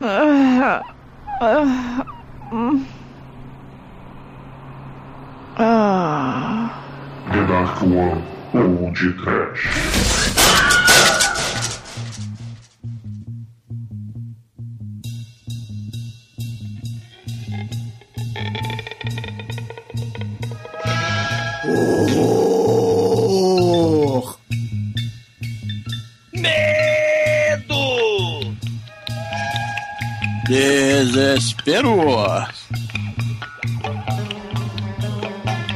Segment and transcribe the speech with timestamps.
[0.00, 0.80] Ah,
[1.40, 2.04] ah,
[2.50, 2.86] hum.
[5.58, 6.70] ah.
[7.32, 8.22] The Dark One
[8.54, 10.67] ou de Trash.
[31.68, 32.48] Desespero.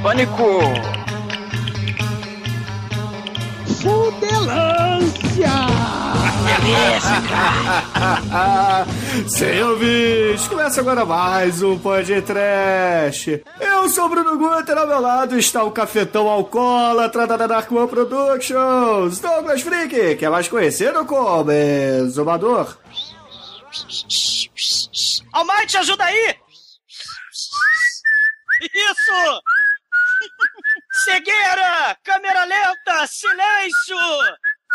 [0.02, 0.60] Pânico!
[3.82, 5.50] Fudelância!
[9.28, 13.44] Sem ouvintes, começa agora mais um podcast.
[13.60, 17.88] Eu sou o Bruno Guter, ao meu lado está o cafetão alcoólatra da Dark One
[17.88, 22.78] Productions, Douglas Freak, que é mais conhecido como Exumador.
[25.32, 26.38] Almighty, ajuda aí!
[28.60, 29.42] Isso!
[31.04, 31.96] Cegueira!
[32.04, 33.06] Câmera lenta!
[33.06, 33.96] Silêncio!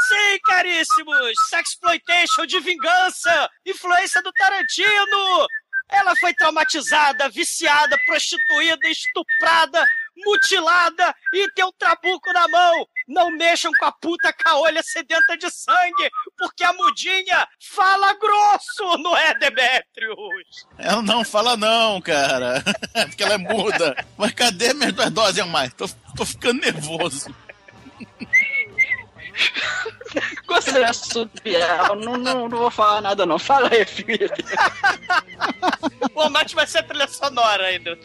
[0.08, 1.34] Sim, caríssimos!
[1.98, 3.50] Sexploitation de vingança!
[3.66, 5.48] Influência do Tarantino!
[5.90, 9.86] Ela foi traumatizada, viciada, prostituída, estuprada,
[10.18, 12.88] mutilada e tem um trabuco na mão!
[13.08, 19.16] Não mexam com a puta caolha sedenta de sangue, porque a mudinha fala grosso, não
[19.16, 20.68] é, Demetrius?
[20.78, 22.62] Ela não fala não, cara.
[23.08, 23.96] Porque ela é muda.
[24.18, 25.74] Mas cadê minhas duas doses a mais?
[25.74, 27.34] Tô, tô ficando nervoso.
[30.48, 31.96] Gostei do assunto, Biel.
[31.96, 33.40] Não, não, não vou falar nada, não.
[33.40, 34.30] Fala aí, filho.
[36.14, 37.96] O Almighty vai ser a trilha sonora ainda.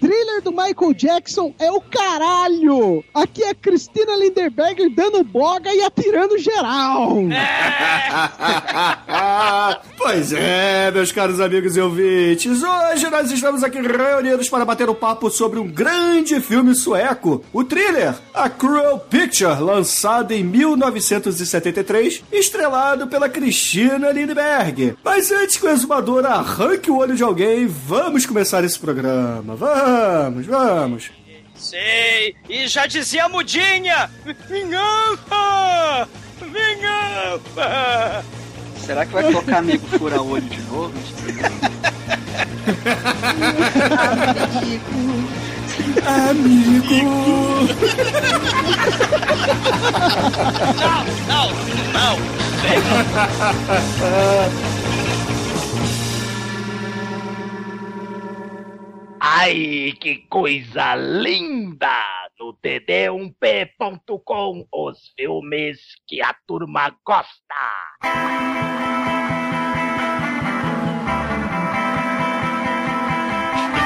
[0.00, 3.04] Thriller do Michael Jackson é o caralho!
[3.12, 7.16] Aqui é Cristina Linderberger dando boga e atirando geral!
[9.98, 14.94] pois é, meus caros amigos e ouvintes, hoje nós estamos aqui reunidos para bater um
[14.94, 20.44] papo sobre um grande filme sueco, o thriller A Cruel Picture, lançado em
[21.30, 24.96] 1973, estrelado pela Cristina Lindbergh.
[25.04, 29.54] Mas antes que o exumador arranque o olho de alguém, vamos começar esse programa.
[29.54, 31.10] Vamos, vamos.
[31.54, 34.10] Sei, e já dizia a mudinha:
[34.48, 36.08] Vingança!
[36.40, 38.24] Vingança!
[38.84, 40.92] Será que vai colocar amigo fura-olho de novo?
[46.06, 47.02] Amigo!
[50.78, 51.48] Não, não,
[51.92, 52.16] não!
[59.20, 61.88] Ai, que coisa linda!
[62.38, 65.78] No td1p.com, os filmes
[66.08, 68.91] que a turma gosta.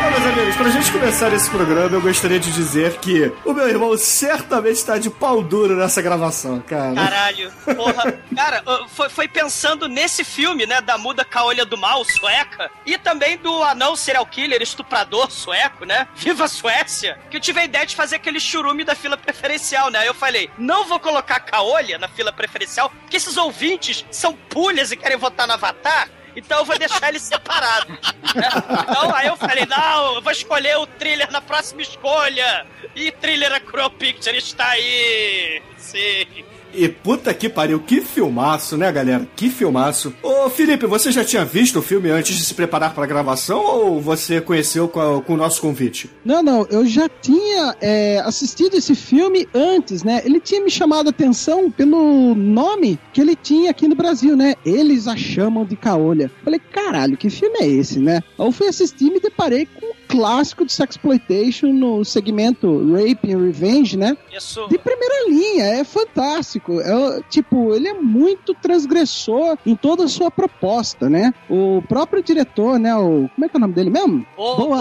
[0.07, 3.69] Bom, meus amigos, pra gente começar esse programa, eu gostaria de dizer que o meu
[3.69, 6.95] irmão certamente está de pau duro nessa gravação, cara.
[6.95, 8.13] Caralho, porra.
[8.37, 13.37] Cara, foi, foi pensando nesse filme, né, da muda caolha do mal, sueca, e também
[13.37, 16.07] do anão serial killer, estuprador sueco, né?
[16.15, 17.19] Viva Suécia!
[17.29, 19.99] Que eu tive a ideia de fazer aquele churume da fila preferencial, né?
[19.99, 24.93] Aí eu falei, não vou colocar caolha na fila preferencial, porque esses ouvintes são pulhas
[24.93, 26.09] e querem votar no Avatar.
[26.37, 27.89] Então eu vou deixar eles separados.
[28.35, 28.49] né?
[28.83, 32.67] Então aí eu falei, não, eu vou escolher o thriller na próxima escolha.
[32.95, 35.63] E thriller A Cruel Picture está aí.
[35.79, 36.45] Sim.
[36.75, 39.27] E puta que pariu, que filmaço, né, galera?
[39.35, 40.13] Que filmaço.
[40.23, 44.01] Ô, Felipe, você já tinha visto o filme antes de se preparar pra gravação ou
[44.01, 46.11] você conheceu com, a- com o nosso convite?
[46.25, 50.21] Não, não, eu já tinha é, assistido esse filme antes, né?
[50.25, 54.55] Ele tinha me chamado a atenção pelo nome que ele tinha aqui no Brasil, né?
[54.65, 56.31] Eles a chamam de caolha.
[56.45, 58.23] Falei, caralho, que filme é esse, né?
[58.39, 63.39] Aí eu fui assistir e me deparei com clássico de sexploitation no segmento Rape and
[63.39, 64.17] Revenge, né?
[64.35, 64.67] Isso.
[64.69, 66.81] De primeira linha, é fantástico.
[66.81, 71.33] É, tipo, ele é muito transgressor em toda a sua proposta, né?
[71.49, 72.95] O próprio diretor, né?
[72.97, 74.27] O, como é que é o nome dele mesmo?
[74.37, 74.77] O Boa-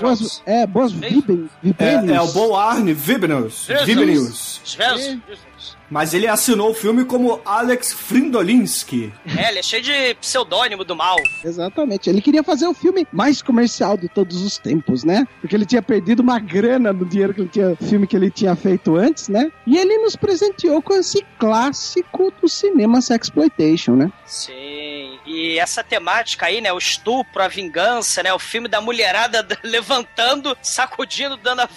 [0.00, 2.10] Boas é, Boas Viben, Vibenius.
[2.10, 3.66] É, é o Bo Arne Vibenius.
[3.84, 4.60] Vibenius.
[5.90, 9.12] Mas ele assinou o filme como Alex Frindolinski.
[9.36, 11.16] É, ele é cheio de pseudônimo do mal.
[11.44, 12.08] Exatamente.
[12.08, 15.26] Ele queria fazer o filme mais comercial de todos os tempos, né?
[15.40, 18.54] Porque ele tinha perdido uma grana no dinheiro que ele tinha, filme que ele tinha
[18.54, 19.50] feito antes, né?
[19.66, 24.12] E ele nos presenteou com esse clássico do cinema sexploitation, né?
[24.24, 25.18] Sim.
[25.26, 26.72] E essa temática aí, né?
[26.72, 28.32] O estupro, a vingança, né?
[28.32, 31.68] O filme da mulherada levantando, sacudindo, dando a,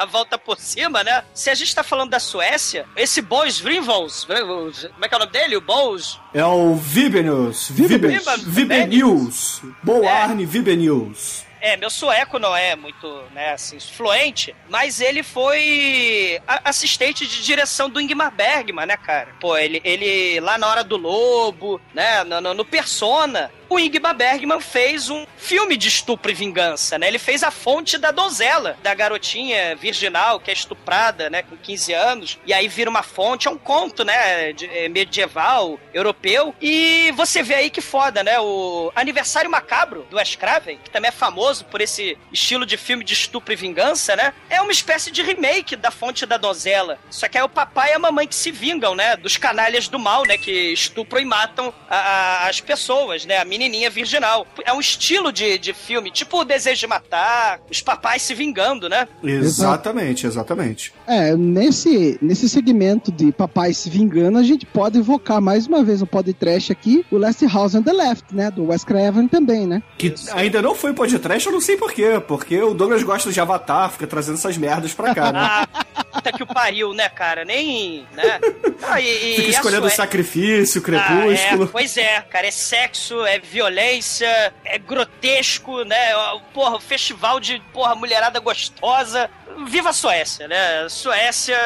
[0.00, 1.24] a, volta por cima, né?
[1.34, 5.20] Se a gente tá falando da Suécia, esse Bois Vrivals, como é que é o
[5.20, 5.56] nome dele?
[5.56, 6.18] O Bois...
[6.34, 7.68] É o Vibenius.
[7.70, 8.42] Vibenius.
[8.44, 9.62] Vibenius.
[9.82, 11.44] Boarne Vibenius.
[11.64, 17.88] É, meu sueco não é muito, né, assim, fluente, mas ele foi assistente de direção
[17.88, 19.28] do Ingmar Bergman, né, cara?
[19.38, 24.60] Pô, ele, ele lá na Hora do Lobo, né, no, no Persona, o Ingmar Bergman
[24.60, 27.08] fez um filme de estupro e vingança, né?
[27.08, 31.92] Ele fez a fonte da donzela, da garotinha virginal que é estuprada, né, com 15
[31.92, 37.42] anos, e aí vira uma fonte, é um conto, né, é, medieval, europeu, e você
[37.42, 41.64] vê aí que foda, né, o Aniversário Macabro, do Wes Craven, que também é famoso
[41.66, 45.76] por esse estilo de filme de estupro e vingança, né, é uma espécie de remake
[45.76, 48.94] da fonte da donzela, só que é o papai e a mamãe que se vingam,
[48.94, 53.38] né, dos canalhas do mal, né, que estupram e matam a, a, as pessoas, né,
[53.38, 54.46] a menina menininha virginal.
[54.64, 58.88] É um estilo de, de filme, tipo o Desejo de Matar, os papais se vingando,
[58.88, 59.06] né?
[59.22, 60.92] Exatamente, exatamente.
[61.06, 66.00] É, nesse, nesse segmento de papais se vingando, a gente pode evocar mais uma vez
[66.00, 68.50] no podcast aqui o Last House on the Left, né?
[68.50, 69.82] Do Wes Craven também, né?
[69.96, 70.30] Que Isso.
[70.34, 72.20] ainda não foi podcast, eu não sei porquê.
[72.26, 75.66] Porque o Douglas gosta de Avatar, fica trazendo essas merdas pra cá, né?
[76.12, 77.44] Puta que o pariu, né, cara?
[77.44, 78.06] Nem.
[78.12, 78.40] Né?
[78.82, 79.96] Ah, e, e Fica escolhendo Sué...
[79.96, 81.62] sacrifício, crepúsculo.
[81.62, 82.46] Ah, é, pois é, cara.
[82.46, 86.12] É sexo, é violência, é grotesco, né?
[86.54, 89.30] Porra, festival de porra, mulherada gostosa.
[89.66, 90.88] Viva a Suécia, né?
[90.88, 91.58] Suécia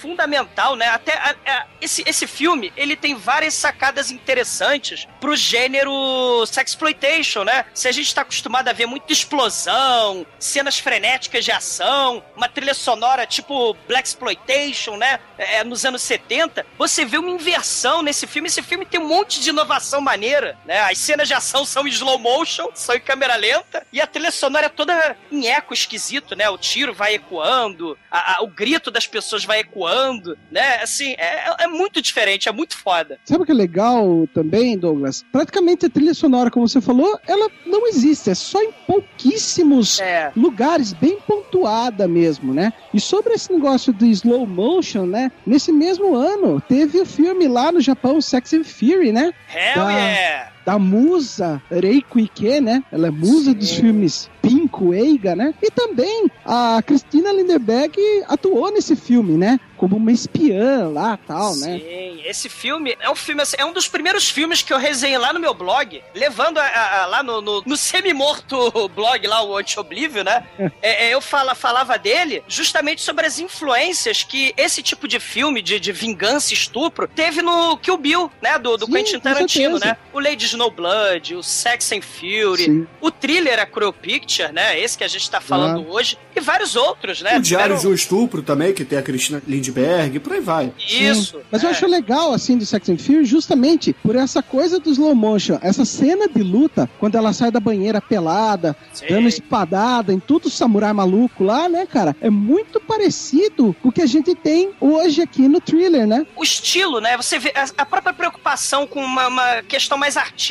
[0.00, 0.86] fundamental, né?
[0.88, 7.64] Até a, a, esse, esse filme, ele tem várias sacadas interessantes pro gênero sexploitation, né?
[7.72, 12.74] Se a gente tá acostumado a ver muita explosão, cenas frenéticas de ação, uma trilha
[12.74, 15.20] sonora tipo Black Exploitation, né?
[15.38, 18.48] É, nos anos 70, você vê uma inversão nesse filme.
[18.48, 20.80] Esse filme tem um monte de inovação maneira, né?
[20.80, 24.30] As cenas de ação são em slow motion, são em câmera lenta, e a trilha
[24.30, 26.48] sonora é toda em eco esquisito, né?
[26.50, 30.80] O tiro vai ecoando, a, a, o grito das pessoas vai ecoando né?
[30.82, 33.18] Assim, é, é muito diferente, é muito foda.
[33.24, 35.24] Sabe o que é legal também, Douglas?
[35.30, 40.32] Praticamente a trilha sonora, como você falou, ela não existe, é só em pouquíssimos é.
[40.36, 42.72] lugares, bem pontuada mesmo, né?
[42.92, 45.30] E sobre esse negócio do slow motion, né?
[45.46, 49.32] Nesse mesmo ano, teve o filme lá no Japão, Sex and Fury, né?
[49.54, 49.90] Hell da...
[49.90, 50.55] yeah!
[50.66, 52.82] Da musa Reiko Ike, né?
[52.90, 53.54] Ela é musa Sim.
[53.54, 55.54] dos filmes Pinko, Eiga, né?
[55.60, 57.96] E também a Cristina Lindenberg
[58.28, 59.58] atuou nesse filme, né?
[59.76, 61.60] Como uma espiã lá tal, Sim.
[61.66, 61.78] né?
[61.78, 65.18] Sim, esse filme é um filme assim, é um dos primeiros filmes que eu resenhei
[65.18, 69.42] lá no meu blog, levando a, a, a, lá no, no, no semi-morto blog lá,
[69.42, 70.46] o Anti-Oblivio, né?
[70.80, 75.60] é, é, eu fala, falava dele justamente sobre as influências que esse tipo de filme
[75.60, 78.58] de, de vingança e estupro teve no Kill Bill, né?
[78.58, 79.96] Do, do Sim, Quentin Tarantino, né?
[80.12, 82.86] O Lady Snowblood, o Sex and Fury, Sim.
[83.00, 84.78] o thriller A Cruel Picture, né?
[84.80, 85.92] Esse que a gente tá falando ah.
[85.92, 87.38] hoje, e vários outros, né?
[87.38, 90.72] O Diário de um Estupro também, que tem a Cristina Lindbergh, por aí vai.
[90.78, 91.38] Isso.
[91.38, 91.44] Sim.
[91.50, 91.66] Mas é.
[91.66, 95.58] eu acho legal, assim, do Sex and Fury, justamente por essa coisa do slow motion,
[95.62, 99.06] essa cena de luta, quando ela sai da banheira pelada, Sim.
[99.08, 102.16] dando espadada em tudo samurai maluco lá, né, cara?
[102.20, 106.26] É muito parecido com o que a gente tem hoje aqui no thriller, né?
[106.34, 107.16] O estilo, né?
[107.16, 110.45] Você vê a, própria preocupação com uma, uma questão mais artística,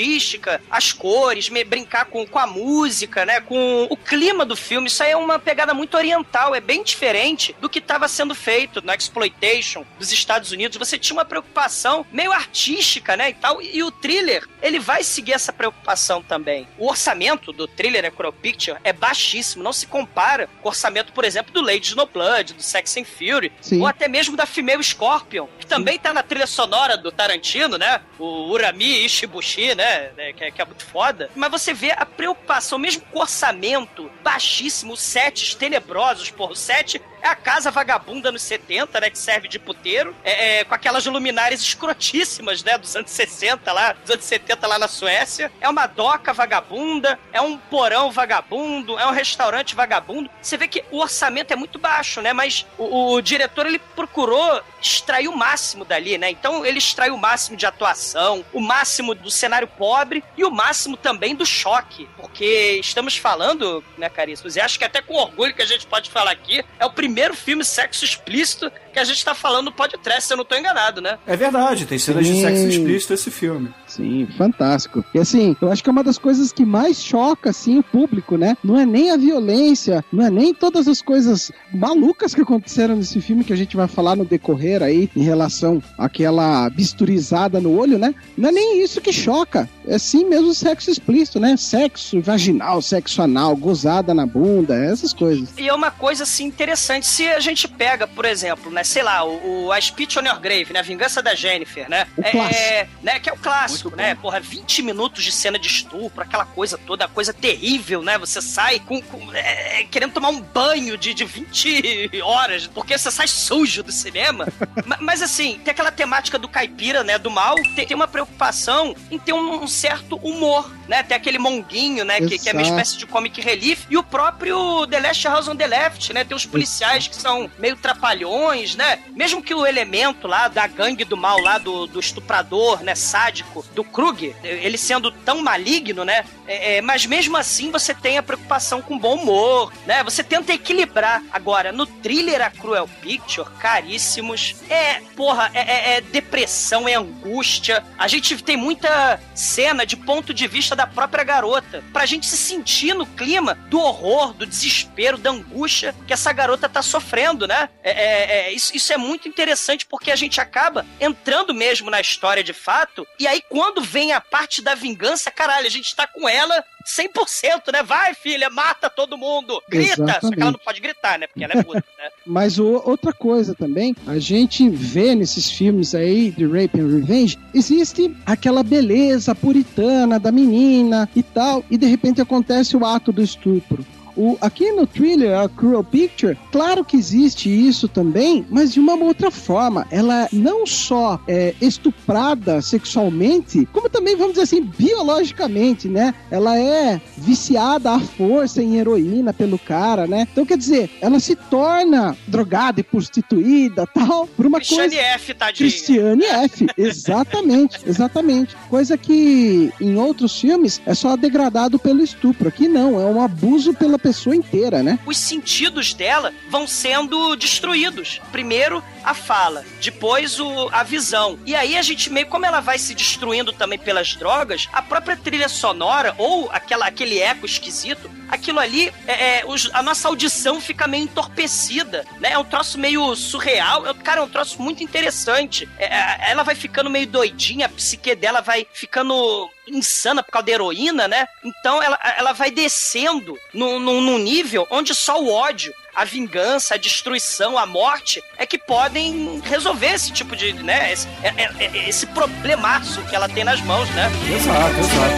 [0.69, 3.39] as cores, brincar com, com a música, né?
[3.39, 4.87] Com o clima do filme.
[4.87, 8.81] Isso aí é uma pegada muito oriental, é bem diferente do que estava sendo feito
[8.81, 10.77] no Exploitation dos Estados Unidos.
[10.77, 13.29] Você tinha uma preocupação meio artística, né?
[13.29, 13.61] E tal.
[13.61, 16.67] E o thriller, ele vai seguir essa preocupação também.
[16.77, 21.23] O orçamento do thriller Necro Picture é baixíssimo, não se compara com o orçamento, por
[21.23, 23.81] exemplo, do Lady Snowblood, do Sex and Fury, Sim.
[23.81, 25.99] ou até mesmo da Female Scorpion, que também Sim.
[25.99, 28.01] tá na trilha sonora do Tarantino, né?
[28.19, 29.84] O Urami Ishibushi, né?
[30.15, 30.33] Né?
[30.33, 31.29] Que, é, que é muito foda.
[31.35, 36.51] Mas você vê a preocupação, mesmo com orçamento baixíssimo, sets tenebrosos, porra.
[36.51, 39.09] O set é a casa vagabunda nos 70, né?
[39.09, 40.15] Que serve de puteiro.
[40.23, 42.77] É, é, com aquelas luminárias escrotíssimas, né?
[42.77, 45.51] Dos anos 60 lá, dos anos 70 lá na Suécia.
[45.59, 50.29] É uma doca vagabunda, é um porão vagabundo, é um restaurante vagabundo.
[50.39, 52.31] Você vê que o orçamento é muito baixo, né?
[52.31, 56.29] Mas o, o diretor, ele procurou extrair o máximo dali, né?
[56.29, 60.95] Então ele extrai o máximo de atuação, o máximo do cenário pobre e o máximo
[60.95, 62.07] também do choque.
[62.17, 64.55] Porque estamos falando, né, caríssimos?
[64.55, 67.14] E acho que até com orgulho que a gente pode falar aqui, é o primeiro
[67.33, 71.01] filme sexo explícito que a gente tá falando no podcast, se eu não tô enganado,
[71.01, 71.17] né?
[71.25, 72.33] É verdade, tem cenas Sim.
[72.33, 73.73] de sexo explícito esse filme.
[73.95, 75.03] Sim, fantástico.
[75.13, 78.37] E assim, eu acho que é uma das coisas que mais choca, assim, o público,
[78.37, 78.57] né?
[78.63, 83.21] Não é nem a violência, não é nem todas as coisas malucas que aconteceram nesse
[83.21, 87.97] filme que a gente vai falar no decorrer aí, em relação àquela bisturizada no olho,
[87.97, 88.13] né?
[88.37, 89.69] Não é nem isso que choca.
[89.87, 91.55] É sim mesmo sexo explícito, né?
[91.57, 95.49] Sexo vaginal, sexo anal, gozada na bunda, essas coisas.
[95.57, 97.05] E é uma coisa assim interessante.
[97.05, 100.39] Se a gente pega, por exemplo, né, sei lá, o, o A Speech on Your
[100.39, 100.79] Grave, né?
[100.79, 102.07] A Vingança da Jennifer, né?
[102.17, 102.89] O é, clássico.
[103.03, 103.19] né?
[103.19, 104.15] Que é o clássico, né?
[104.15, 108.17] Porra, 20 minutos de cena de estupro, aquela coisa toda, coisa terrível, né?
[108.17, 113.11] Você sai com, com- é, querendo tomar um banho de, de 20 horas, porque você
[113.11, 114.47] sai sujo do cinema.
[114.85, 117.17] Ma- mas, assim, tem aquela temática do caipira, né?
[117.17, 121.03] Do mal, tem, tem uma preocupação em ter um, um certo humor, né?
[121.03, 122.19] Tem aquele monguinho, né?
[122.21, 123.85] Que, que é uma espécie de comic relief.
[123.89, 126.23] E o próprio The Last House on the Left, né?
[126.23, 128.99] Tem os policiais que são meio trapalhões, né?
[129.15, 132.95] Mesmo que o elemento lá da gangue do mal, lá do, do estuprador, né?
[132.95, 136.25] Sádico, do Krug, ele sendo tão maligno, né?
[136.47, 140.03] É, é, mas mesmo assim você tem a preocupação com bom humor, né?
[140.03, 141.21] Você tenta equilibrar.
[141.31, 147.83] Agora, no thriller A Cruel Picture, caríssimos, é, porra, é, é- é depressão, é angústia.
[147.97, 152.37] A gente tem muita cena de ponto de vista da própria garota, pra gente se
[152.37, 157.69] sentir no clima do horror, do desespero, da angústia que essa garota tá sofrendo, né?
[157.83, 161.99] É, é- é- isso, isso é muito interessante porque a gente acaba entrando mesmo na
[161.99, 166.05] história de fato, e aí quando vem a parte da vingança, caralho, a gente tá
[166.07, 167.81] com ela 100%, né?
[167.83, 169.95] Vai, filha, mata todo mundo, grita!
[169.95, 170.63] Só que ela não Exatamente.
[170.63, 171.27] pode gritar, né?
[171.27, 172.09] Porque ela é muda, né?
[172.25, 177.39] Mas o- outra coisa também, a gente vê nesses filmes aí de Rape and Revenge,
[177.53, 183.21] existe aquela beleza puritana da menina e tal, e de repente acontece o ato do
[183.21, 183.85] estupro.
[184.15, 188.95] O, aqui no thriller, a Cruel Picture, claro que existe isso também, mas de uma
[188.95, 189.85] outra forma.
[189.91, 196.13] Ela não só é estuprada sexualmente, como também, vamos dizer assim, biologicamente, né?
[196.31, 200.27] Ela é viciada à força em heroína pelo cara, né?
[200.31, 205.01] Então, quer dizer, ela se torna drogada e prostituída tal, por uma Cristiane coisa.
[205.01, 205.69] F, tadinha.
[205.69, 208.55] Cristiane F, exatamente, exatamente.
[208.69, 212.47] Coisa que em outros filmes é só degradado pelo estupro.
[212.47, 214.99] Aqui não, é um abuso pela pessoa inteira, né?
[215.05, 218.21] os sentidos dela vão sendo destruídos.
[218.31, 221.39] Primeiro a fala, depois o, a visão.
[221.45, 225.15] E aí a gente meio como ela vai se destruindo também pelas drogas, a própria
[225.17, 230.59] trilha sonora ou aquela, aquele eco esquisito, aquilo ali, é, é, os- a nossa audição
[230.61, 232.31] fica meio entorpecida, né?
[232.31, 233.87] É um troço meio surreal.
[233.87, 235.67] É, cara, é um troço muito interessante.
[235.77, 240.45] É, é, ela vai ficando meio doidinha, a psique dela vai ficando insana por causa
[240.45, 241.27] da heroína, né?
[241.43, 246.75] Então ela, ela vai descendo num, num, num nível onde só o ódio, a vingança,
[246.75, 250.91] a destruição, a morte é que podem resolver esse tipo de, né?
[250.91, 254.09] Esse, é- é- é- esse problemaço que ela tem nas mãos, né?
[254.35, 255.15] Exato, exato.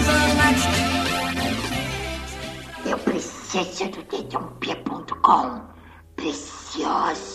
[2.90, 5.62] Eu preciso do dedãop.com.
[6.16, 7.28] Preciosa.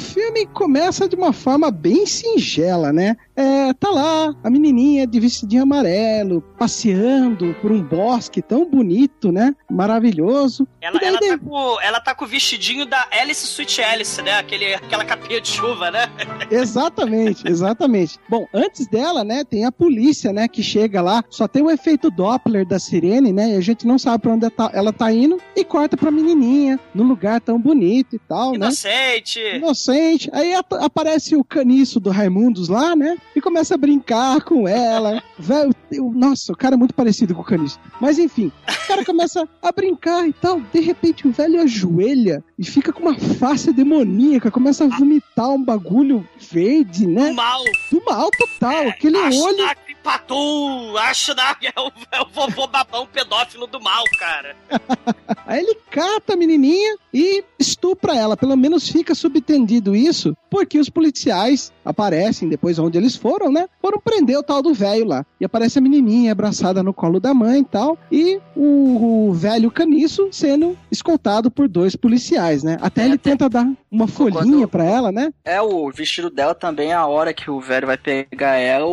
[0.00, 3.18] O filme começa de uma forma bem singela, né?
[3.40, 9.54] É, tá lá a menininha de vestidinho amarelo, passeando por um bosque tão bonito, né?
[9.70, 10.68] Maravilhoso.
[10.80, 14.38] Ela, daí ela, tá com, ela tá com o vestidinho da Alice Sweet Alice, né?
[14.38, 16.06] Aquele, aquela capinha de chuva, né?
[16.50, 18.18] Exatamente, exatamente.
[18.28, 22.10] Bom, antes dela, né, tem a polícia, né, que chega lá, só tem o efeito
[22.10, 25.38] Doppler da sirene, né, e a gente não sabe pra onde tá- ela tá indo,
[25.56, 28.56] e corta pra menininha, num lugar tão bonito e tal, né?
[28.56, 29.40] Inocente.
[29.56, 30.28] Inocente.
[30.32, 33.16] Aí ap- aparece o caniço do Raimundos lá, né?
[33.34, 35.22] E começa a brincar com ela.
[35.38, 35.72] Velho,
[36.14, 37.78] nossa, o cara é muito parecido com o caniço.
[38.00, 40.60] Mas enfim, o cara começa a brincar e tal.
[40.72, 45.62] De repente o velho ajoelha e fica com uma face demoníaca, começa a vomitar um
[45.62, 47.32] bagulho verde, né?
[47.32, 47.62] Mal.
[47.90, 48.88] Do mal total.
[48.88, 49.70] Aquele Acho olho.
[50.02, 54.56] Patu, acho da é o, é o vovô babão pedófilo do mal, cara.
[55.46, 58.36] Aí ele cata a menininha e estupra ela.
[58.36, 63.66] Pelo menos fica subtendido isso, porque os policiais aparecem depois onde eles foram, né?
[63.80, 65.26] Foram prender o tal do velho lá.
[65.40, 67.98] E aparece a menininha abraçada no colo da mãe e tal.
[68.10, 72.78] E o, o velho caniço sendo escoltado por dois policiais, né?
[72.80, 75.32] Até ele tenta dar uma folhinha pra ela, né?
[75.44, 78.86] É, o vestido dela também, a hora que o velho vai pegar ela,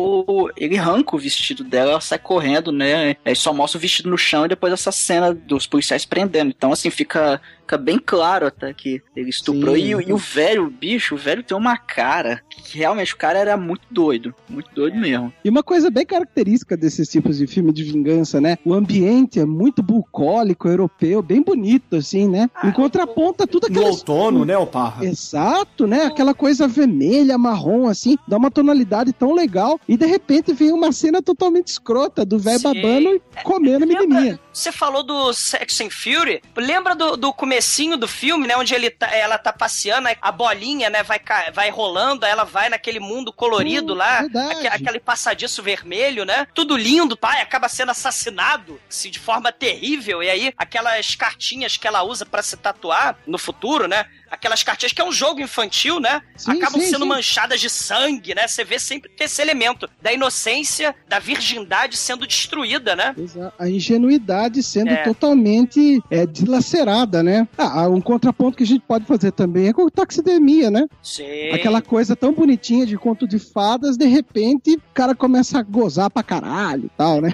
[0.56, 3.16] ele arranca o vestido dela, ela sai correndo, né?
[3.24, 6.52] Aí só mostra o vestido no chão e depois essa cena dos policiais prendendo.
[6.56, 9.76] Então, assim, fica Fica bem claro até que ele estuprou.
[9.76, 13.16] E, o- e o velho, o bicho, o velho tem uma cara que realmente o
[13.18, 14.34] cara era muito doido.
[14.48, 15.30] Muito doido mesmo.
[15.44, 18.56] E uma coisa bem característica desses tipos de filme de vingança, né?
[18.64, 22.48] O ambiente é muito bucólico, europeu, bem bonito, assim, né?
[22.64, 25.04] Em contraponto a tudo No aquela outono, né, o Parra?
[25.04, 26.04] Exato, né?
[26.06, 29.78] Aquela coisa vermelha, marrom, assim, dá uma tonalidade tão legal.
[29.86, 34.40] E de repente vem uma cena totalmente escrota do velho babando e comendo a menininha.
[34.58, 36.42] Você falou do Sex and Fury.
[36.56, 38.56] Lembra do, do comecinho do filme, né?
[38.56, 41.04] Onde ele tá- ela tá passeando, a bolinha, né?
[41.04, 41.20] Vai,
[41.54, 44.22] vai rolando, ela vai naquele mundo colorido Hum, lá.
[44.22, 44.66] verdade.
[44.66, 46.44] aquele passadiço vermelho, né?
[46.52, 47.40] Tudo lindo, pai.
[47.40, 50.22] Acaba sendo assassinado, assim, de forma terrível.
[50.24, 54.06] E aí, aquelas cartinhas que ela usa pra se tatuar no futuro, né?
[54.30, 56.20] Aquelas cartinhas que é um jogo infantil, né?
[56.36, 57.08] Sim, Acabam sim, sendo sim.
[57.08, 58.46] manchadas de sangue, né?
[58.46, 63.14] Você vê sempre esse elemento da inocência, da virgindade sendo destruída, né?
[63.58, 65.02] A ingenuidade sendo É.
[65.04, 67.46] totalmente é, dilacerada, né?
[67.56, 70.86] Ah, um contraponto que a gente pode fazer também é com taxidermia, né?
[71.02, 71.50] Sim.
[71.52, 76.10] Aquela coisa tão bonitinha de conto de fadas, de repente o cara começa a gozar
[76.10, 77.32] pra caralho e tal, né?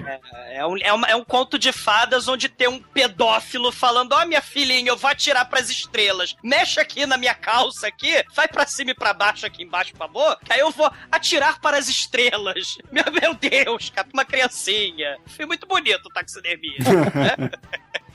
[0.53, 4.25] É um, é, uma- é um conto de fadas onde tem um pedófilo falando: Ó,
[4.25, 6.35] minha filhinha, eu vou atirar pras estrelas.
[6.43, 9.97] Mexe aqui na minha calça aqui, vai pra cima e pra baixo aqui embaixo, por
[9.97, 12.77] favor, que aí eu vou atirar para as estrelas.
[12.91, 15.17] Meu, meu Deus, cara, uma criancinha.
[15.25, 16.77] Foi muito bonito o taxidermia.
[16.79, 17.49] né?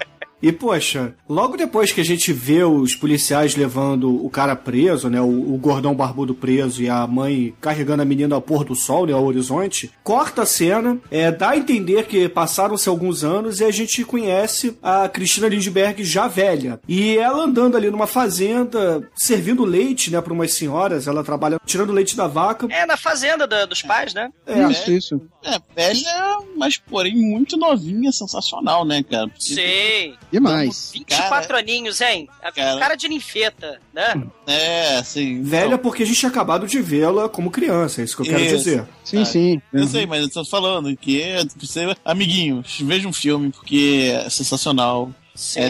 [0.42, 5.20] E, poxa, logo depois que a gente vê os policiais levando o cara preso, né?
[5.20, 9.06] O, o gordão barbudo preso e a mãe carregando a menina ao pôr do sol,
[9.06, 9.12] né?
[9.12, 13.70] Ao horizonte, corta a cena, é, dá a entender que passaram-se alguns anos e a
[13.70, 16.80] gente conhece a Cristina Lindbergh já velha.
[16.88, 20.20] E ela andando ali numa fazenda, servindo leite, né?
[20.20, 22.66] Para umas senhoras, ela trabalha tirando leite da vaca.
[22.70, 24.30] É na fazenda da- dos pais, né?
[24.46, 25.20] É, Isso, isso.
[25.44, 29.28] É, velha, mas porém muito novinha, sensacional, né, cara?
[29.28, 30.14] Porque- Sim.
[30.32, 30.90] Demais.
[30.94, 32.28] 24 aninhos, hein?
[32.42, 32.78] A Cara.
[32.78, 34.22] cara de ninfeta, né?
[34.46, 35.42] É, assim.
[35.42, 38.40] velha porque a gente tinha acabado de vê-la como criança, é isso que eu quero
[38.44, 38.56] Isso.
[38.56, 38.84] dizer.
[39.04, 39.24] Sim, Ah.
[39.24, 39.62] sim.
[39.72, 41.22] Eu sei, mas eu tô falando que
[41.58, 45.10] você, amiguinhos, veja um filme porque é sensacional.
[45.40, 45.60] Sim.
[45.60, 45.66] É,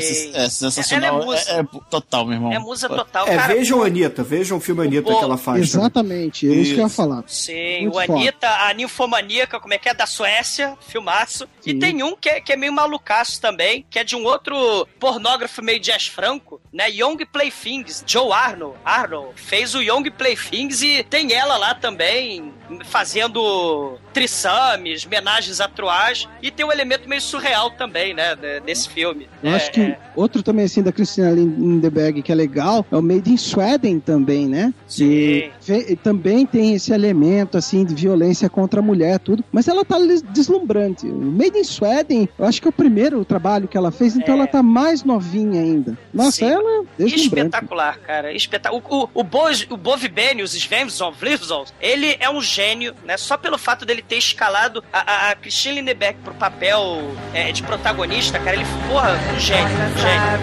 [0.47, 1.15] é sensacional.
[1.15, 1.51] Ela é musa.
[1.53, 2.53] É, é total, meu irmão.
[2.53, 3.55] É musa total, É, cara.
[3.55, 5.61] vejam a Anitta, vejam o filme Anitta o- que ela faz.
[5.63, 7.23] Exatamente, é isso que eu ia falar.
[7.29, 8.17] Sim, Muito o.
[8.17, 9.95] Anitta, a ninfomaníaca, como é que é?
[9.95, 11.49] Da Suécia, filmaço.
[11.65, 11.79] E Sim.
[11.79, 15.63] tem um que é, que é meio malucaço também, que é de um outro pornógrafo
[15.63, 16.91] meio jazz franco, né?
[16.91, 18.77] Young Playthings, Joe Arnold.
[18.85, 22.53] Arnold fez o Young Playthings e tem ela lá também,
[22.85, 26.29] fazendo trissames, homenagens a Troas.
[26.43, 28.37] E tem um elemento meio surreal também, né?
[28.65, 29.29] Desse filme.
[29.43, 32.97] Eu É, acho que é, outro também, assim, da Cristina Lindbergh que é legal é
[32.97, 34.73] o Made in Sweden também, né?
[34.87, 35.51] Sim.
[35.69, 39.45] E também tem esse elemento, assim, de violência contra a mulher, tudo.
[39.53, 39.97] Mas ela tá
[40.33, 41.07] deslumbrante.
[41.07, 44.35] O Made in Sweden, eu acho que é o primeiro trabalho que ela fez, então
[44.35, 44.39] É.
[44.39, 45.97] ela tá mais novinha ainda.
[46.13, 46.47] Nossa, Sim.
[46.51, 47.05] ela é.
[47.05, 48.33] Espetacular, cara.
[48.33, 48.83] Espetacular.
[48.89, 52.60] O, o, o, Bo- o Bovibenius Svensson, Vlivsson, ele é um gênio,
[53.05, 53.17] né?
[53.17, 57.63] Só pelo fato dele ter escalado a, a, a Christine Lindeberg pro papel é, de
[57.63, 60.41] protagonista, cara, ele, porra, um gênio, um gênio.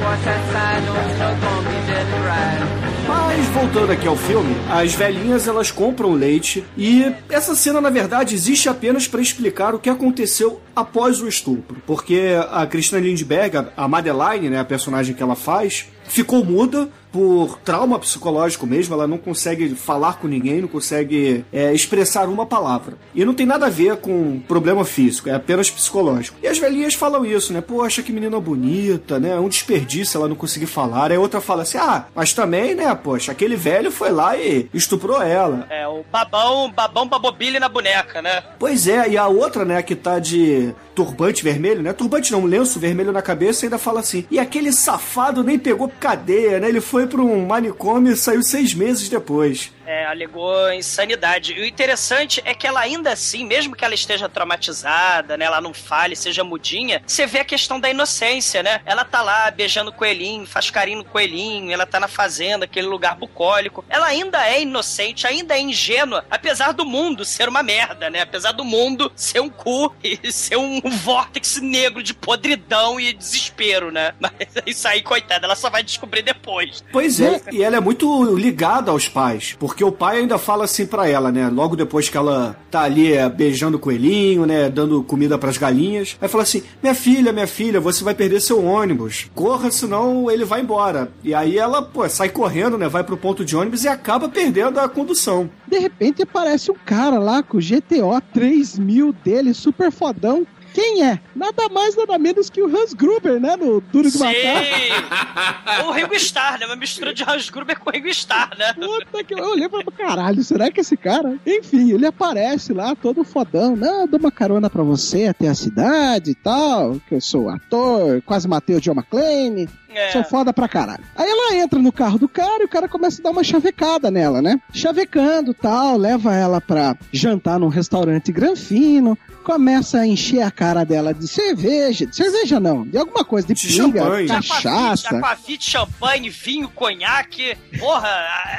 [3.07, 8.35] Mas voltando aqui ao filme, as velhinhas elas compram leite e essa cena na verdade
[8.35, 13.87] existe apenas para explicar o que aconteceu após o estupro, porque a Christina Lindbergh, a
[13.87, 19.17] Madeline, né, a personagem que ela faz, ficou muda por trauma psicológico mesmo, ela não
[19.17, 22.93] consegue falar com ninguém, não consegue é, expressar uma palavra.
[23.15, 26.37] E não tem nada a ver com problema físico, é apenas psicológico.
[26.43, 27.59] E as velhinhas falam isso, né?
[27.59, 29.31] Poxa, que menina bonita, né?
[29.31, 31.11] É um desperdício ela não conseguir falar.
[31.11, 35.19] Aí outra fala assim: ah, mas também, né, poxa, aquele velho foi lá e estuprou
[35.19, 35.65] ela.
[35.71, 38.43] É, o babão, babão babobile na boneca, né?
[38.59, 41.93] Pois é, e a outra, né, que tá de turbante vermelho, né?
[41.93, 44.25] Turbante não, um lenço vermelho na cabeça ainda fala assim.
[44.29, 46.69] E aquele safado nem pegou cadeia, né?
[46.69, 49.71] Ele foi pra um manicômio e saiu seis meses depois.
[49.87, 51.53] É, alegou insanidade.
[51.53, 55.61] E o interessante é que ela ainda assim, mesmo que ela esteja traumatizada, né, ela
[55.61, 58.81] não fale, seja mudinha, você vê a questão da inocência, né?
[58.85, 62.87] Ela tá lá beijando o coelhinho, faz carinho no coelhinho, ela tá na fazenda, aquele
[62.87, 63.85] lugar bucólico.
[63.87, 68.21] Ela ainda é inocente, ainda é ingênua, apesar do mundo ser uma merda, né?
[68.23, 73.89] Apesar do mundo ser um cu e ser um vórtice negro de podridão e desespero,
[73.89, 74.13] né?
[74.19, 74.33] Mas
[74.65, 76.83] isso aí, coitada, ela só vai descobrir depois.
[76.91, 80.85] Pois é, e ela é muito ligada aos pais, porque o pai ainda fala assim
[80.85, 81.49] pra ela, né?
[81.49, 84.69] Logo depois que ela tá ali é, beijando o coelhinho, né?
[84.69, 86.17] Dando comida pras galinhas.
[86.21, 89.29] Aí fala assim: Minha filha, minha filha, você vai perder seu ônibus.
[89.33, 91.11] Corra, senão ele vai embora.
[91.23, 92.87] E aí ela, pô, sai correndo, né?
[92.87, 95.49] Vai pro ponto de ônibus e acaba perdendo a condução.
[95.67, 100.45] De repente aparece um cara lá com o GTO 3000 dele, super fodão.
[100.77, 101.19] Quem é?
[101.35, 103.55] Nada mais, nada menos que o Hans Gruber, né?
[103.55, 104.63] No Duro de Matar.
[104.63, 105.87] Sim!
[105.87, 106.67] o Ringo Starr, né?
[106.67, 108.73] Uma mistura de Hans Gruber com o Ringo Starr, né?
[108.73, 111.35] Puta que eu olhei e falei, caralho, será que esse cara?
[111.47, 113.75] Enfim, ele aparece lá, todo fodão.
[113.75, 118.21] Não, dou uma carona pra você até a cidade e tal, que eu sou ator,
[118.21, 119.67] quase matei o John McClane.
[119.89, 120.11] É.
[120.11, 121.03] Sou foda pra caralho.
[121.15, 124.11] Aí ela entra no carro do cara e o cara começa a dar uma chavecada
[124.11, 124.59] nela, né?
[124.73, 131.13] Chavecando tal, leva ela pra jantar num restaurante granfino, começa a encher a cara dela
[131.13, 134.27] de cerveja, de cerveja não, de alguma coisa, de De pinga, champanhe.
[134.27, 135.17] cachaça.
[135.17, 137.57] Aquavite, champanhe, vinho, conhaque.
[137.79, 138.09] Porra,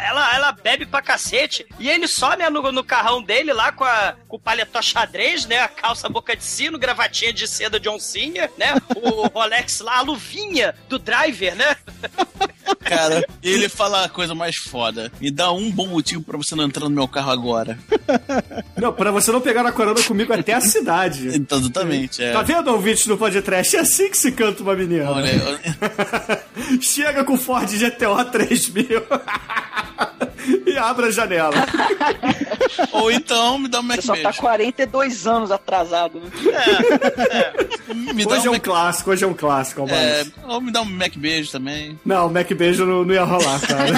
[0.09, 1.67] ela, ela bebe pra cacete.
[1.79, 5.45] E ele só, né, no, no carrão dele lá com, a, com o paletó xadrez,
[5.47, 5.59] né?
[5.61, 8.75] A calça boca de sino, gravatinha de seda de oncinha, né?
[8.97, 11.76] O Rolex lá, a luvinha do driver, né?
[12.85, 15.12] Cara, ele fala a coisa mais foda.
[15.20, 17.78] Me dá um bom motivo pra você não entrar no meu carro agora.
[18.76, 21.28] Não, pra você não pegar na corona comigo até a cidade.
[21.38, 22.33] Então, exatamente, é.
[22.33, 23.76] Tá vendo, ouvinte do podcast?
[23.76, 25.11] É assim que se canta uma menina.
[25.11, 26.42] Olha, olha-
[26.81, 29.02] Chega com o Ford GTO 3000
[30.66, 31.54] e abre a janela.
[32.92, 34.40] Ou então me dá um Mac Você só tá beijo.
[34.40, 36.30] 42 anos atrasado, né?
[38.14, 38.64] Me dá Hoje é um um Mac...
[38.64, 41.98] clássico, hoje é um clássico, É, ou me dá um Mac beijo também.
[42.04, 43.92] Não, o Mac Beijo não, não ia rolar, cara.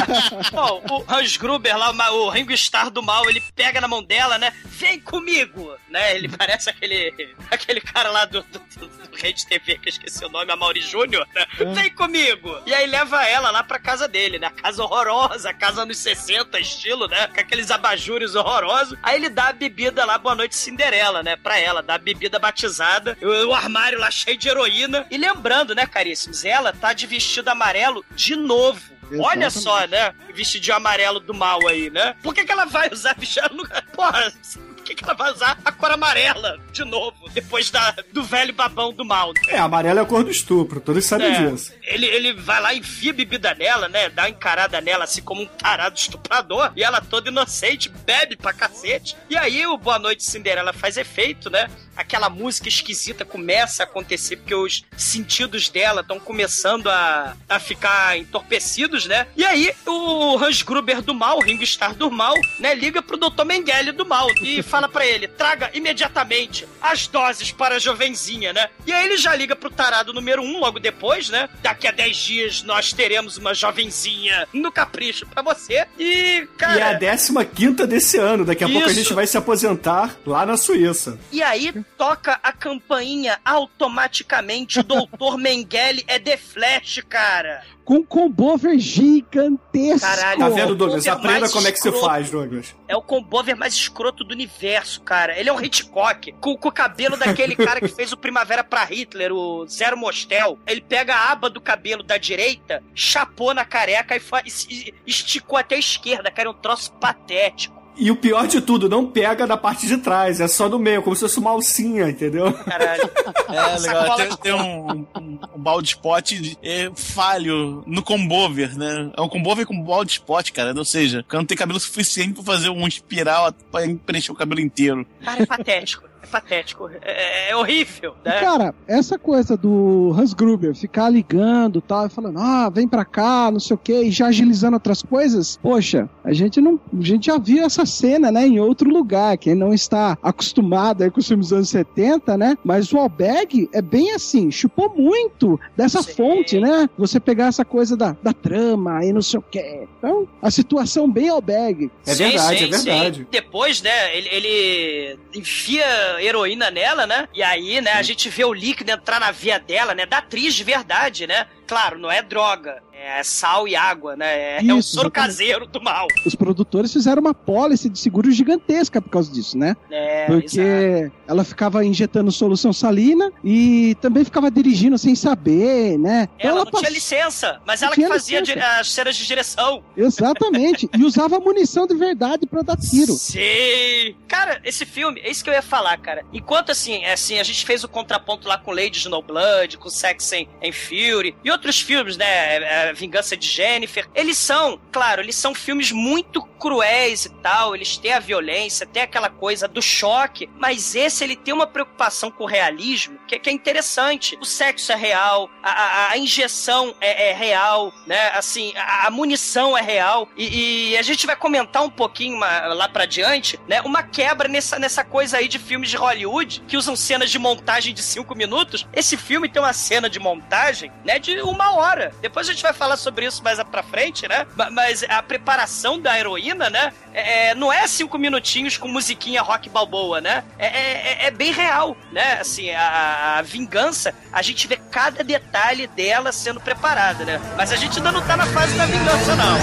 [0.52, 4.38] Bom, o Hans Gruber lá, o Ringo Starr do mal, ele pega na mão dela,
[4.38, 4.52] né?
[4.64, 5.72] Vem comigo!
[5.90, 6.16] Né?
[6.16, 10.28] Ele parece aquele, aquele cara lá do, do, do Rede TV, que eu esqueci o
[10.28, 11.46] nome, a Mauri Júnior, né?
[11.74, 12.60] Vem comigo!
[12.66, 14.50] E aí leva ela lá pra casa dele, né?
[14.50, 17.26] Casa horrorosa, casa nos 60, estilo, né?
[17.28, 18.98] Com aqueles abajures horrorosos.
[19.02, 21.36] Aí ele dá a bebida lá, Boa Noite Cinderela, né?
[21.36, 25.06] Pra ela, dá a bebida batizada, o, o armário lá cheio de heroína.
[25.10, 28.96] E lembrando, né, caríssimos, ela tá de vestido amarelo de novo.
[29.12, 29.52] Olha Exatamente.
[29.60, 30.14] só, né?
[30.34, 32.16] Vestidinho amarelo do mal aí, né?
[32.22, 33.68] Por que, que ela vai usar vestido?
[33.94, 34.32] Porra,
[34.75, 37.28] por que, que ela vai usar a cor amarela de novo?
[37.32, 39.32] Depois da, do velho babão do mal.
[39.48, 41.72] É, amarelo é a cor do estupro, todos sabem É, disso.
[41.82, 44.08] ele, ele vai lá e enfia bebida nela, né?
[44.08, 46.72] Dá uma encarada nela, assim como um tarado estuprador.
[46.76, 49.16] E ela toda inocente, bebe pra cacete.
[49.28, 51.68] E aí o Boa Noite Cinderela faz efeito, né?
[51.96, 58.18] Aquela música esquisita começa a acontecer, porque os sentidos dela estão começando a, a ficar
[58.18, 59.26] entorpecidos, né?
[59.36, 62.74] E aí o Hans Gruber do mal, o Ringo Starr do mal, né?
[62.74, 63.44] Liga pro Dr.
[63.44, 68.68] Mengele do mal e fala pra ele: traga imediatamente as doses para a jovenzinha, né?
[68.86, 71.48] E aí ele já liga pro tarado número um logo depois, né?
[71.62, 75.86] Daqui a 10 dias nós teremos uma jovenzinha no capricho pra você.
[75.98, 76.76] E, cara.
[77.00, 78.44] E é a 15 desse ano.
[78.44, 79.00] Daqui a pouco a Isso.
[79.00, 81.18] gente vai se aposentar lá na Suíça.
[81.32, 84.80] E aí toca a campainha automaticamente.
[84.80, 87.62] O Doutor Mengele é The Flash, cara.
[87.84, 90.00] Com um combover gigantesco.
[90.00, 90.40] Caralho.
[90.40, 91.06] Tá vendo, Douglas?
[91.06, 92.06] Aprenda como é que se escroto.
[92.06, 92.74] faz, Douglas.
[92.88, 95.38] É o combover mais escroto do universo, cara.
[95.38, 96.32] Ele é um Hitchcock.
[96.40, 100.58] Com, com o cabelo daquele cara que fez o Primavera pra Hitler, o Zero Mostel.
[100.66, 104.20] Ele pega a aba do cabelo da direita, chapou na careca e,
[104.68, 106.48] e esticou até a esquerda, cara.
[106.48, 107.85] É um troço patético.
[107.96, 111.02] E o pior de tudo, não pega da parte de trás, é só do meio,
[111.02, 112.52] como se fosse uma alcinha, entendeu?
[112.52, 113.10] Caralho.
[113.48, 114.16] É, legal.
[114.16, 116.32] Tem, tem um, um, um balde spot
[116.62, 119.10] é, falho no combover, né?
[119.16, 120.74] É um combover com balde spot, cara.
[120.76, 124.36] Ou seja, o cara não tem cabelo suficiente pra fazer um espiral pra preencher o
[124.36, 125.06] cabelo inteiro.
[125.24, 126.06] Cara, é patético.
[126.26, 126.90] É patético.
[127.02, 128.40] É, é horrível, né?
[128.40, 133.04] Cara, essa coisa do Hans Gruber ficar ligando e tal, e falando, ah, vem pra
[133.04, 136.80] cá, não sei o que, e já agilizando outras coisas, poxa, a gente não.
[136.92, 139.38] A gente já viu essa cena, né, em outro lugar.
[139.38, 142.58] Quem não está acostumado aí com os filmes dos anos 70, né?
[142.64, 146.12] Mas o Albeg é bem assim, chupou muito dessa Sim.
[146.14, 146.88] fonte, né?
[146.98, 149.86] Você pegar essa coisa da, da trama e não sei o que.
[149.98, 151.90] Então, a situação bem Albeg.
[152.06, 153.18] É verdade, é verdade.
[153.18, 153.26] sim.
[153.30, 155.84] Depois, né, ele, ele enfia
[156.20, 157.28] heroína nela, né?
[157.34, 160.06] E aí, né, a gente vê o líquido entrar na veia dela, né?
[160.06, 161.46] Da atriz de verdade, né?
[161.66, 162.82] Claro, não é droga.
[162.98, 164.26] É sal e água, né?
[164.26, 165.12] É, é o Isso, soro exatamente.
[165.12, 166.06] caseiro do mal.
[166.24, 169.76] Os produtores fizeram uma pólice de seguro gigantesca por causa disso, né?
[169.90, 171.12] É, Porque exato.
[171.28, 176.28] ela ficava injetando solução salina e também ficava dirigindo sem saber, né?
[176.38, 178.66] Então Ela não pass- tinha licença, mas ela que fazia licença.
[178.80, 179.84] as cenas de direção.
[179.96, 180.88] Exatamente.
[180.96, 183.12] e usava munição de verdade pra dar tiro.
[183.12, 184.16] Sim!
[184.26, 186.24] Cara, esse filme, é isso que eu ia falar, cara.
[186.32, 190.32] Enquanto assim, é assim, a gente fez o contraponto lá com Lady Snowblood, com Sex
[190.32, 192.85] and, and Fury, e outros filmes, né?
[192.92, 194.08] Vingança de Jennifer.
[194.14, 197.74] Eles são, claro, eles são filmes muito cruéis e tal.
[197.74, 200.48] Eles têm a violência, tem aquela coisa do choque.
[200.58, 204.36] Mas esse, ele tem uma preocupação com o realismo que, que é interessante.
[204.40, 208.30] O sexo é real, a, a, a injeção é, é real, né?
[208.30, 210.28] Assim, a, a munição é real.
[210.36, 213.80] E, e a gente vai comentar um pouquinho ma- lá pra diante, né?
[213.82, 217.94] Uma quebra nessa, nessa coisa aí de filmes de Hollywood que usam cenas de montagem
[217.94, 218.86] de cinco minutos.
[218.92, 221.18] Esse filme tem uma cena de montagem, né?
[221.18, 222.14] De uma hora.
[222.20, 224.46] Depois a gente vai falar sobre isso mais pra frente, né?
[224.56, 226.92] Ma- Mas a preparação da heroína, né?
[227.12, 230.44] É, não é cinco minutinhos com musiquinha rock balboa, né?
[230.58, 232.38] É, é- é bem real, né?
[232.40, 237.40] Assim, a, a vingança, a gente vê cada detalhe dela sendo preparada, né?
[237.56, 239.56] Mas a gente ainda não tá na fase da vingança, não.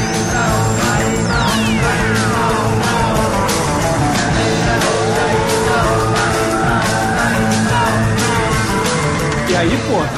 [9.49, 10.09] E aí, porra,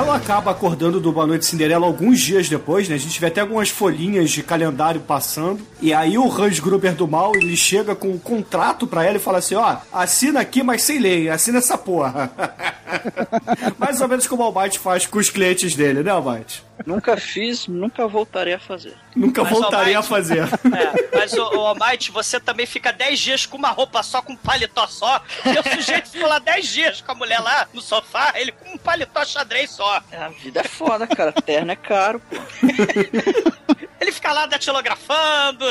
[0.00, 2.94] ela acaba acordando do Boa Noite Cinderela alguns dias depois, né?
[2.94, 5.66] A gente vê até algumas folhinhas de calendário passando.
[5.80, 9.20] E aí o Hans Gruber do mal, ele chega com um contrato pra ela e
[9.20, 12.32] fala assim, ó, assina aqui, mas sem lei, assina essa porra.
[13.78, 16.62] Mais ou menos como o Almighty faz com os clientes dele, né, Almighty?
[16.86, 18.96] Nunca fiz, nunca voltarei a fazer.
[19.14, 20.40] Nunca Mas, voltaria a Almighty, fazer.
[20.70, 24.32] É, mas, ô, ô Almighty, você também fica 10 dias com uma roupa só, com
[24.32, 25.22] um paletó só.
[25.44, 28.74] E o sujeito ficou lá 10 dias com a mulher lá no sofá, ele com
[28.74, 29.89] um paletó xadrez só.
[30.12, 31.32] A vida é foda, cara.
[31.32, 32.36] Terno é caro, pô.
[34.00, 35.64] Ele fica lá datilografando.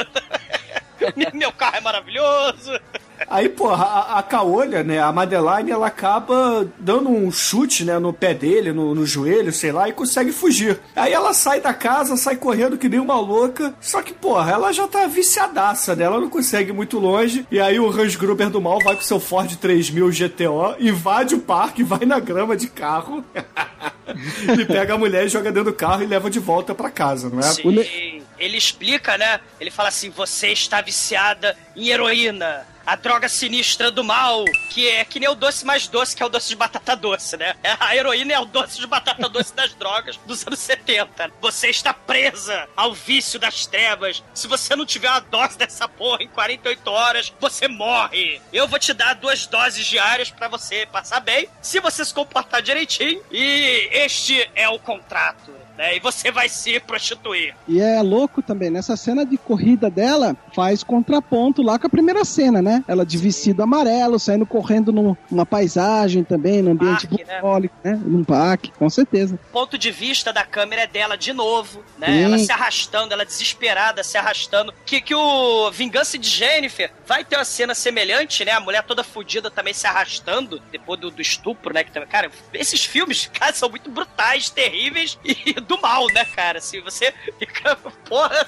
[1.34, 2.80] Meu carro é maravilhoso.
[3.28, 8.14] Aí, porra, a, a Caolha, né, a Madeline, ela acaba dando um chute, né, no
[8.14, 10.80] pé dele, no, no joelho, sei lá, e consegue fugir.
[10.96, 14.72] Aí ela sai da casa, sai correndo que nem uma louca, só que, porra, ela
[14.72, 18.50] já tá viciadaça, né, ela não consegue ir muito longe, e aí o Hans Gruber
[18.50, 22.68] do mal vai com seu Ford 3000 GTO, invade o parque, vai na grama de
[22.68, 23.24] carro,
[24.60, 27.30] e pega a mulher e joga dentro do carro e leva de volta pra casa,
[27.30, 27.44] não é?
[27.44, 28.22] Sim.
[28.38, 29.40] Ele explica, né?
[29.60, 32.66] Ele fala assim: você está viciada em heroína.
[32.90, 36.26] A droga sinistra do mal, que é que nem o doce mais doce, que é
[36.26, 37.54] o doce de batata doce, né?
[37.80, 41.32] A heroína é o doce de batata doce das drogas dos anos 70.
[41.40, 44.24] Você está presa ao vício das trevas.
[44.34, 48.42] Se você não tiver uma dose dessa porra em 48 horas, você morre.
[48.52, 52.64] Eu vou te dar duas doses diárias pra você passar bem, se você se comportar
[52.64, 53.24] direitinho.
[53.32, 55.96] E este é o contrato, né?
[55.96, 57.56] E você vai se prostituir.
[57.68, 62.26] E é louco também, nessa cena de corrida dela, faz contraponto lá com a primeira
[62.26, 62.84] cena, né?
[62.86, 67.36] Ela de vestido amarelo, saindo correndo num- numa paisagem também, num ambiente Parque, né?
[67.36, 68.00] bucólico, né?
[68.06, 69.40] Num parque, com certeza.
[69.54, 72.08] ponto de vista da câmera é dela de novo, né?
[72.08, 72.24] Sim.
[72.24, 74.74] Ela se arrastando, ela desesperada, se arrastando.
[74.86, 78.52] Que, que o Vingança de Jennifer vai ter uma cena semelhante, né?
[78.52, 81.86] A mulher toda fodida também se arrastando depois do, do estupro, né?
[81.86, 86.60] Que cara, esses filmes, cara, são muito brutais, terríveis e do mal, né, cara?
[86.60, 87.76] Se você fica,
[88.10, 88.46] porra,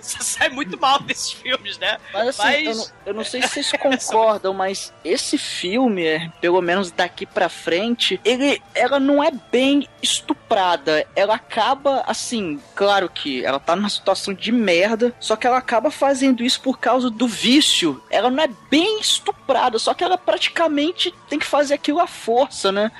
[0.00, 1.98] você sai muito mal desses filmes, né?
[2.12, 6.62] Mas assim, Mas- Eu, não, eu não sei se vocês concordam, mas esse filme, pelo
[6.62, 11.06] menos daqui pra frente, ele, ela não é bem estuprada.
[11.16, 15.90] Ela acaba, assim, claro que ela tá numa situação de merda, só que ela acaba
[15.90, 18.02] fazendo isso por causa do vício.
[18.08, 22.70] Ela não é bem estuprada, só que ela praticamente tem que fazer aquilo à força,
[22.70, 22.92] né?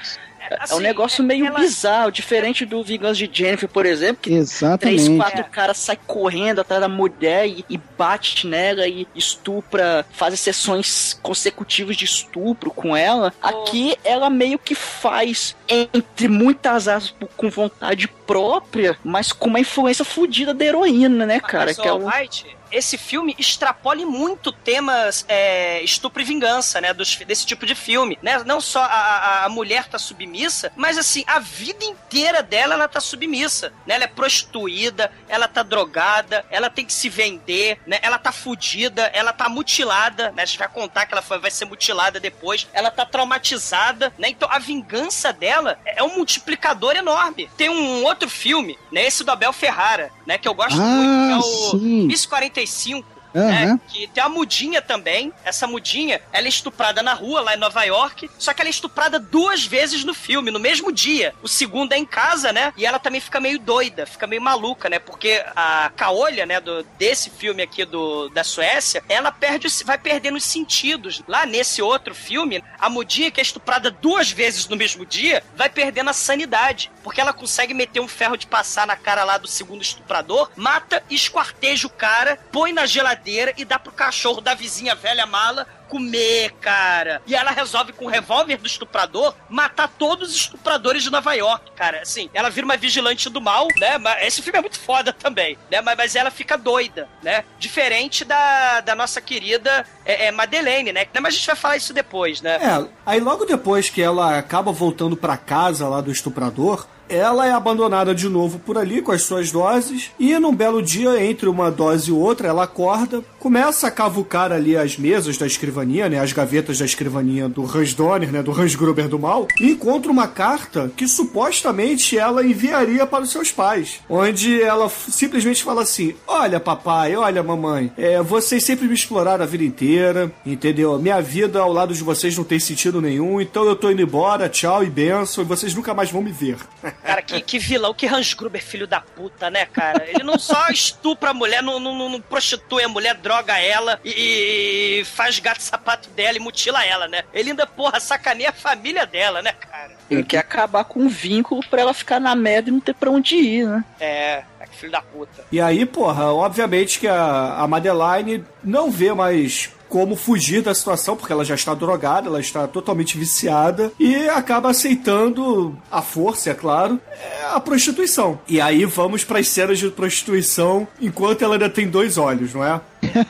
[0.51, 4.31] É um Assim, negócio meio ela- bizarro, diferente do Vingança de Jennifer, por exemplo, que
[4.31, 5.17] Três, Exatamente.
[5.17, 11.19] quatro caras saem correndo atrás da mulher e, e bate nela e estupra, faz sessões
[11.23, 13.33] consecutivas de estupro com ela.
[13.43, 20.05] Aqui ela meio que faz, entre muitas aspas, com vontade própria, mas com uma influência
[20.05, 21.67] fodida da heroína, né, cara?
[21.67, 26.81] Mas, que é ó, um- White, esse filme extrapola muito temas é, estupro e vingança,
[26.81, 26.93] né?
[26.95, 28.43] Dos, desse tipo de filme, né?
[28.45, 33.01] Não só a, a, mulher tá submissa, mas assim, a vida inteira dela, ela tá
[33.01, 33.95] submissa, né?
[33.97, 37.99] Ela é prostituída, ela tá drogada, ela tem que se vender, né?
[38.03, 40.43] Ela tá fudida, ela tá mutilada, né?
[40.43, 44.29] A gente vai contar que ela foi- vai ser mutilada depois, ela tá traumatizada, né?
[44.31, 47.51] Então a vingança dela é um multiplicador enorme.
[47.57, 49.05] Tem um outro filme, né?
[49.07, 50.39] Esse do Abel Ferrara, né?
[50.39, 52.07] Que eu gosto Ah, muito, que é o.
[52.07, 52.62] Miss 45.
[52.67, 53.51] 35 Aham.
[53.51, 55.33] Né, que tem a mudinha também.
[55.45, 58.31] Essa mudinha, ela é estuprada na rua, lá em Nova York.
[58.39, 61.35] Só que ela é estuprada duas vezes no filme, no mesmo dia.
[61.43, 62.73] O segundo é em casa, né?
[62.77, 64.99] E ela também fica meio doida, fica meio maluca, né?
[64.99, 70.37] Porque a Caolha, né, do, desse filme aqui do, da Suécia, ela perde, vai perdendo
[70.37, 71.23] os sentidos.
[71.27, 75.69] Lá nesse outro filme, a mudinha que é estuprada duas vezes no mesmo dia, vai
[75.69, 76.91] perdendo a sanidade.
[77.03, 81.03] Porque ela consegue meter um ferro de passar na cara lá do segundo estuprador, mata,
[81.09, 85.67] esquarteja o cara, põe na geladeira madeira e dá pro cachorro da vizinha velha mala
[85.89, 87.21] comer, cara.
[87.27, 91.71] E ela resolve com o revólver do estuprador matar todos os estupradores de Nova York,
[91.77, 92.01] cara.
[92.01, 93.99] Assim, ela vira uma vigilante do mal, né?
[93.99, 95.83] Mas esse filme é muito foda também, né?
[95.83, 97.45] Mas, mas ela fica doida, né?
[97.59, 101.07] Diferente da, da nossa querida é, é, Madeleine, né?
[101.21, 102.55] Mas a gente vai falar isso depois, né?
[102.57, 107.53] É, aí logo depois que ela acaba voltando pra casa lá do estuprador, ela é
[107.53, 110.11] abandonada de novo por ali com as suas doses.
[110.19, 114.77] E num belo dia, entre uma dose e outra, ela acorda, começa a cavucar ali
[114.77, 116.19] as mesas da escrivania, né?
[116.19, 118.43] As gavetas da escrivania do Hans Donner, né?
[118.43, 119.47] Do Hans Gruber do mal.
[119.61, 124.01] E encontra uma carta que supostamente ela enviaria para os seus pais.
[124.09, 129.47] Onde ela simplesmente fala assim: Olha, papai, olha, mamãe, é, vocês sempre me exploraram a
[129.47, 130.99] vida inteira, entendeu?
[130.99, 134.49] Minha vida ao lado de vocês não tem sentido nenhum, então eu tô indo embora,
[134.49, 136.57] tchau e benção, e vocês nunca mais vão me ver.
[137.05, 140.05] Cara, que, que vilão, que Hans Gruber, filho da puta, né, cara?
[140.09, 145.01] Ele não só estupra a mulher, não, não, não- prostitui a mulher, droga ela e,
[145.01, 147.25] e faz gato sapato dela e mutila ela, né?
[147.35, 149.93] Ele ainda, porra, sacaneia a família dela, né, cara?
[150.11, 153.11] Ele quer acabar com um vínculo pra ela ficar na merda e não ter pra
[153.11, 153.85] onde ir, né?
[153.99, 155.45] É, é que filho da puta.
[155.51, 161.15] E aí, porra, obviamente que a, a Madeline não vê mais como fugir da situação,
[161.15, 166.55] porque ela já está drogada, ela está totalmente viciada e acaba aceitando a força, é
[166.55, 168.41] claro, é, a prostituição.
[168.49, 172.65] E aí vamos para as cenas de prostituição enquanto ela ainda tem dois olhos, não
[172.65, 172.81] é?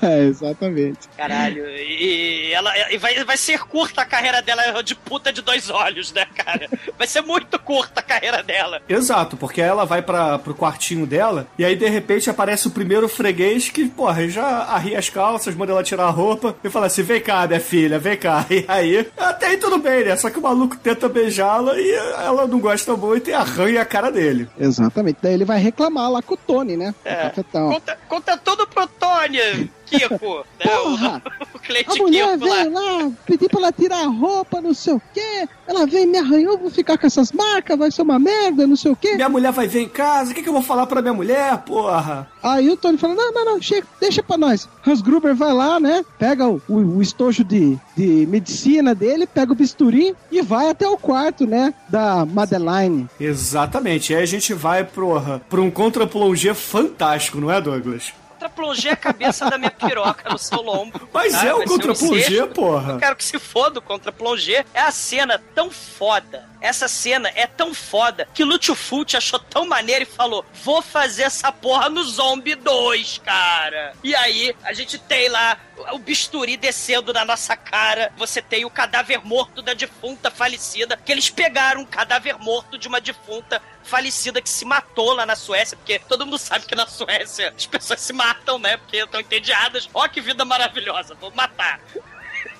[0.02, 1.08] É, exatamente.
[1.16, 5.70] Caralho, e ela e vai, vai ser curta a carreira dela de puta de dois
[5.70, 6.68] olhos, né, cara?
[6.98, 8.82] Vai ser muito curta a carreira dela.
[8.88, 13.08] Exato, porque ela vai para pro quartinho dela e aí de repente aparece o primeiro
[13.08, 17.02] freguês que, porra, já arria as calças, manda ela tirar a roupa e fala assim:
[17.02, 18.46] vem cá, minha filha, vem cá.
[18.52, 20.14] E aí, até aí tudo bem, né?
[20.14, 24.10] Só que o maluco tenta beijá-la e ela não gosta muito e arranha a cara
[24.10, 24.48] dele.
[24.58, 25.18] Exatamente.
[25.22, 26.94] Daí ele vai reclamar lá com o Tony, né?
[27.04, 27.30] É.
[27.52, 30.44] Conta, conta tudo pro Tony, Kiko.
[30.64, 30.70] né?
[30.70, 31.22] Porra!
[31.52, 32.56] O, o cliente A mulher Kiko lá.
[32.56, 35.48] veio lá, pedi pra ela tirar a roupa, não sei o quê.
[35.66, 38.90] Ela veio, me arranhou, vou ficar com essas marcas, vai ser uma merda, não sei
[38.90, 39.14] o quê.
[39.14, 41.58] Minha mulher vai ver em casa, o que, que eu vou falar pra minha mulher,
[41.58, 42.28] porra?
[42.42, 44.68] Aí o Tony fala: não, não, não, chega, deixa pra nós.
[44.86, 46.04] Hans Gruber vai lá, né?
[46.18, 50.88] Pega o, o, o estojo de, de medicina dele, pega o bisturi e vai até
[50.88, 51.72] o quarto, né?
[51.88, 53.08] Da Madeline.
[53.20, 58.12] Exatamente, aí a gente vai porra, pra um contra-plongé fantástico, não é, Douglas?
[58.42, 61.08] Contra-plongé a cabeça da minha piroca no seu lombo.
[61.12, 61.46] Mas tá?
[61.46, 62.94] é o contra-plongé, porra.
[62.94, 64.64] Eu quero que se foda o contra-plongé.
[64.74, 66.51] É a cena tão foda.
[66.62, 71.24] Essa cena é tão foda que Lúcio Fulci achou tão maneiro e falou: Vou fazer
[71.24, 73.92] essa porra no Zombie 2, cara.
[74.02, 75.58] E aí, a gente tem lá
[75.92, 78.12] o bisturi descendo na nossa cara.
[78.16, 80.96] Você tem o cadáver morto da defunta falecida.
[80.96, 85.34] Que eles pegaram um cadáver morto de uma defunta falecida que se matou lá na
[85.34, 88.76] Suécia, porque todo mundo sabe que na Suécia as pessoas se matam, né?
[88.76, 89.90] Porque estão entediadas.
[89.92, 91.80] Ó, que vida maravilhosa, vou matar.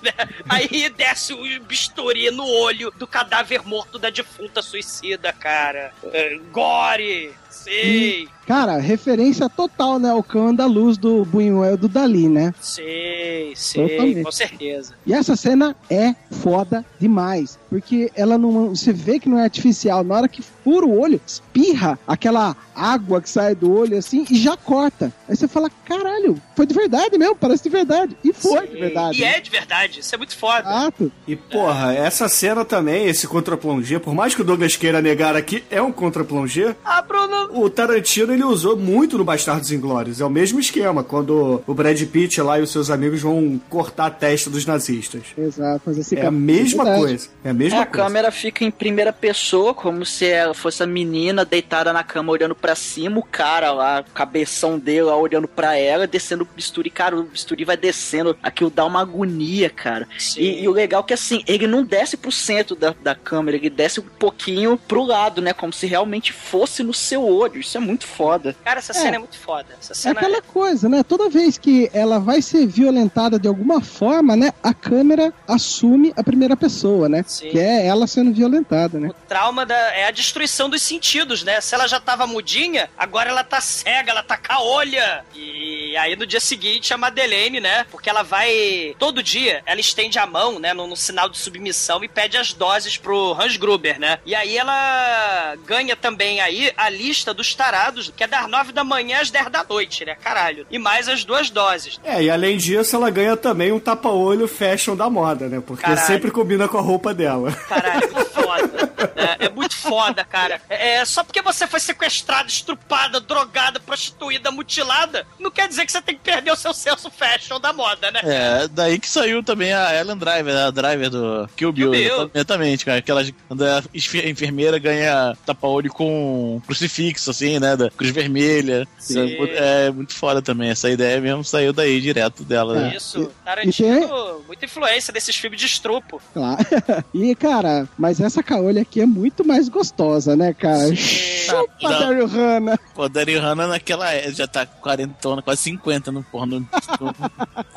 [0.49, 5.93] Aí desce o bisturi no olho do cadáver morto da defunta suicida, cara.
[6.13, 10.11] É, gore, sei, Cara, referência total, né?
[10.11, 12.53] Ao cão andaluz do Buñuel do Dali, né?
[12.61, 14.23] sei, sei, Totalmente.
[14.25, 14.95] com certeza.
[15.07, 17.59] E essa cena é foda demais.
[17.71, 18.71] Porque ela não.
[18.71, 20.03] Você vê que não é artificial.
[20.03, 24.37] Na hora que fura o olho, espirra aquela água que sai do olho assim e
[24.37, 25.13] já corta.
[25.29, 28.17] Aí você fala: caralho, foi de verdade mesmo, parece de verdade.
[28.25, 28.81] E foi de Sei.
[28.81, 29.21] verdade.
[29.21, 30.69] E é de verdade, isso é muito foda.
[30.69, 31.13] Exato.
[31.27, 35.65] E porra, essa cena também, esse contra-plongé, por mais que o Douglas queira negar aqui,
[35.71, 36.77] é um contra-plongé.
[36.85, 40.21] Ah, Bruno, O Tarantino ele usou muito no Bastardos Inglórios.
[40.21, 44.07] É o mesmo esquema, quando o Brad Pitt lá e os seus amigos vão cortar
[44.07, 45.23] a testa dos nazistas.
[45.37, 45.83] Exato.
[45.85, 47.05] Fazer esse É a mesma Verdade.
[47.05, 47.29] coisa.
[47.45, 48.05] É a É, mesma a coisa.
[48.05, 52.55] câmera fica em primeira pessoa, como se ela fosse a menina deitada na cama olhando
[52.55, 56.91] pra cima, o cara lá, o cabeção dele lá olhando pra ela, descendo o bisturi.
[56.91, 60.07] Cara, o bisturi vai descendo, aquilo dá uma agonia, cara.
[60.37, 63.57] E, e o legal é que assim, ele não desce pro centro da, da câmera,
[63.57, 65.53] ele desce um pouquinho pro lado, né?
[65.53, 67.61] Como se realmente fosse no seu olho.
[67.61, 68.55] Isso é muito foda.
[68.65, 68.95] cara, essa É.
[68.95, 69.67] cena é muito foda.
[69.81, 71.03] Essa É cena aquela coisa, né?
[71.03, 74.53] Toda vez que ela vai ser violentada de alguma forma, né?
[74.63, 77.25] A câmera assume a primeira pessoa, né?
[77.27, 77.51] Sim.
[77.51, 79.09] Que é ela sendo violentada, né?
[79.09, 81.61] O trauma da, é a destruição dos sentidos, né?
[81.61, 85.25] Se ela já tava mudinha, agora ela tá cega, ela tá caolha.
[85.35, 87.85] E aí no dia seguinte a Madeleine, né?
[87.91, 88.95] Porque ela vai.
[88.99, 90.73] Todo dia ela estende a mão, né?
[90.73, 94.19] No, no sinal de submissão e pede as doses pro Hans Gruber, né?
[94.25, 98.83] E aí ela ganha também aí a lista dos tarados, que é das nove da
[98.83, 100.17] manhã às 10 da noite, né?
[100.17, 100.67] Caralho.
[100.71, 102.01] E mais as duas doses.
[102.03, 105.63] É, e além disso, ela ganha também um tapa-olho fashion da moda, né?
[105.65, 106.07] Porque Caralho.
[106.07, 107.53] sempre combina com a roupa dela.
[107.69, 108.93] Caralho, foda.
[109.39, 110.61] É muito foda, cara.
[110.69, 116.01] É, só porque você foi sequestrada, estrupada, drogada, prostituída, mutilada, não quer dizer que você
[116.03, 118.21] tem que perder o seu senso fashion da moda, né?
[118.25, 121.91] É, daí que saiu também a Ellen Driver, a driver do Kill Bill.
[121.93, 122.31] Kill Bill.
[122.35, 122.99] Exatamente, cara.
[122.99, 127.77] Aquela, quando a enfermeira ganha tapa-olho com crucifixo, assim, né?
[127.77, 128.87] Da cruz vermelha.
[128.99, 129.37] Sim.
[129.57, 130.71] É muito foda também.
[130.71, 132.95] Essa ideia mesmo saiu daí, direto dela, né?
[132.97, 136.21] Isso, E- Tarantino, muita influência desses filmes de estrupo.
[136.33, 136.59] Claro.
[137.15, 140.95] E, cara, mas essa caolha aqui é muito mais gostosa, né, cara?
[140.97, 141.91] Chupa, Não.
[142.01, 142.79] Daryl Hannah.
[142.95, 146.67] Pô, Daryl Hannah naquela é- já tá 40, quase 50 no porno.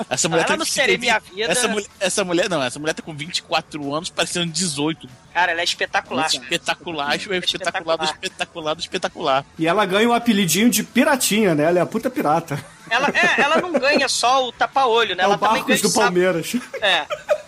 [0.09, 1.51] Essa mulher Ela tá não serei minha vida.
[1.51, 5.07] Essa mulher, essa mulher não, essa mulher tá com 24 anos, parecendo 18.
[5.33, 6.27] Cara, ela é espetacular.
[6.27, 8.77] Espetacular, espetacular, espetacular.
[8.79, 9.45] espetacular.
[9.59, 11.63] E ela ganha o apelidinho de piratinha, né?
[11.65, 12.63] Ela é a puta pirata.
[12.89, 15.23] Ela, é, ela não ganha só o tapa-olho, né?
[15.23, 16.05] É Ela o também ganha do o sábado.
[16.13, 16.55] Palmeiras.
[16.81, 17.05] É.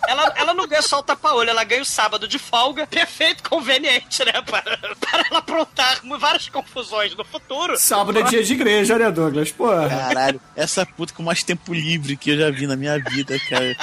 [0.08, 2.86] Ela, ela não ganha só o tapa-olho, ela ganha o sábado de folga.
[2.86, 4.32] Perfeito, conveniente, né?
[4.42, 7.76] Para, para ela aprontar várias confusões no futuro.
[7.76, 9.52] Sábado é dia de igreja, né, Douglas?
[9.52, 9.68] Pô.
[9.68, 13.76] Caralho, essa puta com mais tempo livre que eu já vi na minha vida, cara.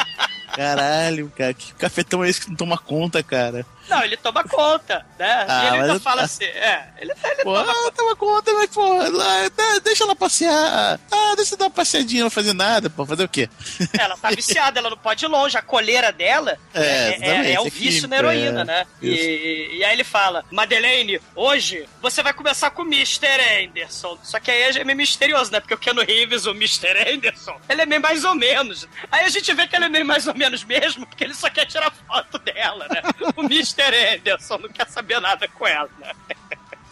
[0.55, 3.65] Caralho, cara, que cafetão é esse que não toma conta, cara?
[3.89, 5.45] Não, ele toma conta, né?
[5.47, 8.53] Ah, e ele ainda eu- fala assim, é, ele, ele Pô, toma ah, toma conta,
[8.53, 10.99] mas, pô, lá, dá- deixa ela passear.
[11.11, 13.49] Ah, deixa eu dar uma passeadinha, não fazer nada, pô, fazer o quê?
[13.97, 15.57] Ela tá viciada, ela não pode ir longe.
[15.57, 18.63] A coleira dela É, é, é, exatamente, é o é vício na heroína, é.
[18.65, 18.87] né?
[19.01, 23.27] E, e aí ele fala: Madeleine, hoje você vai começar com o Mr.
[23.65, 24.17] Anderson.
[24.23, 25.59] Só que aí é meio misterioso, né?
[25.59, 27.11] Porque o Keanu Reeves, o Mr.
[27.13, 28.87] Anderson, ele é meio mais ou menos.
[29.11, 31.49] Aí a gente vê que ele é meio mais ou menos mesmo, porque ele só
[31.49, 33.01] quer tirar foto dela, né?
[33.35, 33.74] O Mr.
[33.81, 35.89] Anderson não quer saber nada com ela?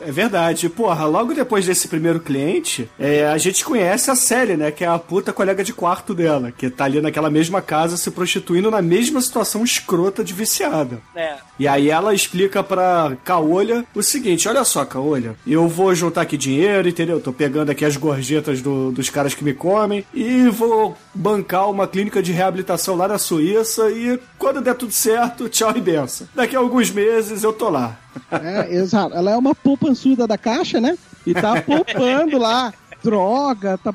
[0.06, 0.70] É verdade.
[0.70, 4.72] Porra, logo depois desse primeiro cliente, é, a gente conhece a Sally, né?
[4.72, 8.12] Que é a puta colega de quarto dela, que tá ali naquela mesma casa se
[8.12, 11.00] prostituindo na mesma situação escrota de viciada.
[11.16, 11.36] É.
[11.60, 16.38] E aí ela explica pra Caolha o seguinte: olha só, Caolha, eu vou juntar aqui
[16.38, 17.20] dinheiro, entendeu?
[17.20, 21.88] Tô pegando aqui as gorjetas do- dos caras que me comem e vou bancar uma
[21.88, 26.28] clínica de reabilitação lá na Suíça e quando der tudo certo, tchau e benção.
[26.36, 27.98] Daqui a alguns meses eu tô lá.
[28.32, 29.16] É, exato.
[29.16, 30.98] Ela é uma poupançuda da caixa, né?
[31.26, 33.94] E tá poupando lá droga, tá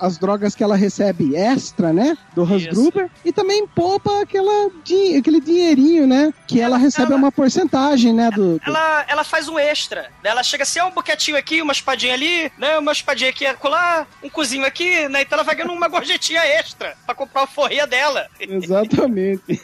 [0.00, 2.18] as drogas que ela recebe extra, né?
[2.34, 2.64] Do Hans.
[2.66, 3.08] Gruber.
[3.24, 6.34] E também poupa aquela, din- aquele dinheirinho, né?
[6.48, 8.32] Que ela, recebe ela- uma porcentagem, né?
[8.32, 10.10] Do, do- ela, ela faz um extra.
[10.22, 10.30] Né?
[10.30, 12.76] Ela chega assim, é um boquetinho aqui, uma espadinha ali, né?
[12.76, 15.22] Uma espadinha aqui acolá, um cozinho aqui, né?
[15.22, 18.26] Então ela vai ganhando uma gorjetinha extra pra comprar a forria dela.
[18.40, 19.42] Exatamente.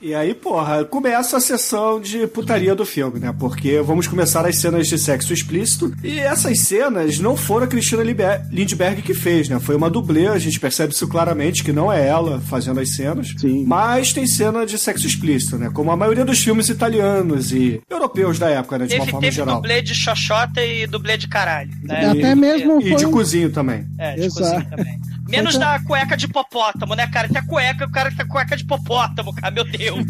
[0.00, 3.34] E aí, porra, começa a sessão de putaria do filme, né?
[3.36, 5.92] Porque vamos começar as cenas de sexo explícito.
[6.04, 9.58] E essas cenas não foram a Cristina Lindbergh que fez, né?
[9.58, 13.34] Foi uma dublê, a gente percebe isso claramente, que não é ela fazendo as cenas.
[13.36, 13.64] Sim.
[13.66, 15.68] Mas tem cena de sexo explícito, né?
[15.74, 18.86] Como a maioria dos filmes italianos e europeus da época, né?
[18.86, 19.56] De uma Teve, forma teve geral.
[19.56, 21.70] dublê de xoxota e dublê de caralho.
[21.82, 22.06] Né?
[22.06, 23.84] Até mesmo E foi de cozinho também.
[23.98, 24.54] É, de Exato.
[24.54, 25.00] cozinho também.
[25.28, 27.28] Menos da cueca de hipopótamo, né, cara?
[27.28, 29.98] Tem a cueca, o cara tem a cueca de hipopótamo, cara, meu Deus.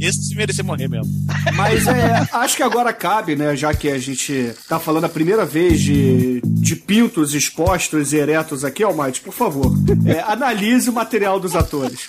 [0.00, 1.10] Esse se merecia morrer mesmo.
[1.54, 3.56] Mas é, acho que agora cabe, né?
[3.56, 8.64] Já que a gente tá falando a primeira vez de, de pintos expostos e eretos
[8.64, 9.72] aqui, Almighty, por favor,
[10.04, 12.08] é, analise o material dos atores.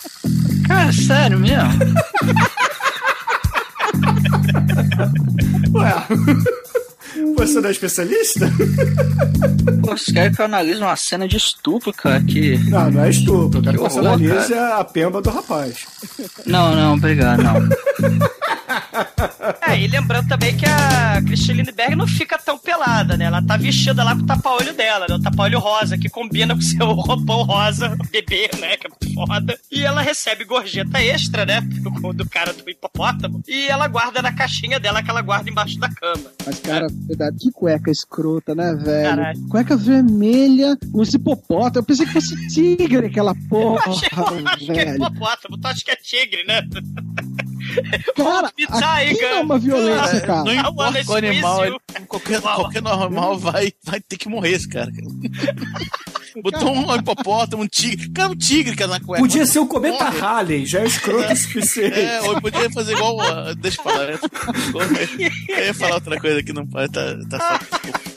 [0.68, 1.72] Cara, sério mesmo?
[5.74, 5.94] Ué,
[7.36, 8.52] você não é especialista?
[9.82, 12.22] Pô, Vocês querem que eu analise uma cena de estupro, cara?
[12.22, 12.58] Que...
[12.70, 13.60] Não, não é estupro.
[13.60, 15.86] Eu quero que Que você analise a pemba do rapaz.
[16.46, 17.54] Não, não, obrigado, não.
[19.68, 23.26] É, e lembrando também que a Christine Lindbergh não fica tão pelada, né?
[23.26, 25.16] Ela tá vestida lá com o tapa-olho dela, né?
[25.16, 28.78] O tapa-olho rosa, que combina com seu roupão rosa, bebê, né?
[28.78, 29.58] Que é foda.
[29.72, 31.62] E ela recebe gorjeta extra, né?
[31.62, 33.42] Do, do cara do hipopótamo.
[33.48, 36.32] E ela guarda na caixinha dela, que ela guarda embaixo da cama.
[36.46, 39.10] Mas, cara, verdade, que cueca escrota, né, velho?
[39.10, 39.48] Caralho.
[39.48, 41.76] Cueca vermelha, os hipopótamos.
[41.78, 44.96] Eu pensei que fosse tigre aquela Eu porra, achei, eu acho que é velho.
[44.96, 46.62] hipopótamo, tu acha que é tigre, né?
[48.16, 50.44] Cara, aqui é uma violência, cara.
[50.44, 51.60] Não wanna importa o animal,
[52.08, 54.92] qualquer, qualquer normal vai, vai ter que morrer esse cara.
[56.44, 58.10] Botou um hipopótamo, um tigre.
[58.12, 59.22] Cara, um tigre, cara, na cueca.
[59.24, 60.04] Podia ser o Cometa.
[60.10, 62.00] Halley, já é escroto o suficiente.
[62.00, 63.18] É, ou podia fazer igual.
[63.18, 64.10] uh, Deixa eu falar.
[65.50, 66.92] Eu ia falar outra coisa que não pode.
[66.92, 68.17] Tá, tá certo.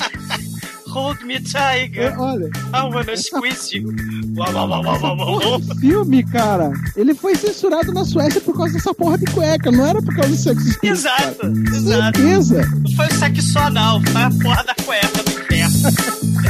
[0.90, 2.20] Hold me, É, tiger.
[2.20, 3.88] Olha, I wanna squeeze you.
[4.36, 5.56] Uau, uau, uau, uau, uau, uau.
[5.56, 9.86] o filme, cara, ele foi censurado na Suécia por causa dessa porra de cueca, não
[9.86, 11.52] era por causa do sexo explícito, Exato, cara.
[11.76, 12.18] exato.
[12.20, 12.66] Certeza.
[12.82, 16.49] Não foi o sexo anal, foi a porra da cueca do inferno.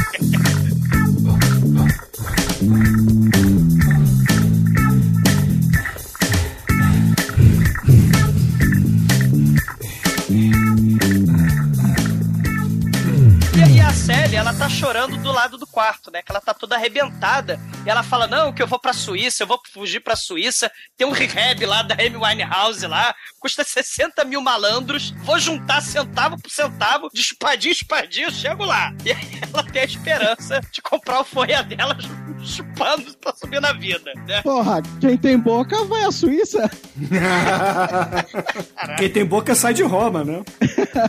[14.79, 16.21] vendo do lado do quarto, né?
[16.21, 17.59] Que ela tá toda arrebentada.
[17.85, 20.71] E ela fala: Não, que eu vou pra Suíça, eu vou fugir pra Suíça.
[20.97, 25.11] Tem um rehab lá da Amy Winehouse lá, custa 60 mil malandros.
[25.23, 28.93] Vou juntar centavo por centavo, de espadinho, espadinho, eu chego lá.
[29.03, 31.97] E aí ela tem a esperança de comprar o folha dela
[32.43, 34.41] chupando pra subir na vida, né?
[34.41, 36.69] Porra, quem tem boca vai à Suíça.
[38.97, 40.43] Quem tem boca sai de Roma, né?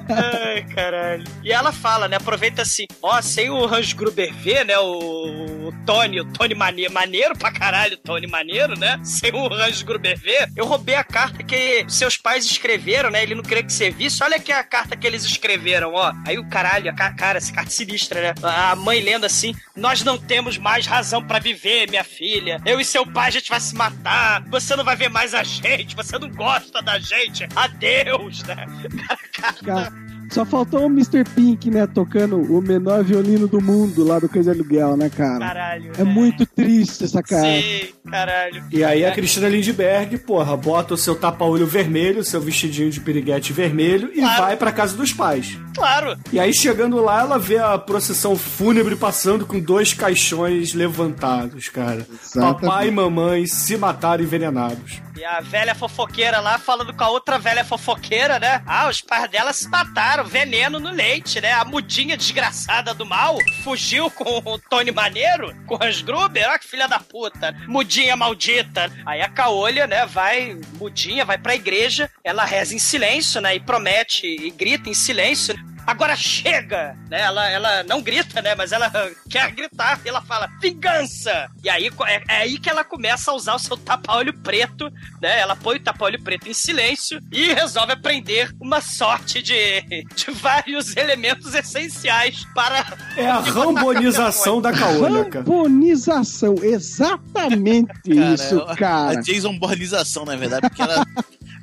[0.09, 1.25] Ai, caralho.
[1.43, 2.17] E ela fala, né?
[2.17, 4.79] Aproveita assim, ó, sem o Hans Gruber ver, né?
[4.79, 9.01] O, o Tony, o Tony mane maneiro pra caralho, Tony maneiro, né?
[9.05, 13.23] Sem o Hans Gruber ver, eu roubei a carta que seus pais escreveram, né?
[13.23, 14.23] Ele não queria que você visse.
[14.23, 16.13] Olha aqui a carta que eles escreveram, ó.
[16.27, 18.35] Aí o caralho, a ca- cara, essa carta sinistra, né?
[18.43, 22.61] A mãe lendo assim: Nós não temos mais razão pra viver, minha filha.
[22.67, 24.43] Eu e seu pai a gente vai se matar.
[24.49, 25.95] Você não vai ver mais a gente.
[25.97, 27.47] Você não gosta da gente.
[27.55, 28.67] Adeus, né?
[29.65, 29.93] Cara,
[30.33, 31.25] só faltou o Mr.
[31.35, 35.39] Pink, né, tocando o menor violino do mundo lá do Cães Aluguel, né, cara?
[35.39, 35.93] Caralho.
[35.99, 37.61] É muito triste essa cara.
[37.61, 38.65] Sim, caralho.
[38.71, 43.53] E aí a Cristina Lindbergh, porra, bota o seu tapa-olho vermelho, seu vestidinho de piriguete
[43.53, 44.43] vermelho e Claro.
[44.43, 45.59] vai pra casa dos pais.
[45.75, 46.17] Claro.
[46.33, 52.07] E aí, chegando lá, ela vê a procissão fúnebre passando com dois caixões levantados, cara.
[52.25, 52.61] Exatamente.
[52.63, 55.01] Papai e mamãe se mataram envenenados.
[55.17, 58.63] E a velha fofoqueira lá falando com a outra velha fofoqueira, né?
[58.67, 61.53] Ah, os pais dela se mataram, veneno no leite, né?
[61.53, 66.59] A mudinha desgraçada do mal fugiu com o Tony Maneiro, com o Hans Gruber, olha
[66.59, 67.55] que filha da puta.
[67.69, 68.91] Mudinha maldita.
[69.05, 73.55] Aí a Caolha, né, vai, mudinha, vai pra igreja, ela reza em silêncio, né?
[73.55, 75.55] E promete e grita em silêncio.
[75.87, 76.97] Agora chega!
[77.11, 77.21] Né?
[77.21, 78.55] Ela, ela não grita, né?
[78.55, 78.91] Mas ela
[79.29, 81.49] quer gritar e ela fala, vingança!
[81.63, 85.41] E aí é, é aí que ela começa a usar o seu tapa-olho preto, né?
[85.41, 89.83] Ela põe o tapa-olho preto em silêncio e resolve aprender uma sorte de,
[90.15, 92.85] de vários elementos essenciais para.
[93.17, 95.45] É a rambonização da Caolha, cara.
[95.45, 99.19] Ramponização, exatamente Cara, isso, cara.
[99.19, 101.05] A Jason Bornização, na verdade, porque ela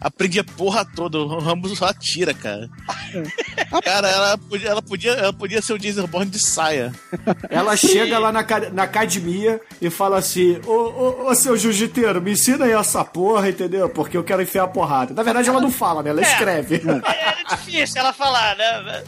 [0.02, 1.18] aprende a porra toda.
[1.20, 2.70] O Rambo só atira, cara.
[3.84, 6.91] Cara, ela podia, ela, podia, ela podia ser o Jason Bourne de saia.
[7.50, 8.43] Ela chega lá na,
[8.74, 13.50] na academia e fala assim: Ô, ô, ô seu jiu-jiteiro, me ensina aí essa porra,
[13.50, 13.88] entendeu?
[13.89, 15.14] Porque eu quero enfiar a porrada.
[15.14, 16.10] Na verdade, ela não fala, né?
[16.10, 16.24] Ela É.
[16.24, 16.82] escreve.
[16.86, 19.04] É difícil ela falar, né?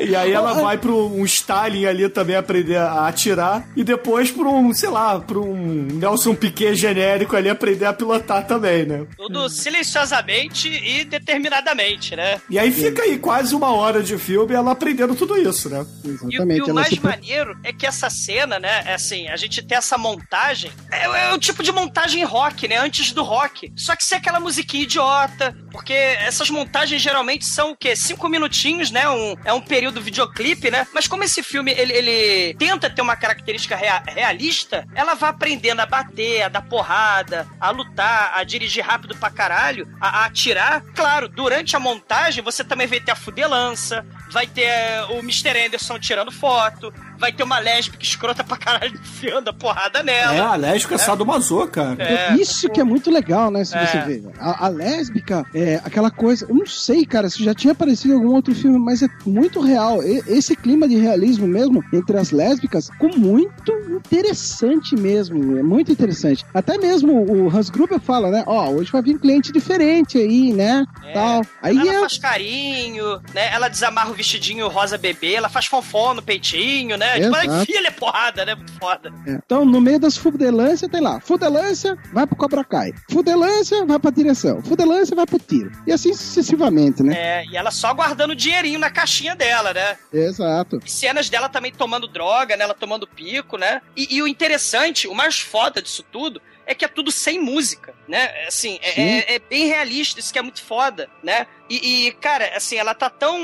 [0.00, 3.66] E aí ela vai pro um Stalin ali também aprender a atirar.
[3.76, 8.46] E depois pro um, sei lá, pro um Nelson Piquet genérico ali aprender a pilotar
[8.46, 9.06] também, né?
[9.16, 12.40] Tudo silenciosamente e determinadamente, né?
[12.48, 15.86] E aí fica aí quase uma hora de filme ela aprendendo tudo isso, né?
[16.04, 16.58] E, Exatamente.
[16.58, 19.36] e o ela mais se pre- maneiro é que essa cena, né, é assim, a
[19.36, 23.72] gente tem essa montagem, é, é o tipo de montagem rock, né, antes do rock.
[23.76, 27.94] Só que sem aquela musiquinha idiota, porque essas montagens geralmente são o quê?
[27.94, 32.54] Cinco minutinhos, né, um, é um período videoclipe, né, mas como esse filme, ele, ele
[32.54, 37.70] tenta ter uma característica rea- realista, ela vai aprendendo a bater, a dar porrada, a
[37.70, 40.82] lutar, a dirigir rápido pra caralho, a, a atirar.
[40.94, 45.66] Claro, durante a montagem, você também vai ter a fudelança, vai ter eh, o Mr.
[45.66, 50.48] Anderson tirando foto, vai ter uma lésbica escrota pra caralho enfiando a porrada É, nela.
[50.52, 51.96] a lésbica é sadomaso, cara.
[52.02, 52.34] É.
[52.34, 53.64] Isso que é muito legal, né?
[53.64, 53.86] Se É.
[53.86, 54.24] você ver.
[54.38, 56.46] A, a lésbica é aquela coisa.
[56.48, 59.60] Eu não sei, cara, se já tinha aparecido em algum outro filme, mas é muito
[59.60, 60.02] real.
[60.02, 63.72] E- esse clima de realismo mesmo entre as lésbicas ficou muito
[64.16, 65.58] interessante mesmo.
[65.58, 66.44] É muito interessante.
[66.54, 68.44] Até mesmo o Hans Gruber fala, né?
[68.46, 70.84] Ó, hoje vai vir um cliente diferente aí, né?
[71.04, 71.12] É.
[71.12, 71.42] Tal.
[71.62, 72.00] Aí ela é.
[72.00, 73.52] faz carinho, né?
[73.52, 77.05] Ela desamarra o vestidinho rosa bebê, ela faz fonfon no peitinho, né?
[77.14, 77.62] Tipo, ela Exato.
[77.62, 78.54] enfia ele é porrada, né?
[78.54, 79.12] Muito foda.
[79.26, 79.32] É.
[79.32, 81.20] Então, no meio das fudelâncias, tem lá.
[81.20, 82.92] Fudelância, vai pro Cobra Kai.
[83.10, 84.62] Fudelância, vai pra direção.
[84.62, 85.70] Fudelância, vai pro tiro.
[85.86, 87.14] E assim sucessivamente, né?
[87.16, 89.96] É, e ela só guardando dinheirinho na caixinha dela, né?
[90.12, 90.80] Exato.
[90.84, 92.64] E cenas dela também tomando droga, né?
[92.64, 93.80] Ela tomando pico, né?
[93.96, 97.94] E, e o interessante, o mais foda disso tudo, é que é tudo sem música,
[98.08, 98.28] né?
[98.46, 101.46] Assim, é, é- é bem realista, isso que é muito foda, né?
[101.70, 103.38] E, e, cara, assim, ela tá tão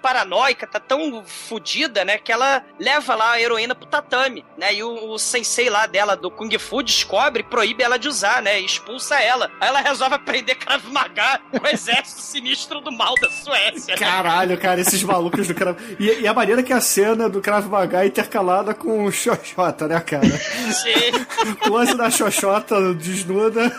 [0.00, 2.18] paranoica, tá tão fodida, né?
[2.18, 4.74] Que ela leva lá a heroína pro tatame, né?
[4.74, 8.60] E o, o sensei lá dela do Kung Fu descobre proíbe ela de usar, né?
[8.60, 9.50] E expulsa ela.
[9.60, 13.96] Aí ela resolve aprender Krav Maga com o exército sinistro do mal da Suécia.
[13.96, 15.76] Caralho, cara, esses malucos do Krav...
[15.98, 19.86] E, e a maneira que a cena do Krav Maga é intercalada com o Xoxota,
[19.86, 20.28] né, cara?
[20.28, 21.54] Sim.
[21.62, 23.70] Close da Xoxota desnuda,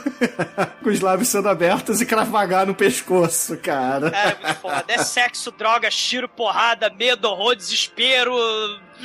[0.83, 4.07] com os lábios sendo abertos e Krav Maga no pescoço, cara.
[4.09, 4.85] É, foda.
[4.87, 8.33] É sexo, droga, tiro, porrada, medo, horror, desespero,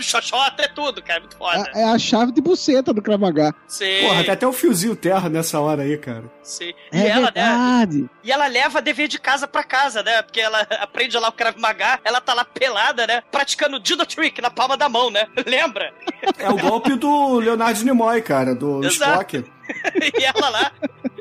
[0.01, 1.21] xoxota, é tudo, cara.
[1.21, 1.71] Muito foda.
[1.75, 3.55] É, é a chave de buceta do Krav Maga.
[3.69, 6.25] Sim, Porra, tem até o fiozinho terra nessa hora aí, cara.
[6.43, 6.73] sim.
[6.93, 7.33] E É ela, né?
[7.35, 8.11] verdade.
[8.25, 10.21] E ela leva dever de casa pra casa, né?
[10.23, 13.23] Porque ela aprende lá o Krav Maga, ela tá lá pelada, né?
[13.31, 15.27] Praticando Judo Trick na palma da mão, né?
[15.47, 15.93] Lembra?
[16.39, 19.13] É o golpe do Leonardo Nimoy, cara, do Exato.
[19.13, 19.45] Spock.
[20.19, 20.73] e ela lá.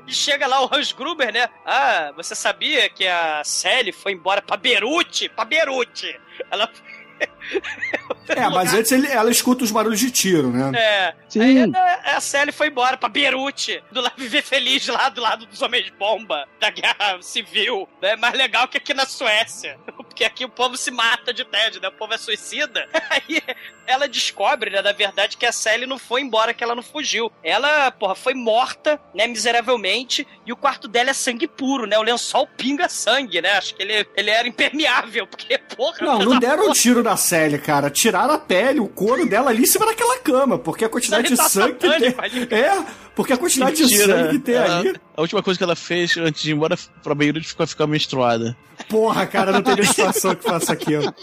[0.07, 1.49] E chega lá o Hans Gruber, né?
[1.65, 5.29] Ah, você sabia que a Sally foi embora pra Beirute?
[5.29, 6.19] Pra Beirute.
[6.51, 6.69] Ela.
[8.27, 10.71] É, mas antes ele- ela escuta os barulhos de tiro, né?
[10.77, 11.13] É.
[11.29, 11.41] Sim.
[11.41, 11.71] Aí
[12.05, 15.61] a, a Sally foi embora pra Beirute, do lado viver feliz lá do lado dos
[15.61, 17.87] homens bomba da guerra civil.
[18.01, 19.77] É mais legal que aqui na Suécia.
[19.95, 21.89] Porque aqui o povo se mata de tédio, né?
[21.89, 22.87] O povo é suicida.
[23.09, 23.41] Aí
[23.85, 27.31] ela descobre, né, na verdade, que a Sally não foi embora, que ela não fugiu.
[27.43, 31.97] Ela, porra, foi morta, né, miseravelmente, e o quarto dela é sangue puro, né?
[31.99, 33.51] O lençol pinga sangue, né?
[33.57, 35.97] Acho que ele, ele era impermeável, porque, porra...
[36.01, 37.89] Não, não deram um porra- tiro na Sally, cara.
[37.89, 41.37] Tiraram a pele, o couro dela ali em cima daquela cama, porque a quantidade de
[41.37, 42.59] Sangue tá sangue que tem.
[42.59, 44.17] É, porque a quantidade de Mentira.
[44.17, 44.95] sangue que tem Ela- ali.
[45.17, 48.55] A última coisa que ela fez antes de ir embora pra Beirute ficou ficar menstruada.
[48.89, 51.13] Porra, cara, não tem legislação que faça aquilo.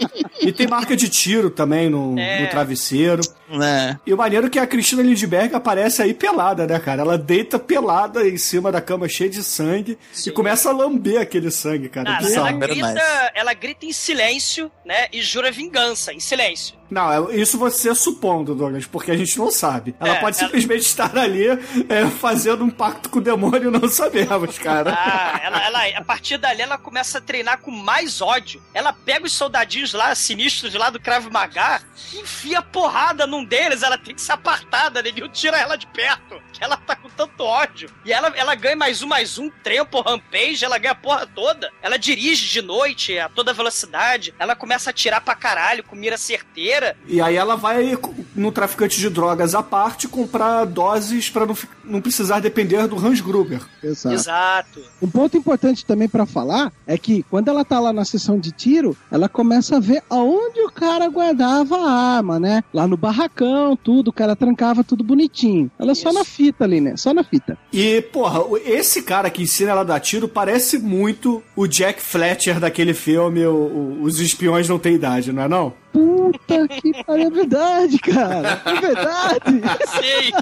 [0.40, 2.40] E tem marca de tiro também no, É.
[2.40, 3.20] no travesseiro.
[3.51, 4.01] Né?
[4.07, 7.03] E o maneiro é que a Cristina Lindbergh aparece aí pelada, né, cara?
[7.03, 11.51] Ela deita pelada em cima da cama cheia de sangue e começa a lamber aquele
[11.51, 12.07] sangue, cara.
[12.12, 12.49] Cara, Bizarro.
[12.49, 15.09] ela Very grita, ela grita em silêncio, né?
[15.12, 16.74] E jura vingança, em silêncio.
[16.93, 19.95] Não, é- isso você supondo, Douglas, porque a gente não sabe.
[19.99, 21.47] Ela É, pode ela- simplesmente estar ali
[21.88, 24.93] é, fazendo um pacto com o demônio não sabemos, cara.
[24.95, 28.62] Ah, ela, ela, a partir dali ela começa a treinar com mais ódio.
[28.74, 31.80] Ela pega os soldadinhos lá, sinistros lá do Krav Maga,
[32.14, 36.62] enfia porrada num deles, ela tem que ser apartada, Neguinho tira ela de perto, que
[36.62, 37.88] ela tá com tanto ódio.
[38.05, 41.70] E ela, ela ganha mais um, mais um, tempo, rampage, ela ganha a porra toda.
[41.80, 46.18] Ela dirige de noite a toda velocidade, ela começa a atirar pra caralho com mira
[46.18, 46.82] certeira.
[47.07, 47.97] E aí ela vai
[48.35, 53.20] no traficante de drogas à parte comprar doses pra não, não precisar depender do Hans
[53.20, 53.61] Gruber.
[53.83, 54.14] Exato.
[54.14, 54.80] Exato.
[55.01, 58.51] Um ponto importante também pra falar é que quando ela tá lá na sessão de
[58.53, 62.62] tiro, ela começa a ver aonde o cara guardava a arma, né?
[62.72, 65.70] Lá no barracão, tudo, o cara trancava tudo bonitinho.
[65.78, 66.18] Ela é só Isso.
[66.18, 66.97] na fita ali, né?
[66.97, 67.59] Só na fita.
[67.72, 72.59] E, porra, esse cara que ensina ela a dar tiro parece muito o Jack Fletcher
[72.61, 75.72] daquele filme o- o- Os Espiões Não Têm Idade, não é não?
[75.93, 78.62] Puta que pariu, é verdade, cara.
[78.64, 79.62] É verdade.
[79.87, 80.33] Sim.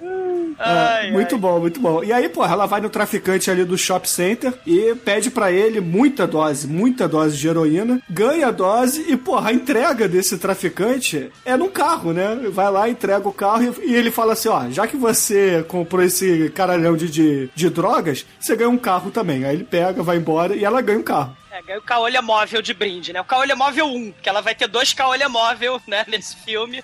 [0.00, 2.04] É, Ai, muito bom, muito bom.
[2.04, 5.80] E aí, porra, ela vai no traficante ali do shopping center e pede pra ele
[5.80, 11.30] muita dose, muita dose de heroína, ganha a dose e, porra, a entrega desse traficante
[11.44, 12.38] é num carro, né?
[12.52, 16.02] Vai lá, entrega o carro e, e ele fala assim: ó, já que você comprou
[16.02, 19.44] esse caralhão de, de, de drogas, você ganha um carro também.
[19.44, 21.36] Aí ele pega, vai embora e ela ganha um carro.
[21.54, 23.20] É, ganha o caolha móvel de brinde, né?
[23.20, 26.82] O caolha móvel 1, que ela vai ter dois caolha móvel, né, nesse filme.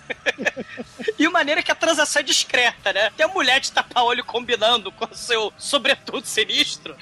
[1.18, 3.11] e o maneiro é que a transação é discreta, né?
[3.16, 6.97] Tem a mulher de tapa-olho combinando com o seu sobretudo sinistro.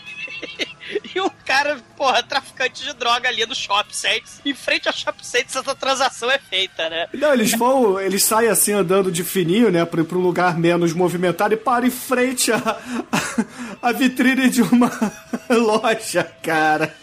[1.15, 4.41] e um cara, porra, traficante de droga ali no Shop Sense.
[4.47, 7.07] Em frente ao Shop Sense, essa transação é feita, né?
[7.13, 11.55] Não, eles vão, eles saem assim andando de fininho, né, pra um lugar menos movimentado
[11.55, 12.79] e param em frente à
[13.83, 14.91] a, vitrine de uma
[15.51, 16.95] loja, cara.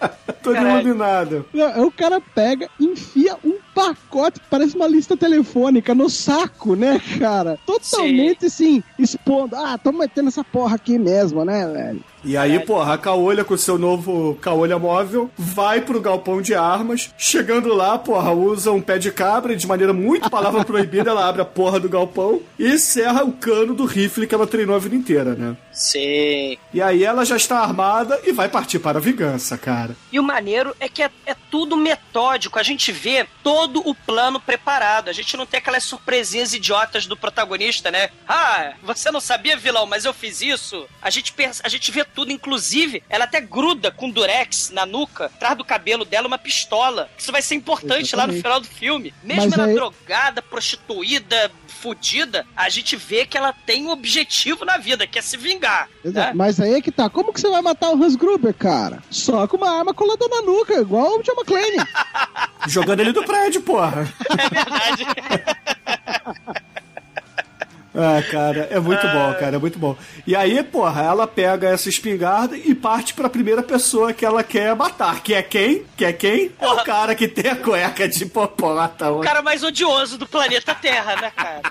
[0.44, 1.44] Não, iluminado.
[1.52, 7.58] aí o cara pega, enfia um pacote, parece uma lista telefônica, no saco, né, cara?
[7.66, 9.56] Totalmente assim, expondo.
[9.56, 12.04] Ah, tô metendo essa porra aqui mesmo, né, velho?
[12.24, 17.10] E aí, porra, a Caolha com seu novo Caolha móvel vai pro galpão de armas.
[17.16, 21.28] Chegando lá, porra, usa um pé de cabra e de maneira muito palavra proibida, ela
[21.28, 24.80] abre a porra do galpão e serra o cano do rifle que ela treinou a
[24.80, 25.56] vida inteira, né?
[25.70, 26.56] Sim.
[26.74, 29.85] E aí ela já está armada e vai partir para a vingança, cara.
[30.10, 32.58] E o maneiro é que é, é tudo metódico.
[32.58, 35.08] A gente vê todo o plano preparado.
[35.08, 38.10] A gente não tem aquelas surpresinhas idiotas do protagonista, né?
[38.26, 40.86] Ah, você não sabia, vilão, mas eu fiz isso.
[41.00, 45.26] A gente, pensa, a gente vê tudo, inclusive, ela até gruda com durex na nuca,
[45.26, 47.10] atrás do cabelo dela, uma pistola.
[47.18, 48.42] Isso vai ser importante lá no Exatamente.
[48.42, 49.14] final do filme.
[49.22, 54.64] Mesmo Mas ela aí- drogada, prostituída, fudida, a gente vê que ela tem um objetivo
[54.64, 55.88] na vida, que é se vingar.
[56.04, 56.32] Né?
[56.34, 57.08] Mas aí é que tá.
[57.08, 59.02] Como que você vai matar o Hans Gruber, cara?
[59.10, 61.86] Só com uma arma colada na nuca, igual o John McClane.
[62.66, 64.06] Jogando ele do prédio, porra.
[64.36, 65.06] É verdade.
[67.98, 69.96] Ah, cara, é muito bom, cara, é muito bom.
[70.26, 74.76] E aí, porra, ela pega essa espingarda e parte pra primeira pessoa que ela quer
[74.76, 75.20] matar.
[75.22, 75.84] Que é quem?
[75.96, 76.52] Que é quem?
[76.60, 79.10] É o cara que tem a cueca de popota.
[79.10, 81.62] o cara mais odioso do planeta Terra, né, cara?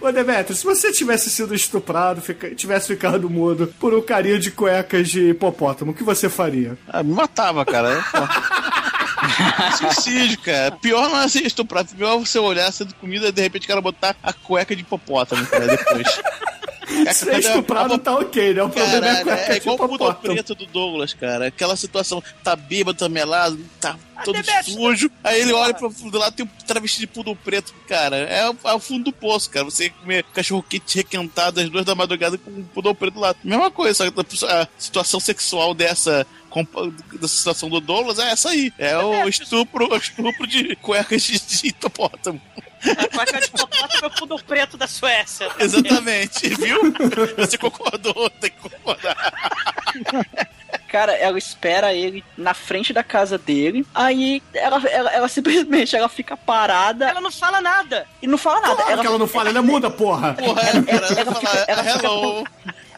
[0.00, 4.50] Ô, Demetrio, se você tivesse sido estuprado, fica- tivesse ficado mudo por um carinha de
[4.50, 6.76] cuecas de hipopótamo, o que você faria?
[6.88, 8.02] Ah, me matava, cara.
[9.38, 9.72] É.
[9.76, 10.72] Suicídio, cara.
[10.72, 11.88] Pior não é ser estuprado.
[11.94, 14.82] Pior é você olhar sendo comida e de repente o cara botar a cueca de
[14.82, 16.06] hipopótamo, cara, depois.
[17.14, 18.62] Ser estuprado tá ok, né?
[18.64, 21.46] O problema é a Caralho, cueca é de igual o puto preto do Douglas, cara.
[21.46, 25.10] Aquela situação, tá bêbado, tá melado, tá todo sujo.
[25.24, 28.16] Aí ele olha pro fundo lá, tem um travesti de pudo preto, cara.
[28.16, 29.64] É, o- é o fundo do poço, cara.
[29.64, 33.34] Você comer cachorro quente requentado às duas da madrugada com um pudor preto lá.
[33.42, 36.26] Mesma coisa, só que a situação sexual dessa.
[37.14, 38.72] Dessa situação do Douglas é essa aí.
[38.78, 42.40] É o estupro, o estupro de cuecas de, de hipopótamo.
[42.84, 45.48] A cueca de hipopótamo é o fundo preto da Suécia.
[45.58, 46.78] Exatamente, viu?
[47.38, 49.32] Você concordou, tem que concordar.
[50.88, 53.86] Cara, ela espera ele na frente da casa dele.
[53.94, 58.06] Aí ela, ela, ela simplesmente ela fica parada Ela não fala nada.
[58.20, 58.82] e não fala nada.
[58.82, 60.34] Claro que ela não fala, ela é muda, porra.
[60.34, 61.20] Porra, Ela- ela ela
[61.66, 62.44] ela fica hello.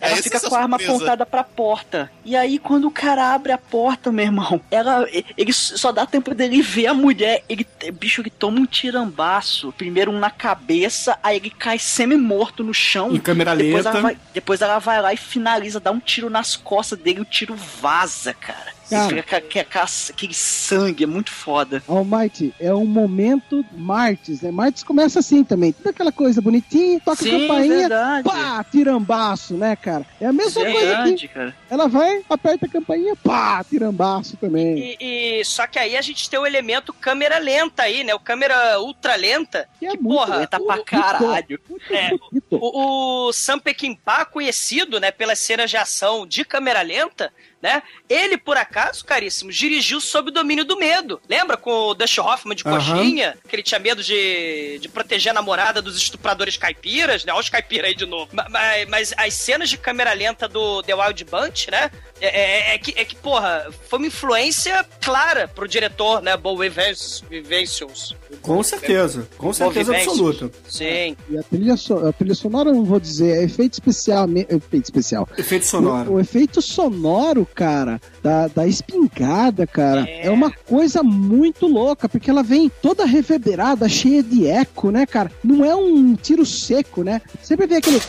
[0.07, 0.97] Ela fica essa com a arma surpresa.
[0.97, 2.11] apontada pra porta.
[2.25, 6.35] E aí, quando o cara abre a porta, meu irmão, ela, ele só dá tempo
[6.35, 7.45] dele ver a mulher.
[7.49, 9.73] Ele, bicho, ele toma um tirambaço.
[9.73, 13.15] Primeiro um na cabeça, aí ele cai semi-morto no chão.
[13.15, 13.89] Em câmera depois lenta.
[13.91, 17.25] ela, vai, depois ela vai lá e finaliza, dá um tiro nas costas dele, o
[17.25, 18.74] tiro vaza, cara.
[18.91, 19.09] Cara.
[19.09, 19.67] Fica com aquele-
[20.11, 21.83] aquele sangue, é muito foda.
[21.89, 24.51] Almighty é um momento Martes, né?
[24.51, 25.73] Martes começa assim também.
[25.73, 28.29] Toda aquela coisa bonitinha, toca a Sim, campainha, verdade.
[28.29, 30.07] pá, tirambaço, né, cara?
[30.21, 31.29] É a mesma coisa aqui.
[31.29, 31.57] Cara.
[31.71, 34.97] Ela vai, aperta a campainha, pá, tirambaço também.
[35.01, 38.15] E, e- só que aí a gente tem o elemento câmera lenta aí, né?
[38.15, 39.69] O câmera ultra lenta.
[39.79, 41.61] Que é que, muito porra, Lenta pra Muito caralho.
[41.91, 42.59] É, bonito.
[42.61, 47.33] O, o Sam Peckinpah, conhecido, né, pelas cenas de ação de câmera lenta,
[47.65, 47.83] né?
[48.11, 51.19] Ele, por acaso, caríssimo, dirigiu Sob o Domínio do Medo.
[51.27, 52.77] Lembra com o Dustin Hoffman de Aham.
[52.79, 53.39] coxinha?
[53.49, 57.33] Que ele tinha medo de, de proteger a namorada dos estupradores caipiras, né?
[57.33, 58.29] Olha os caipiras aí de novo.
[58.35, 58.61] Ma- ma-
[58.91, 61.91] Mas, as cenas de câmera lenta do The Wild Bunch, né?
[62.21, 62.27] É,
[62.73, 66.37] é- é que, é que, porra, foi uma influência clara pro diretor, né?
[66.37, 68.15] Bo Vivencials.
[68.43, 70.51] Com certeza, com certeza absoluta.
[70.69, 71.17] Sim.
[71.31, 74.27] E a trilha, so- a trilha sonora, eu não vou dizer, é efeito especial.
[74.49, 75.29] Efeito especial.
[75.39, 76.13] Efeito sonoro.
[76.13, 80.27] O, o efeito sonoro, cara, da, da espingarda, cara, É.
[80.27, 80.31] é.
[80.31, 85.31] uma coisa muito louca, porque ela vem toda reverberada, cheia de eco, né, cara?
[85.43, 87.21] Não é um tiro seco, né?
[87.43, 88.01] Sempre vem aquele.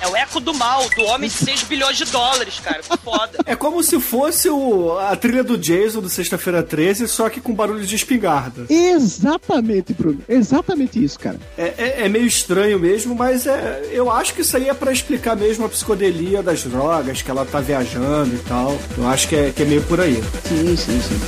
[0.00, 2.80] É o eco do mal, do homem de 6 bilhões de dólares, cara.
[2.82, 3.38] Que foda.
[3.44, 7.52] É como se fosse o, a trilha do Jason do Sexta-feira 13, só que com
[7.52, 8.66] barulho de espingarda.
[8.70, 10.20] Exatamente, Bruno.
[10.28, 11.38] Exatamente isso, cara.
[11.56, 14.92] É, é- é meio estranho mesmo, mas é, eu acho que isso aí é pra
[14.92, 18.78] explicar mesmo a psicodelia das drogas, que ela tá viajando e tal.
[18.96, 20.22] Eu acho que é, que é meio por aí.
[20.44, 21.20] Sim, sim, sim.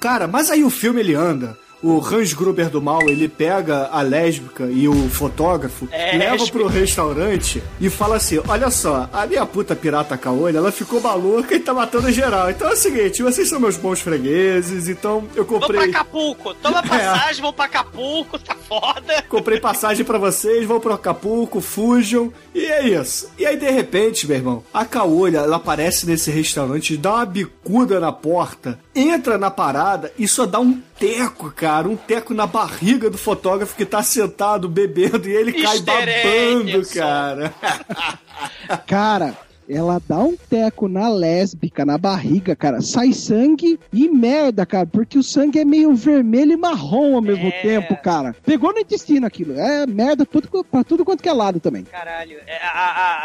[0.00, 1.56] Cara, mas aí o filme ele anda.
[1.82, 6.66] O Hans Gruber do mal, ele pega a lésbica e o fotógrafo, É, leva pro
[6.68, 11.60] restaurante e fala assim: Olha só, a minha puta pirata caolha, ela ficou maluca e
[11.60, 12.50] tá matando geral.
[12.50, 15.90] Então é o seguinte, vocês são meus bons fregueses, então eu Vou pra comprei.
[15.90, 16.54] Acapulco.
[16.54, 19.24] Toma passagem, vou pra Acapulco, tá foda.
[19.28, 22.32] Comprei passagem pra vocês, vão pro Acapulco, fujam.
[22.54, 23.28] E é isso.
[23.36, 27.98] E aí, de repente, meu irmão, a caolha, ela aparece nesse restaurante, dá uma bicuda
[27.98, 31.88] na porta, entra na parada e só dá um teco, cara.
[31.88, 36.72] Um teco na barriga do fotógrafo que tá sentado bebendo e ele cai Easter egg,
[36.72, 37.54] babando, cara.
[38.86, 39.36] Cara,
[39.68, 42.80] ela dá um teco na lésbica, na barriga, cara.
[42.80, 44.86] Sai sangue e merda, cara.
[44.86, 47.62] Porque o sangue é meio vermelho e marrom ao mesmo É.
[47.62, 48.34] tempo, cara.
[48.44, 49.58] Pegou no intestino aquilo.
[49.58, 51.84] É merda tudo, pra tudo quanto que é lado também.
[51.84, 52.68] Caralho, é, a,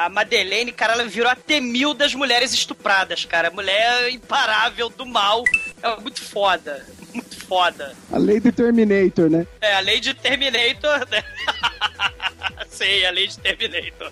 [0.04, 3.50] a, a Madeleine, cara, ela virou a temil das mulheres estupradas, cara.
[3.52, 5.44] Mulher imparável do mal.
[5.82, 6.86] É muito foda.
[7.14, 7.96] Muito foda.
[8.12, 9.48] A lei do Terminator, né?
[9.62, 11.24] É, a lei de Terminator, né?
[12.70, 14.12] Sei, a lei de Terminator.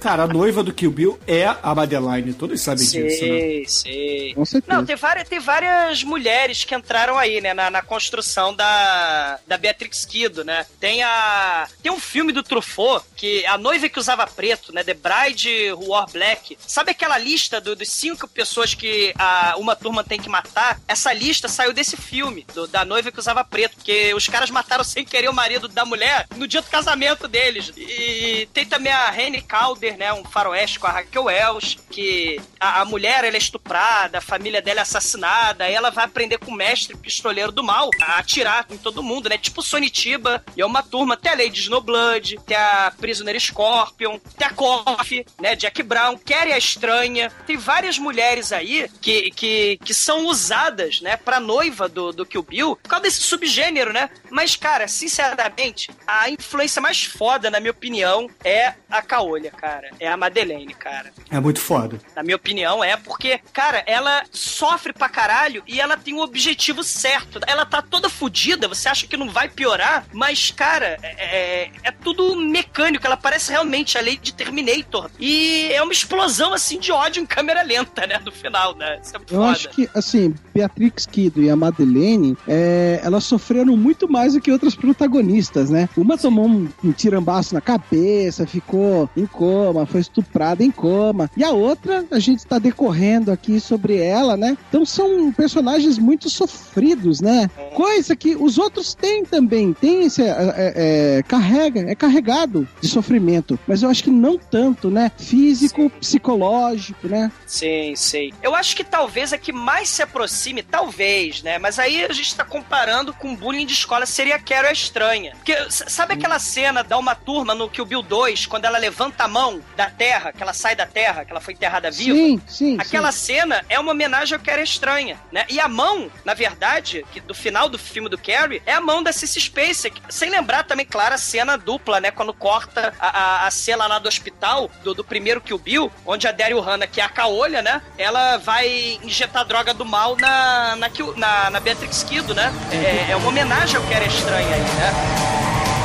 [0.00, 2.34] Cara, a noiva do Kill Bill é a Madeline.
[2.34, 3.10] Todos sabem disso, né?
[3.10, 4.34] Sei, sei.
[4.34, 4.76] Com certeza.
[4.76, 9.56] Não, tem várias, tem várias mulheres que entraram aí, né, na, na construção da, da
[9.56, 10.66] Beatrix Kido, né?
[10.78, 11.66] Tem a.
[11.82, 14.84] Tem um filme do Truffaut, que a noiva que usava preto, né?
[14.84, 16.58] The Bride Who Wore Black.
[16.66, 20.78] Sabe aquela lista do- dos cinco pessoas que a, uma turma tem que matar?
[20.86, 25.04] Essa lista saiu desse filme, da noiva que usava preto, porque os caras mataram sem
[25.04, 27.72] querer o marido da mulher no dia do casamento deles.
[27.76, 30.12] E tem também a Rene Calder né?
[30.12, 34.62] Um faroeste com a Raquel Welch, que a, a mulher ela é estuprada, a família
[34.62, 38.66] dela é assassinada, aí ela vai aprender com o mestre pistoleiro do mal a atirar
[38.70, 39.38] em todo mundo, né?
[39.38, 44.46] Tipo Sonitiba, e é uma turma, tem a Lady Snowblood, tem a Prisoner Scorpion, tem
[44.46, 45.56] a Coffee, né?
[45.56, 51.16] Jack Brown, Carrie a Estranha, tem várias mulheres aí que, que, que são usadas, né,
[51.16, 54.08] pra noiva do, do Kill Bill, por causa desse subgênero, né?
[54.30, 59.90] Mas, cara, sinceramente, a influência mais foda, na minha opinião, é a Caolha, cara.
[59.98, 61.12] É a Madeleine, cara.
[61.30, 62.00] É muito foda.
[62.14, 66.82] Na minha opinião, é porque, cara, ela sofre pra caralho e ela tem o objetivo
[66.82, 67.40] certo.
[67.46, 71.90] Ela tá toda fodida, você acha que não vai piorar, mas, cara, é, é, é
[71.90, 73.06] tudo mecânico.
[73.06, 75.10] Ela parece realmente a lei de Terminator.
[75.18, 78.20] E é uma explosão, assim, de ódio em câmera lenta, né?
[78.24, 79.00] No final, né?
[79.02, 79.52] Isso é muito Eu foda.
[79.52, 84.50] acho que, assim, Beatrix Kido e a Madeleine, é, elas sofreram muito mais do que
[84.50, 85.88] outras protagonistas, né?
[85.96, 91.30] Uma tomou um, um tirambaço na cabeça, ficou em coma, foi estuprada em coma.
[91.36, 94.56] E a outra, a gente tá decorrendo aqui sobre ela, né?
[94.68, 97.48] Então são personagens muito sofridos, né?
[97.74, 102.88] Coisa que os outros têm também, tem esse, é, é, é, carrega, é carregado de
[102.88, 105.10] sofrimento, mas eu acho que não tanto, né?
[105.16, 107.30] Físico, psicológico, né?
[107.46, 108.32] Sim, sim.
[108.42, 111.58] Eu acho que talvez a que mais se aproxime, talvez, né?
[111.58, 115.32] Mas aí a gente tá comparando com bullying de escola, seria a Carol a Estranha.
[115.36, 119.28] Porque sabe aquela cena da uma turma no Kill Bill 2, quando ela levanta a
[119.28, 122.16] mão da terra, que ela sai da terra, que ela foi enterrada viva?
[122.16, 122.76] Sim, sim.
[122.80, 123.34] Aquela sim.
[123.34, 125.44] cena é uma homenagem ao Carrie Estranha, né?
[125.48, 129.02] E a mão, na verdade, que do final do filme do Carrie, é a mão
[129.02, 130.00] da Cissy Spacek.
[130.08, 132.10] Sem lembrar também, claro, a cena dupla, né?
[132.10, 136.26] Quando corta a, a, a cena lá do hospital, do, do primeiro Kill Bill, onde
[136.26, 137.82] a Daryl Hannah, que é a caolha, né?
[137.98, 142.50] Ela vai injetar droga do mal na, na, Kill- na, na Beatrix Kido, né?
[142.72, 145.75] É, é uma homenagem ao Carrie Estranha aí, né?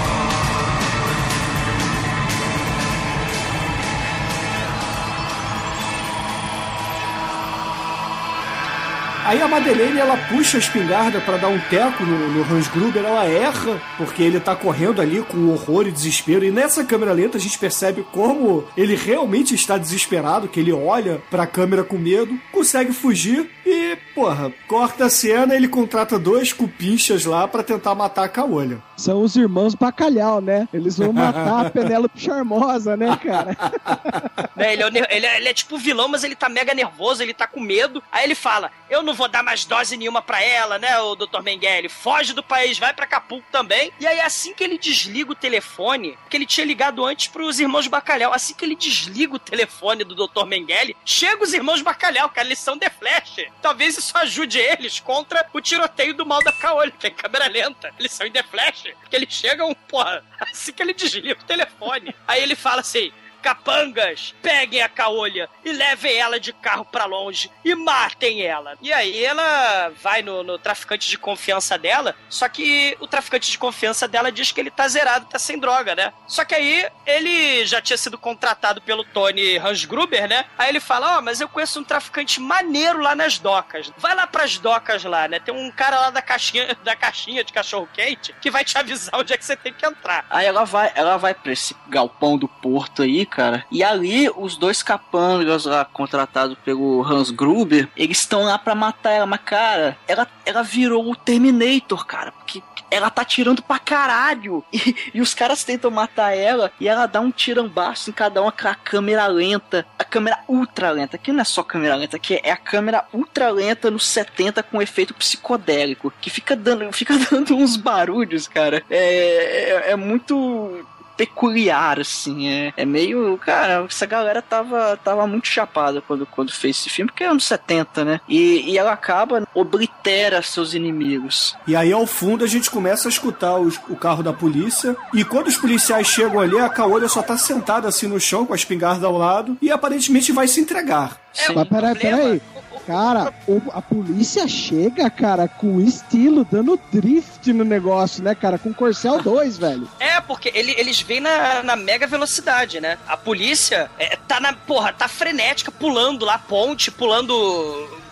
[9.24, 13.04] Aí a Madeleine, ela puxa a espingarda pra dar um teco no, no Hans Gruber,
[13.06, 16.44] ela erra, porque ele tá correndo ali com horror e desespero.
[16.44, 21.22] E nessa câmera lenta a gente percebe como ele realmente está desesperado, que ele olha
[21.30, 26.52] pra câmera com medo, consegue fugir e, porra, corta a cena e ele contrata dois
[26.52, 28.80] cupinchas lá pra tentar matar a Caolha.
[28.98, 30.68] São os irmãos Bacalhau, né?
[30.74, 33.56] Eles vão matar a Penélope Charmosa, né, cara?
[34.56, 37.34] Né, Ele, é, ele é- ele é tipo vilão, mas ele tá mega nervoso, ele
[37.34, 38.04] tá com medo.
[38.12, 41.42] Aí ele fala: Eu não vou dar mais dose nenhuma pra ela, né, o Dr.
[41.42, 41.90] Mengele?
[41.90, 43.92] Foge do país, vai pra Acapulco também.
[44.00, 47.88] E aí, assim que ele desliga o telefone, que ele tinha ligado antes pros irmãos
[47.88, 50.46] Bacalhau, assim que ele desliga o telefone do Dr.
[50.46, 53.46] Mengele, chega os irmãos Bacalhau, cara, eles são The Flash.
[53.62, 57.94] Talvez isso ajude eles contra o tiroteio do mal da Caolho, que é câmera lenta.
[58.00, 62.16] Eles são em The Flash, porque eles chegam, porra, assim que ele desliga o telefone.
[62.28, 63.12] Aí ele fala assim.
[63.42, 68.78] Capangas, peguem a caolha e levem ela de carro pra longe e matem ela.
[68.82, 73.58] E aí ela vai no, no traficante de confiança dela, só que o traficante de
[73.58, 76.14] confiança dela diz que ele tá zerado, tá sem droga, né?
[76.28, 80.46] Só que aí ele já tinha sido contratado pelo Tony Hansgruber, né?
[80.58, 83.92] Aí ele fala: Ó, mas eu conheço um traficante maneiro lá nas docas.
[83.98, 85.40] Vai lá pras docas lá, né?
[85.40, 89.20] Tem um cara lá da caixinha, da caixinha de cachorro quente que vai te avisar
[89.20, 90.26] onde é que você tem que entrar.
[90.30, 93.66] Aí ela vai, ela vai pra esse galpão do porto aí, cara.
[93.72, 99.12] E ali os dois capangas lá contratados pelo Hans Gruber, eles estão lá pra matar
[99.12, 102.62] ela, mas cara, ela, ela virou o Terminator, cara, porque
[102.92, 104.64] ela tá tirando pra caralho.
[104.82, 108.52] E, e os caras tentam matar ela e ela dá um tirambaço em cada uma
[108.52, 109.86] com a câmera lenta.
[110.00, 111.18] A câmera ultra lenta.
[111.18, 114.82] Aqui não é só câmera lenta, aqui é a câmera ultra lenta nos 70 com
[114.82, 116.12] efeito psicodélico.
[116.20, 118.84] Que fica dando, fica dando uns barulhos, cara.
[118.90, 120.84] É, é, é muito
[121.26, 122.48] peculiar, assim.
[122.50, 123.38] É, é meio.
[123.38, 127.44] Cara, essa galera tava, tava muito chapada quando, quando fez esse filme, porque é anos
[127.46, 128.22] 70, né?
[128.28, 131.56] E, e ela acaba, oblitera seus inimigos.
[131.68, 134.96] E aí ao fundo a gente começa a escutar os- o carro da polícia.
[135.14, 138.54] E quando os policiais chegam ali, a Caolha só tá sentada assim no chão com
[138.54, 141.18] a espingarda ao lado e aparentemente vai se entregar.
[141.38, 142.42] É, Mas peraí, peraí.
[142.86, 148.58] Cara, o- a polícia chega, cara, com estilo, dando drift no negócio, né, cara?
[148.58, 149.88] Com Corcel 2, velho.
[150.00, 152.98] É, porque ele- eles vêm na, na mega velocidade, né?
[153.08, 154.54] A polícia é, tá na.
[154.54, 157.34] Porra, tá frenética, pulando lá ponte, pulando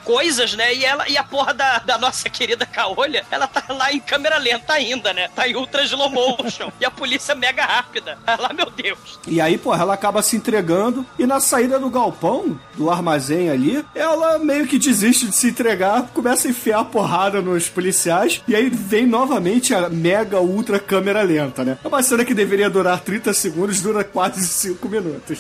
[0.10, 0.74] coisas, né?
[0.74, 4.40] E ela e a porra da, da nossa querida Caolha, ela tá lá em câmera
[4.40, 5.30] lenta ainda, né?
[5.36, 6.72] Tá em ultra slow motion.
[6.82, 8.18] e a polícia mega rápida.
[8.26, 9.20] Lá, meu Deus.
[9.28, 13.86] E aí, porra, ela acaba se entregando e na saída do galpão, do armazém ali,
[13.94, 18.56] ela meio que desiste de se entregar, começa a enfiar a porrada nos policiais e
[18.56, 21.78] aí vem novamente a mega ultra câmera lenta, né?
[21.84, 25.40] É uma cena que deveria durar 30 segundos, dura quase 5 minutos.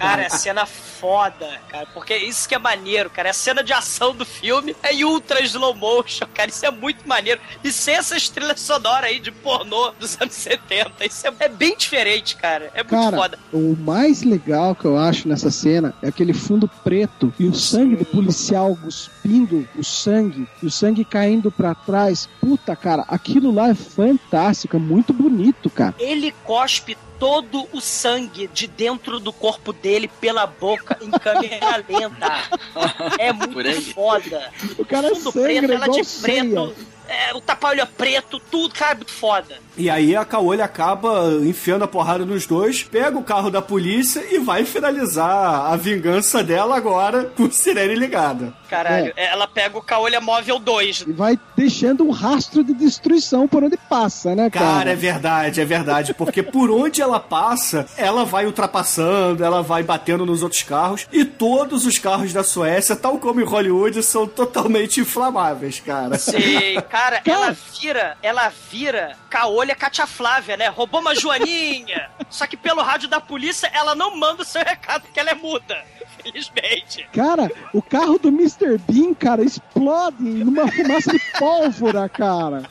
[0.00, 1.86] Cara, é cena foda, cara.
[1.94, 3.28] Porque isso que é maneiro, cara.
[3.28, 6.50] É cena de ação do filme é em ultra slow motion, cara.
[6.50, 7.40] Isso é muito maneiro.
[7.62, 11.04] E sem essas trilhas sonoras aí de pornô dos anos 70.
[11.06, 12.70] Isso é, é bem diferente, cara.
[12.74, 13.38] É muito Cara, foda.
[13.52, 17.96] o mais legal que eu acho nessa cena é aquele fundo preto e o sangue
[17.96, 22.28] do policial cuspindo o sangue, e o sangue caindo pra trás.
[22.40, 25.94] Puta, cara, aquilo lá é fantástico, é muito bonito, cara.
[25.98, 32.48] Ele cospe todo o sangue de dentro do corpo dele pela boca em câmera lenta.
[33.18, 34.52] É muito foda.
[34.78, 36.74] O cara Fundo sangra preto, ela igual de preto.
[36.74, 36.97] ceia.
[37.08, 39.56] É, o tapa-olho preto, tudo, cara, é muito foda.
[39.76, 44.22] E aí a Caolha acaba enfiando a porrada nos dois, pega o carro da polícia
[44.30, 48.52] e vai finalizar a vingança dela agora com sirene ligada.
[48.68, 51.04] Caralho, ela pega o Caolha Móvel 2.
[51.06, 54.66] E vai deixando um rastro de destruição por onde passa, né, cara?
[54.66, 56.12] Cara, é verdade, é verdade.
[56.12, 61.06] Porque por onde ela passa, ela vai ultrapassando, ela vai batendo nos outros carros.
[61.10, 66.18] E todos os carros da Suécia, tal como em Hollywood, são totalmente inflamáveis, cara.
[66.18, 70.68] Sim, cara, ela vira, ela vira Caolha Katia Flávia, né?
[70.68, 72.10] Roubou uma joaninha.
[72.28, 75.34] Só que pelo rádio da polícia, ela não manda o seu recado, porque ela é
[75.34, 75.84] muda.
[76.22, 77.08] Felizmente.
[77.12, 78.78] Cara, o carro do Mr.
[78.78, 82.68] Bean, cara, explode numa fumaça de pólvora, cara.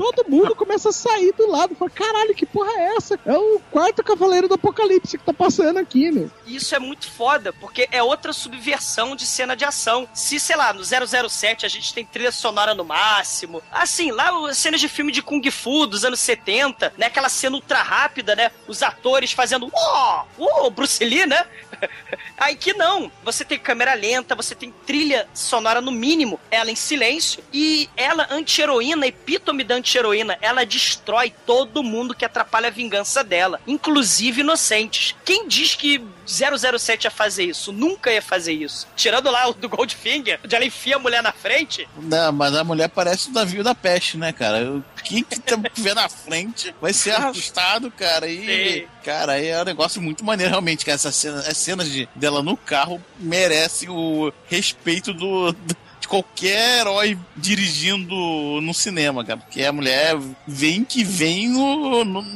[0.00, 1.74] Todo mundo começa a sair do lado.
[1.74, 3.20] Fala, caralho, que porra é essa?
[3.26, 6.30] É o quarto cavaleiro do apocalipse que tá passando aqui, meu.
[6.46, 10.08] Isso é muito foda, porque é outra subversão de cena de ação.
[10.14, 14.56] Se, sei lá, no 007 a gente tem trilha sonora no máximo, assim, lá as
[14.56, 17.04] cenas de filme de Kung Fu dos anos 70, né?
[17.04, 18.50] Aquela cena ultra rápida, né?
[18.66, 21.44] Os atores fazendo, ó, oh, Bruce Lee, né?
[22.38, 23.12] Aí que não.
[23.22, 28.26] Você tem câmera lenta, você tem trilha sonora no mínimo, ela em silêncio, e ela,
[28.30, 35.14] anti-heroína, epítome da anti-heroína, ela destrói todo mundo que atrapalha a vingança dela, inclusive inocentes.
[35.24, 37.72] Quem diz que 007 ia fazer isso?
[37.72, 38.86] Nunca ia fazer isso.
[38.94, 42.62] Tirando lá o do Goldfinger, onde ela enfia a mulher na frente, Não, mas a
[42.62, 44.80] mulher parece o navio da peste, né, cara?
[45.02, 45.40] Quem que
[45.74, 48.28] tiver na frente vai ser arrastado, cara.
[48.28, 48.86] E, Sim.
[49.04, 50.94] cara, aí é um negócio muito maneiro, realmente, cara.
[50.94, 55.52] Essas cenas, as cenas de, dela no carro merecem o respeito do.
[55.52, 58.14] do- Qualquer herói dirigindo
[58.60, 59.38] no cinema, cara.
[59.38, 62.26] Porque a mulher vem que vem no, no,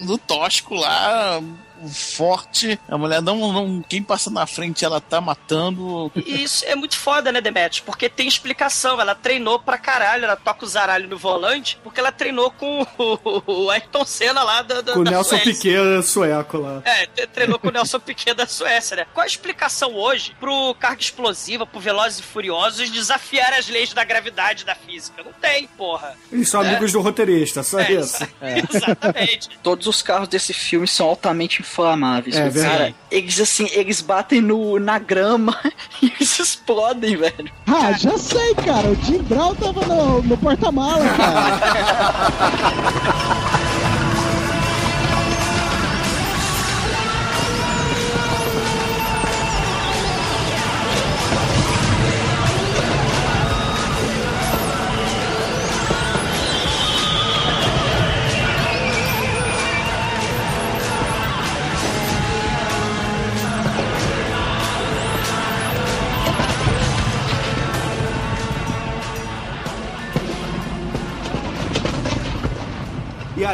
[0.00, 1.40] no tosco lá,
[1.92, 2.78] forte.
[2.88, 3.82] A mulher não, não.
[3.82, 6.10] Quem passa na frente ela tá matando.
[6.14, 7.82] E isso é muito foda, né, Demet?
[7.82, 9.00] Porque tem explicação.
[9.00, 13.42] Ela treinou pra caralho, ela toca o zaralho no volante, porque ela treinou com o,
[13.66, 15.52] o Ayrton Senna lá da, da, Com o da Nelson Suécia.
[15.52, 16.82] Piquet sueco lá.
[16.84, 19.06] É, tre- treinou com o Nelson Piquet da Suécia, né?
[19.12, 24.04] Qual a explicação hoje pro carga explosiva, pro Velozes e Furiosos desafiar as leis da
[24.04, 25.22] gravidade da física?
[25.22, 26.14] Não tem, porra.
[26.30, 26.68] Eles são É.
[26.68, 28.26] amigos do roteirista, só É, isso.
[28.72, 29.48] Exatamente.
[29.62, 32.36] Todos os carros desse filme são altamente inflamáveis.
[32.36, 32.94] É cara.
[33.10, 35.58] eles assim, eles batem no, na grama
[36.00, 37.50] e eles explodem, velho.
[37.66, 38.88] Ah, já sei, cara.
[38.88, 41.56] O Jim Brown tava no, no porta-mala, cara.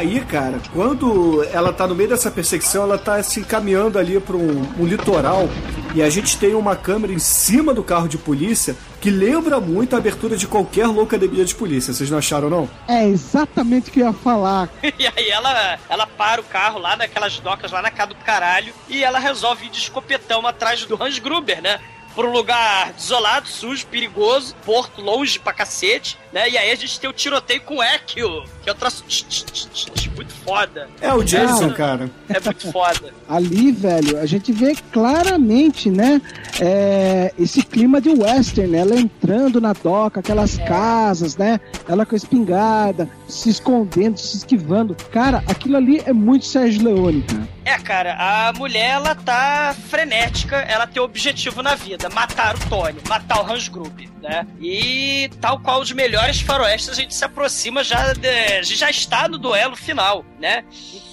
[0.03, 4.35] aí, cara, quando ela tá no meio dessa perseguição, ela tá se encaminhando ali pra
[4.35, 5.47] um, um litoral
[5.95, 9.95] e a gente tem uma câmera em cima do carro de polícia que lembra muito
[9.95, 11.93] a abertura de qualquer loucademia de polícia.
[11.93, 12.69] Vocês não acharam, não?
[12.87, 14.69] É exatamente o que eu ia falar.
[14.99, 18.73] E aí ela, ela para o carro lá naquelas docas lá na casa do caralho
[18.87, 21.79] e ela resolve ir de escopetão atrás do Hans Gruber, né?
[22.15, 26.17] Por um lugar desolado, sujo, perigoso, porto longe pra cacete.
[26.33, 26.49] Né?
[26.49, 29.23] E aí a gente tem o tiroteio com o Ekio, que é um troço tch,
[29.23, 30.89] tch, tch, tch, tch, muito foda.
[30.99, 32.09] É o Jason, cara.
[32.27, 33.13] É muito foda.
[33.29, 36.21] Ali, velho, a gente vê claramente, né?
[36.59, 38.79] é, esse clima de western, né?
[38.79, 41.59] Ela entrando na doca, aquelas casas, né?
[41.87, 44.95] Ela com a espingarda, se escondendo, se esquivando.
[45.11, 47.47] Cara, aquilo ali é muito Sérgio Leone, cara.
[47.65, 52.99] É, cara, a mulher, ela tá frenética, ela tem objetivo na vida, matar o Tony,
[53.07, 54.45] matar o Hans Gruber, né?
[54.59, 59.37] E tal qual os melhores faroestes, a gente se aproxima já, de, já está no
[59.37, 60.63] duelo final, né?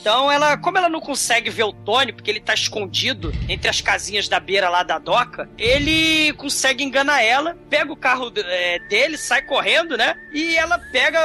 [0.01, 3.83] Então, ela, como ela não consegue ver o Tony, porque ele tá escondido entre as
[3.83, 9.19] casinhas da beira lá da doca, ele consegue enganar ela, pega o carro é, dele,
[9.19, 10.15] sai correndo, né?
[10.33, 11.19] E ela pega,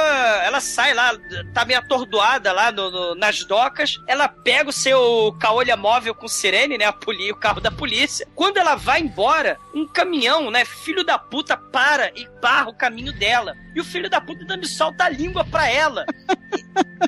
[0.44, 1.12] ela sai lá,
[1.54, 6.28] tá meio atordoada lá no- no- nas docas, ela pega o seu caolha móvel com
[6.28, 6.84] sirene, né?
[6.84, 8.28] A poli, o carro da polícia.
[8.34, 10.66] Quando ela vai embora, um caminhão, né?
[10.66, 13.54] Filho da puta para e barra o caminho dela.
[13.74, 16.04] E o filho da puta ainda me solta a língua pra ela.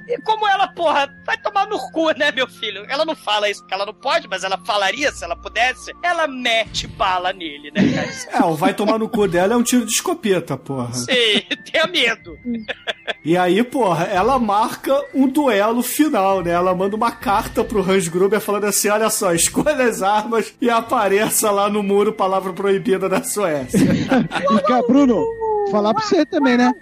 [0.06, 2.84] E como ela, porra, vai tomar no cu, né, meu filho?
[2.88, 5.92] Ela não fala isso porque ela não pode, mas ela falaria se ela pudesse.
[6.02, 8.08] Ela mete bala nele, né, cara?
[8.38, 10.92] É, o vai tomar no cu dela é um tiro de escopeta, porra.
[10.92, 12.38] Sim, tenha medo.
[13.24, 16.50] E aí, porra, ela marca um duelo final, né?
[16.50, 20.70] Ela manda uma carta pro Hans Gruber falando assim: olha só, escolha as armas e
[20.70, 23.78] apareça lá no muro palavra proibida da Suécia.
[24.50, 25.24] E, cara, Bruno,
[25.70, 26.72] falar pra você também, né?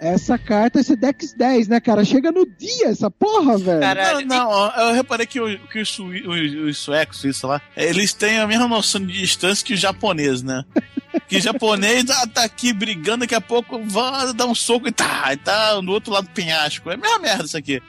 [0.00, 2.04] Essa carta, esse Dex 10, né, cara?
[2.04, 3.80] Chega no dia essa porra, velho.
[4.28, 8.12] Não, não, ó, eu reparei que, o- que os, os, os suecos, isso lá, eles
[8.12, 10.64] têm a mesma noção de distância que o japonês, né?
[11.28, 15.32] Que japonês ah, tá aqui brigando, daqui a pouco vai dar um soco e tá,
[15.32, 16.90] e tá no outro lado do penhasco.
[16.90, 17.82] É a mesma merda isso aqui.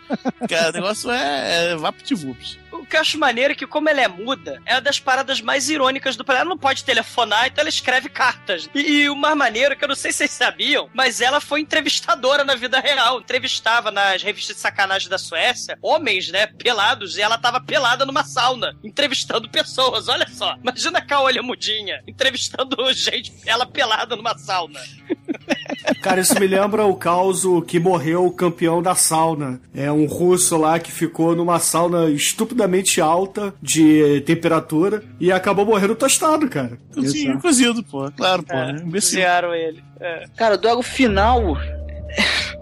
[0.50, 2.58] Cara, o negócio é, é vapt-vups.
[2.80, 5.42] O que eu acho maneiro é que, como ela é muda, é uma das paradas
[5.42, 6.44] mais irônicas do planeta.
[6.44, 8.70] Ela não pode telefonar, então ela escreve cartas.
[8.74, 11.62] E, e o mais maneiro, que eu não sei se vocês sabiam, mas ela foi
[11.62, 13.20] entrevistadora na vida real.
[13.20, 18.24] Entrevistava nas revistas de sacanagem da Suécia homens, né, pelados, e ela tava pelada numa
[18.24, 20.08] sauna, entrevistando pessoas.
[20.08, 20.56] Olha só.
[20.62, 24.80] Imagina a Caolha Mudinha entrevistando gente, ela pelada numa sauna.
[26.02, 29.60] Cara, isso me lembra o caos que morreu o campeão da sauna.
[29.74, 35.96] É um russo lá que ficou numa sauna estupidamente alta de temperatura e acabou morrendo
[35.96, 36.78] tostado, cara.
[37.06, 38.10] Sim, cozido, pô.
[38.12, 38.56] Claro, pô.
[38.56, 39.20] É, É, imbecil.
[39.20, 39.84] Cozinharam ele.
[40.00, 40.26] É.
[40.36, 41.58] Cara, o duelo final.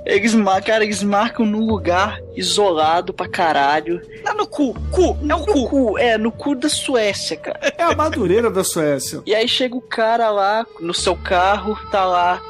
[0.06, 4.00] Eles, cara, eles marcam num lugar isolado pra caralho.
[4.24, 4.74] Lá no cu.
[4.91, 5.18] Cu.
[5.28, 5.70] É o No cu.
[5.70, 7.60] cu, é, no cu da Suécia, cara.
[7.78, 9.22] É a madureira da Suécia.
[9.26, 12.41] E aí chega o cara lá no seu carro, tá lá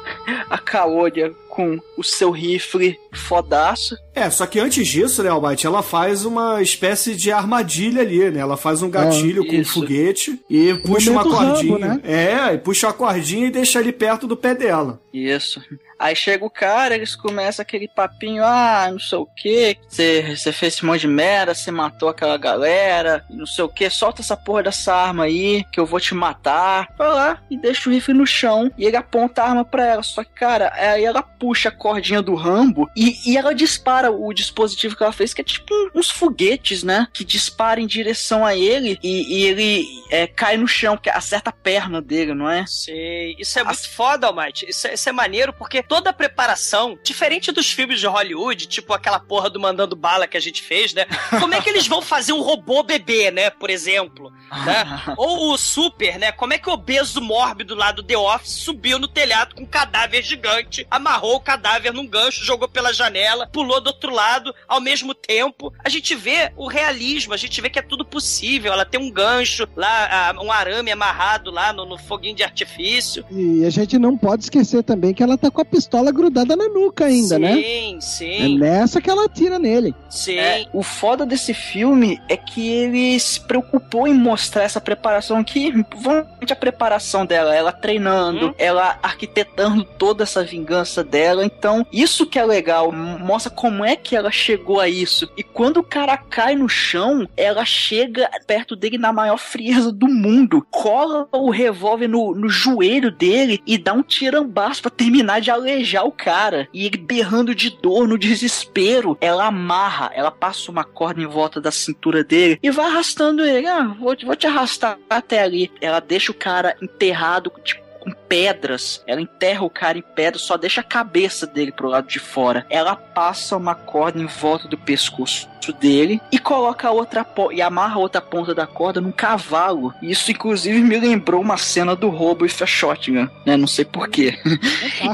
[0.50, 3.96] a Caolha com o seu rifle fodaço.
[4.14, 8.40] É, só que antes disso, né, Almighty, ela faz uma espécie de armadilha ali, né?
[8.40, 11.78] Ela faz um gatilho com um foguete e puxa uma momento Rambo, cordinha.
[11.78, 12.00] né?
[12.04, 15.00] É, e puxa a cordinha e deixa ali perto do pé dela.
[15.14, 15.62] Isso.
[15.98, 20.74] Aí chega o cara, eles começam aquele papinho, ah, não sei o que, você fez
[20.74, 24.64] esse monte de merda, você matou aquela galera, não sei o que, solta essa porra
[24.64, 26.88] dessa arma aí, que eu vou te matar.
[26.98, 30.02] Vai lá e deixa o rifle no chão e ele aponta a arma pra ela.
[30.02, 34.32] Só que, cara, aí ela puxa a cordinha do Rambo e, e ela dispara o
[34.32, 37.06] dispositivo que ela fez, que é tipo uns foguetes, né?
[37.12, 41.50] Que disparam em direção a ele e, e ele é, cai no chão, que acerta
[41.50, 42.64] a perna dele, não é?
[42.66, 43.34] Sei.
[43.38, 44.66] Isso é muito foda, Almighty.
[44.68, 48.92] Isso, é- isso é maneiro porque toda a preparação, diferente dos filmes de Hollywood, tipo
[48.92, 51.06] aquela porra do Mandando Bala que a gente fez, né?
[51.40, 53.48] Como é que eles vão fazer um robô bebê, né?
[53.48, 54.30] Por exemplo.
[54.50, 55.02] Né?
[55.16, 56.32] Ou o Super, né?
[56.32, 59.66] Como é que o obeso mórbido lá do The Office subiu no telhado com um
[59.66, 64.80] cadáver gigante, amarrou o cadáver num gancho, jogou pela janela, pulou do outro lado ao
[64.80, 65.72] mesmo tempo.
[65.84, 68.72] A gente vê o realismo, a gente vê que é tudo possível.
[68.72, 73.24] Ela tem um gancho lá, um arame amarrado lá no, no foguinho de artifício.
[73.30, 76.68] E a gente não pode esquecer também que ela tá com a pistola grudada na
[76.68, 77.54] nuca ainda, sim, né?
[77.56, 79.94] Sim, É sim, nessa que ela atira nele.
[80.08, 80.36] sim.
[80.38, 85.82] É, o foda desse filme é que ele se preocupou em mostrar essa preparação aqui,
[85.84, 88.54] provavelmente a preparação dela, ela treinando, Uhum.
[88.58, 91.44] ela arquitetando toda essa vingança dela.
[91.44, 95.30] Então, isso que é legal, mostra como é que ela chegou a isso.
[95.36, 100.06] E quando o cara cai no chão, ela chega perto dele na maior frieza do
[100.08, 105.50] mundo, cola o revólver no, no joelho dele e dá um tirambaço pra terminar de
[105.50, 106.68] alejar o cara.
[106.72, 111.60] E ele berrando de dor, no desespero, ela amarra, ela passa uma corda em volta
[111.60, 113.66] da cintura dele e vai arrastando ele.
[113.66, 115.70] Ah, vou, te- vou te arrastar até ali.
[115.80, 119.02] Ela deixa o cara enterrado, tipo, com pedras.
[119.06, 122.64] Ela enterra o cara em pedras, só deixa a cabeça dele pro lado de fora.
[122.70, 127.96] Ela passa uma corda em volta do pescoço dele e coloca a outra e amarra
[127.96, 129.92] a outra ponta da corda num cavalo.
[130.00, 133.56] Isso inclusive me lembrou uma cena do Robo e a Shotgun, né?
[133.56, 134.38] Não sei porquê.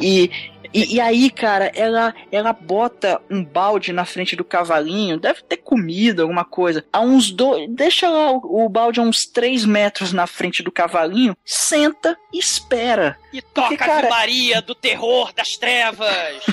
[0.03, 0.31] E
[0.73, 5.59] E, e aí, cara, ela, ela bota um balde na frente do cavalinho, deve ter
[5.59, 6.85] comida, alguma coisa.
[6.93, 7.69] A uns dois.
[7.71, 12.39] Deixa lá o, o balde a uns 3 metros na frente do cavalinho, senta e
[12.39, 13.19] espera.
[13.33, 16.09] E toca Porque, cara- a Maria do terror das trevas.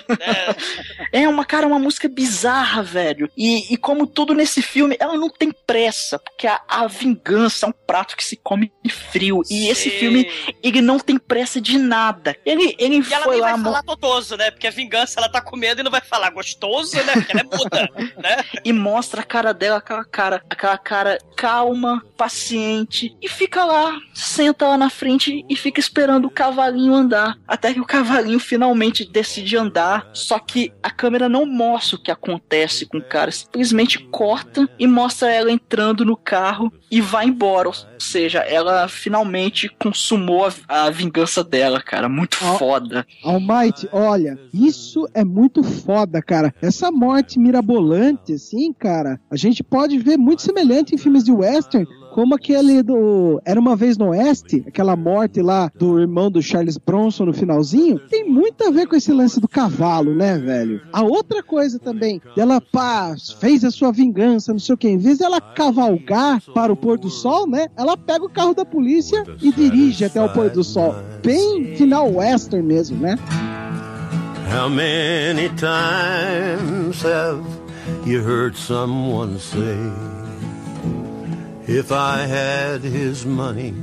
[0.10, 0.56] né?
[1.12, 3.32] É uma, cara, uma música bizarra, velho.
[3.36, 7.70] E, e como tudo nesse filme, ela não tem pressa, porque a, a vingança é
[7.70, 9.42] um prato que se come frio.
[9.50, 9.98] E esse Sim.
[9.98, 12.36] filme, ele não tem pressa de nada.
[12.46, 13.52] Ele, ele E ela foi nem lá.
[13.54, 14.52] vai falar totoso, né?
[14.52, 17.14] Porque a vingança ela tá com medo e não vai falar gostoso, né?
[17.14, 17.90] Porque ela é muda,
[18.22, 18.44] né?
[18.64, 24.68] e mostra a cara dela, aquela cara, aquela cara calma, paciente, e fica lá, senta
[24.68, 26.30] lá na frente e fica esperando o
[26.70, 27.38] cavalinho andar.
[27.48, 30.10] Até que o cavalinho finalmente decide andar.
[30.14, 34.88] Só que a câmera não mostra o que acontece com o cara, simplesmente corta e
[34.88, 37.70] mostra ela entrando no carro e vai embora.
[37.70, 42.08] Ou seja, ela finalmente consumou a, a vingança dela, cara.
[42.08, 42.58] Muito Ó.
[42.58, 43.06] foda.
[43.24, 46.54] Almighty, olha, isso é muito foda, cara.
[46.62, 51.88] Essa morte mirabolante, assim, cara, a gente pode ver muito semelhante em filmes de western,
[52.20, 56.78] como aquele do Era uma vez no Oeste, aquela morte lá do irmão do Charles
[56.78, 60.82] Bronson no finalzinho, tem muito a ver com esse lance do cavalo, né, velho?
[60.92, 64.98] A outra coisa também, dela pá, fez a sua vingança, não sei o que, em
[64.98, 69.24] vez dela cavalgar para o pôr do sol, né, ela pega o carro da polícia
[69.42, 70.94] e dirige até o pôr do sol.
[71.24, 73.18] Bem final western mesmo, né?
[74.54, 77.42] How many times have
[78.06, 80.19] you heard someone say,
[81.72, 83.76] If I had his money,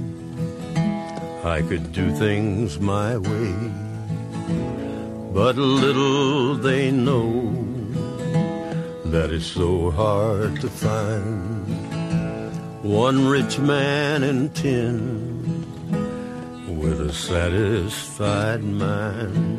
[1.44, 3.54] I could do things my way?
[5.32, 7.54] But little they know
[9.04, 11.68] that it's so hard to find
[12.82, 15.64] one rich man in ten
[16.80, 19.56] with a satisfied mind.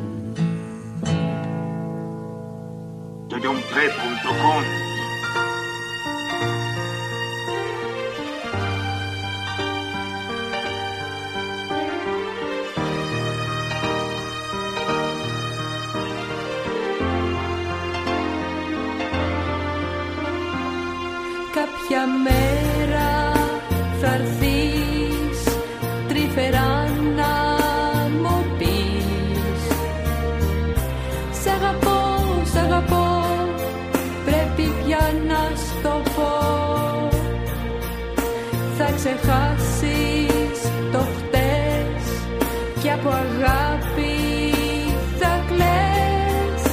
[45.19, 46.63] θα κλαις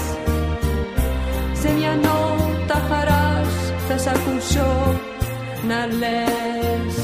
[1.60, 4.94] σε μια νότα χαράς θα σ' ακούσω
[5.68, 6.94] να λες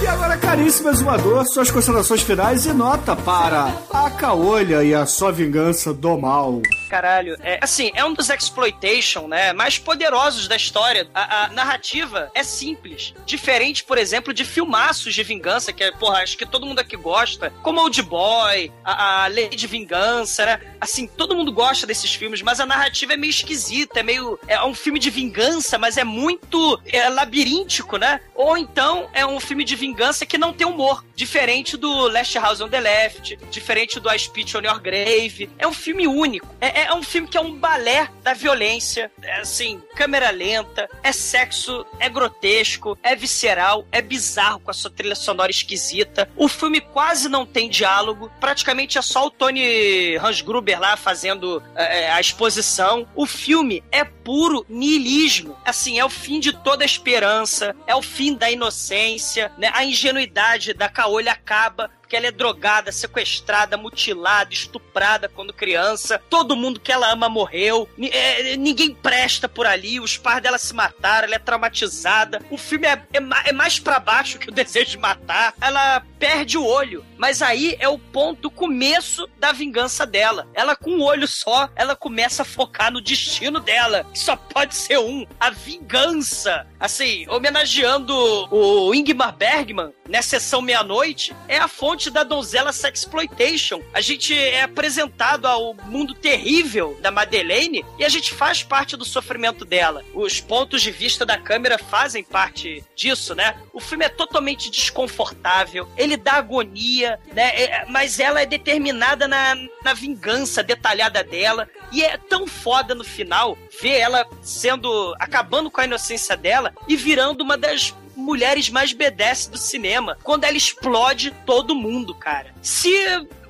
[0.00, 5.32] E agora, caríssimo exumador, suas considerações finais e nota para a Caolha e a sua
[5.32, 6.62] vingança do mal.
[6.93, 11.09] Caralho, é assim, é um dos exploitation, né, mais poderosos da história.
[11.11, 16.19] A, a narrativa é simples, diferente, por exemplo, de filmaços de vingança, que é, porra,
[16.19, 20.59] acho que todo mundo aqui gosta, como Old Boy, a, a Lei de Vingança, né?
[20.79, 24.63] Assim, todo mundo gosta desses filmes, mas a narrativa é meio esquisita, é meio é
[24.63, 28.21] um filme de vingança, mas é muito é, labiríntico, né?
[28.35, 32.61] Ou então é um filme de vingança que não tem humor, diferente do Last House
[32.61, 35.49] on the Left, diferente do I Spit on Your Grave.
[35.57, 36.47] É um filme único.
[36.61, 39.11] É, é um filme que é um balé da violência.
[39.21, 44.89] É assim, câmera lenta, é sexo, é grotesco, é visceral, é bizarro com a sua
[44.89, 46.27] trilha sonora esquisita.
[46.35, 51.61] O filme quase não tem diálogo, praticamente é só o Tony Hans Gruber lá fazendo
[51.75, 53.07] é, a exposição.
[53.15, 55.55] O filme é puro niilismo.
[55.63, 59.71] Assim, é o fim de toda a esperança, é o fim da inocência, né?
[59.73, 66.21] A ingenuidade da caolha acaba porque ela é drogada, sequestrada, mutilada, estuprada quando criança.
[66.29, 67.89] Todo mundo que ela ama morreu.
[67.99, 69.99] É, ninguém presta por ali.
[69.99, 71.27] Os pais dela se mataram.
[71.27, 72.39] Ela é traumatizada.
[72.51, 75.55] O filme é, é, é mais pra baixo que o desejo de matar.
[75.59, 77.05] Ela perde o olho.
[77.17, 80.47] Mas aí é o ponto, o começo da vingança dela.
[80.53, 84.05] Ela com um olho só, ela começa a focar no destino dela.
[84.13, 85.25] Que só pode ser um.
[85.37, 86.65] A vingança.
[86.79, 88.13] Assim, homenageando
[88.51, 93.81] o Ingmar Bergman, na sessão meia-noite, é a fonte da donzela sexploitation.
[93.93, 99.05] A gente é apresentado ao mundo terrível da Madeleine e a gente faz parte do
[99.05, 100.03] sofrimento dela.
[100.13, 103.55] Os pontos de vista da câmera fazem parte disso, né?
[103.71, 107.63] O filme é totalmente desconfortável, ele dá agonia, né?
[107.63, 113.03] É- mas ela é determinada na, na vingança detalhada dela e é tão foda no
[113.03, 118.93] final ver ela sendo acabando com a inocência dela e virando uma das mulheres mais
[118.93, 120.17] B10 do cinema.
[120.23, 122.53] Quando ela explode todo mundo, cara.
[122.61, 122.91] Se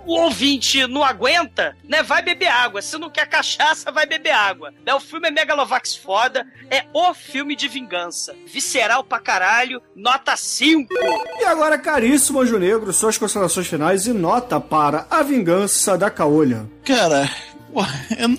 [0.05, 2.81] o ouvinte não aguenta, né, vai beber água.
[2.81, 4.73] Se não quer cachaça, vai beber água.
[4.85, 8.35] Né, o filme é Megalovax foda, é o filme de vingança.
[8.45, 10.93] Visceral pra caralho, nota 5.
[11.39, 16.69] E agora, caríssimo Anjo Negro, suas considerações finais e nota para A Vingança da Caolha.
[16.85, 17.29] Cara,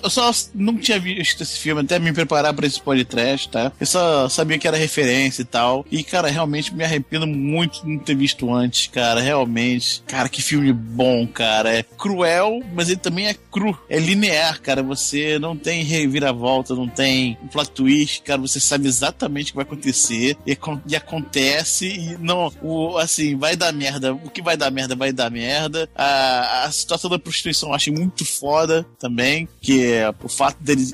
[0.03, 3.71] eu só não tinha visto esse filme até me preparar para esse podcast, tá?
[3.79, 5.85] Eu só sabia que era referência e tal.
[5.91, 9.19] E, cara, realmente me arrependo muito de não ter visto antes, cara.
[9.19, 10.03] Realmente.
[10.07, 11.73] Cara, que filme bom, cara.
[11.73, 13.77] É cruel, mas ele também é cru.
[13.89, 14.81] É linear, cara.
[14.83, 18.41] Você não tem reviravolta, não tem plot twist, cara.
[18.41, 20.37] Você sabe exatamente o que vai acontecer.
[20.45, 20.57] E,
[20.87, 21.87] e acontece.
[21.87, 24.13] E não, o, assim, vai dar merda.
[24.13, 25.89] O que vai dar merda, vai dar merda.
[25.95, 30.57] A, a situação da prostituição eu achei muito foda também também, que é o fato
[30.61, 30.93] deles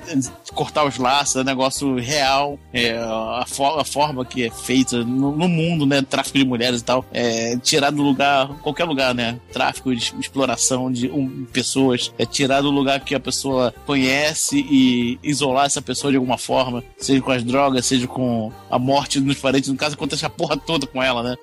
[0.53, 5.35] cortar os laços é um negócio real, é, a, a forma que é feita no,
[5.35, 6.01] no, mundo, né?
[6.01, 9.39] Tráfico de mulheres e tal, é tirar do lugar, qualquer lugar, né?
[9.51, 15.19] Tráfico de exploração de um, pessoas, é tirar do lugar que a pessoa conhece e
[15.23, 19.37] isolar essa pessoa de alguma forma, seja com as drogas, seja com a morte nos
[19.37, 19.69] parentes.
[19.69, 21.35] No caso, acontece a porra toda com ela, né?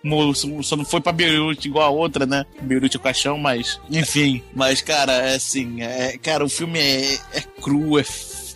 [0.62, 2.44] Só não foi pra Beirute igual a outra, né?
[2.60, 4.42] Beirute é o caixão, mas enfim.
[4.54, 8.04] Mas, cara, é assim, é, cara, o filme é, é cru, é,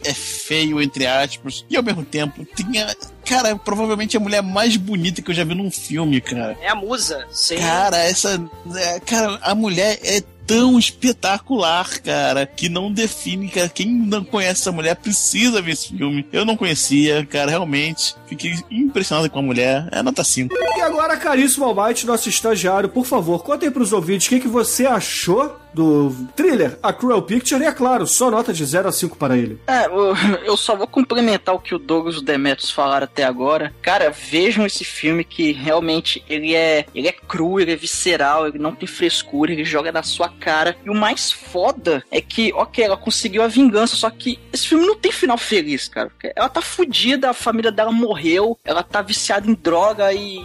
[0.05, 2.95] é feio, entre aspas, e ao mesmo tempo tinha.
[3.25, 6.57] Cara, provavelmente a mulher mais bonita que eu já vi num filme, cara.
[6.61, 7.57] É a musa, sim.
[7.57, 8.43] Cara, essa.
[8.75, 13.69] É, cara, a mulher é tão espetacular, cara, que não define, cara.
[13.69, 16.27] Quem não conhece essa mulher precisa ver esse filme.
[16.33, 18.15] Eu não conhecia, cara, realmente.
[18.27, 19.89] Fiquei impressionado com a mulher.
[19.93, 20.55] É nota 5.
[20.77, 24.49] E agora, caríssimo Almighty, nosso estagiário, por favor, conta aí pros ouvintes o que, que
[24.49, 28.93] você achou do thriller A Cruel Picture e, é claro, só nota de 0 a
[28.93, 29.61] 5 para ele.
[29.67, 29.87] É,
[30.45, 33.73] eu só vou complementar o que o Douglas e o Demetrius falaram até agora.
[33.83, 38.59] Cara, vejam esse filme que realmente ele é, ele é cru, ele é visceral, ele
[38.59, 40.77] não tem frescura, ele joga na sua cara.
[40.85, 44.87] E o mais foda é que, ok, ela conseguiu a vingança, só que esse filme
[44.87, 46.11] não tem final feliz, cara.
[46.35, 50.45] Ela tá fudida, a família dela morreu, ela tá viciada em droga e,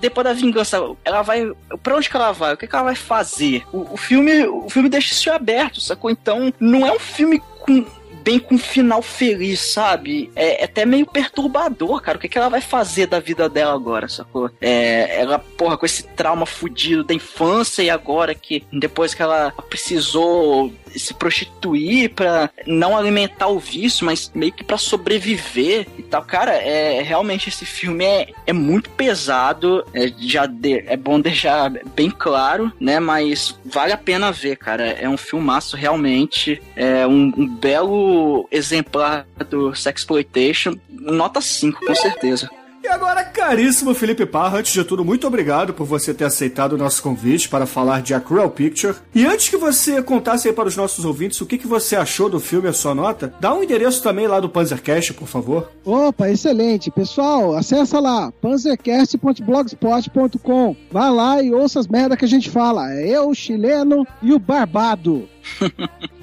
[0.00, 1.52] depois da vingança, ela vai.
[1.82, 2.54] Pra onde que ela vai?
[2.54, 3.64] O que, que ela vai fazer?
[3.72, 6.10] O, o filme o filme deixa isso aberto, sacou?
[6.10, 7.84] Então, não é um filme com
[8.28, 10.30] bem com um final feliz, sabe?
[10.36, 12.18] É, é, até meio perturbador, cara.
[12.18, 14.50] O que, que ela vai fazer da vida dela agora, sacou?
[14.60, 19.50] É, ela, porra, com esse trauma fudido da infância e agora que depois que ela
[19.70, 26.22] precisou se prostituir para não alimentar o vício, mas meio que para sobreviver e tal.
[26.22, 31.70] Cara, é realmente esse filme é, é muito pesado, é, já de, é bom deixar
[31.94, 33.00] bem claro, né?
[33.00, 34.86] Mas vale a pena ver, cara.
[34.86, 38.17] É um filmaço realmente, é um, um belo
[38.50, 42.50] exemplar do Sexploitation, nota 5, com certeza.
[42.88, 46.78] E agora, caríssimo Felipe Parra, antes de tudo, muito obrigado por você ter aceitado o
[46.78, 48.94] nosso convite para falar de A Cruel Picture.
[49.14, 52.30] E antes que você contasse aí para os nossos ouvintes o que, que você achou
[52.30, 55.70] do filme, a sua nota, dá um endereço também lá do Panzercast, por favor.
[55.84, 56.90] Opa, excelente.
[56.90, 60.74] Pessoal, acessa lá, panzercast.blogspot.com.
[60.90, 62.90] Vai lá e ouça as merdas que a gente fala.
[62.92, 65.28] É eu, o chileno e o barbado.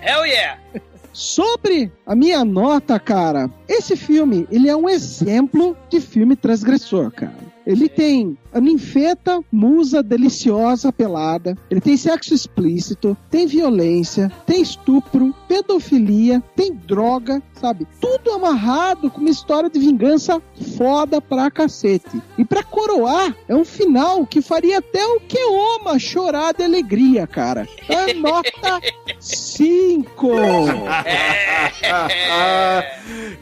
[0.02, 0.58] Hell yeah!
[1.16, 7.55] Sobre a minha nota, cara, esse filme, ele é um exemplo de filme transgressor, cara.
[7.66, 11.58] Ele tem a ninfeta, musa deliciosa pelada.
[11.70, 17.88] Ele tem sexo explícito, tem violência, tem estupro, pedofilia, tem droga, sabe?
[18.00, 20.42] Tudo amarrado com uma história de vingança
[20.78, 22.22] foda pra cacete.
[22.38, 27.68] E pra coroar, é um final que faria até o Keoma chorar de alegria, cara.
[27.90, 28.80] É nota
[29.20, 30.28] 5.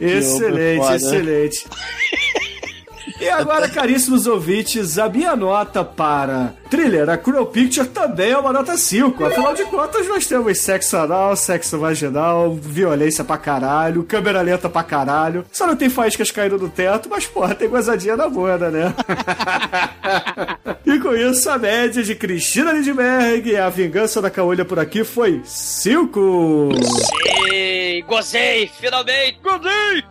[0.00, 1.66] excelente, excelente.
[3.20, 8.52] E agora, caríssimos ouvintes, a minha nota para thriller, a Cruel Picture, também é uma
[8.52, 9.24] nota 5.
[9.24, 14.82] Afinal de contas, nós temos sexo anal, sexo vaginal, violência pra caralho, câmera lenta pra
[14.82, 15.44] caralho.
[15.52, 18.92] Só não tem faíscas caindo do teto, mas porra, tem gozadinha na bunda, né?
[20.84, 25.04] e com isso, a média de Cristina Lindbergh e a vingança da caolha por aqui
[25.04, 26.70] foi 5.
[26.82, 30.04] Sim, gozei, finalmente, gozei!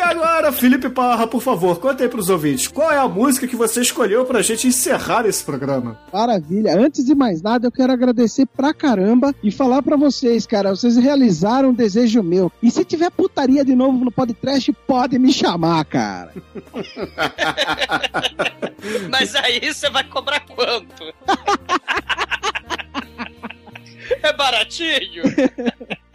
[0.00, 3.54] E agora, Felipe Parra, por favor, conta aí pros ouvintes, qual é a música que
[3.54, 5.98] você escolheu pra gente encerrar esse programa?
[6.10, 6.74] Maravilha.
[6.74, 10.96] Antes de mais nada, eu quero agradecer pra caramba e falar pra vocês, cara, vocês
[10.96, 12.50] realizaram um desejo meu.
[12.62, 16.32] E se tiver putaria de novo no podcast, pode me chamar, cara.
[19.10, 21.12] Mas aí você vai cobrar quanto?
[24.22, 25.24] é baratinho?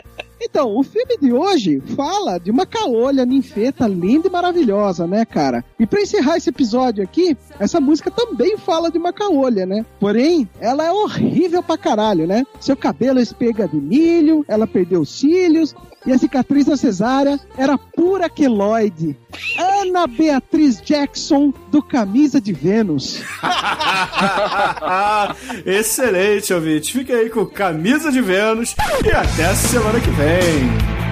[0.55, 5.65] Então, o filme de hoje fala de uma caolha ninfeta linda e maravilhosa, né, cara?
[5.77, 9.85] E pra encerrar esse episódio aqui, essa música também fala de uma caolha, né?
[9.99, 12.45] Porém, ela é horrível pra caralho, né?
[12.61, 15.75] Seu cabelo é espega de milho, ela perdeu os cílios,
[16.05, 19.17] e a cicatriz da cesárea era pura queloide.
[19.57, 23.21] Ana Beatriz Jackson, do Camisa de Vênus.
[25.65, 26.93] Excelente, ouvinte.
[26.93, 31.04] Fica aí com camisa de Vênus e até semana que vem.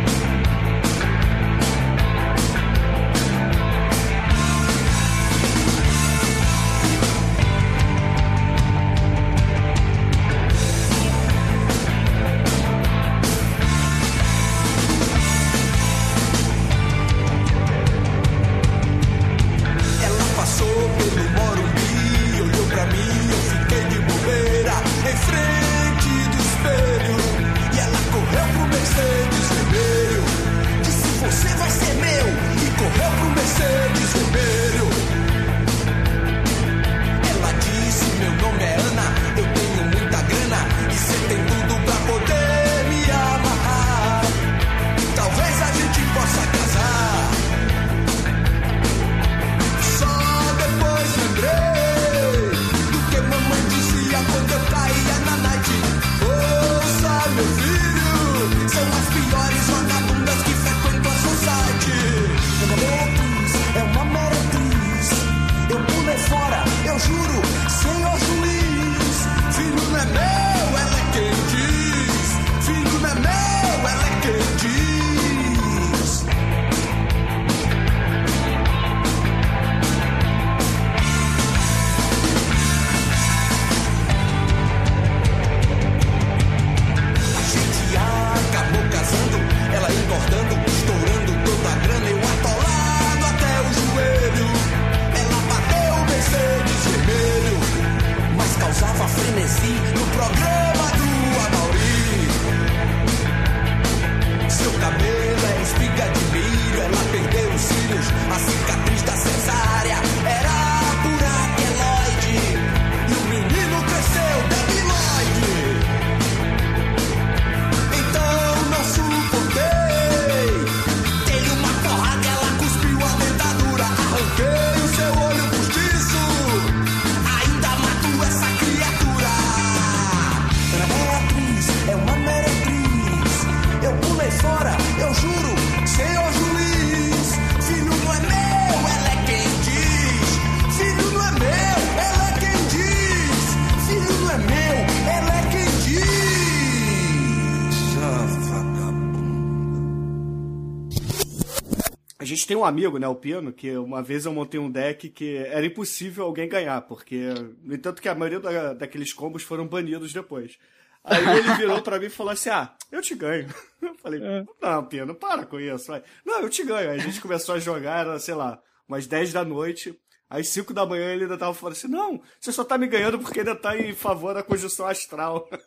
[152.54, 155.66] Tem um amigo, né, o Pino, que uma vez eu montei um deck que era
[155.66, 157.30] impossível alguém ganhar, porque,
[157.64, 160.60] no entanto, que a maioria da- daqueles combos foram banidos depois.
[161.04, 163.48] Aí ele virou pra mim e falou assim: Ah, eu te ganho.
[163.82, 164.22] Eu falei:
[164.62, 165.88] Não, Pino, para com isso.
[165.88, 166.02] vai.
[166.26, 166.92] Não, eu te ganho.
[166.92, 170.00] Aí a gente começou a jogar, era, sei lá, umas 10 da noite.
[170.30, 173.20] Às 5 da manhã ele ainda tava falando assim: Não, você só tá me ganhando
[173.20, 175.48] porque ainda tá em favor da conjunção astral.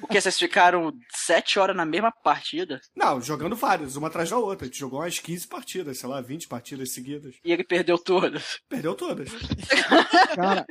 [0.00, 4.64] Porque vocês ficaram sete horas na mesma partida Não, jogando várias, uma atrás da outra.
[4.64, 7.34] A gente jogou umas 15 partidas, sei lá, 20 partidas seguidas.
[7.44, 8.60] e ele perdeu todas.
[8.68, 9.28] Perdeu todas.
[10.34, 10.64] Cara,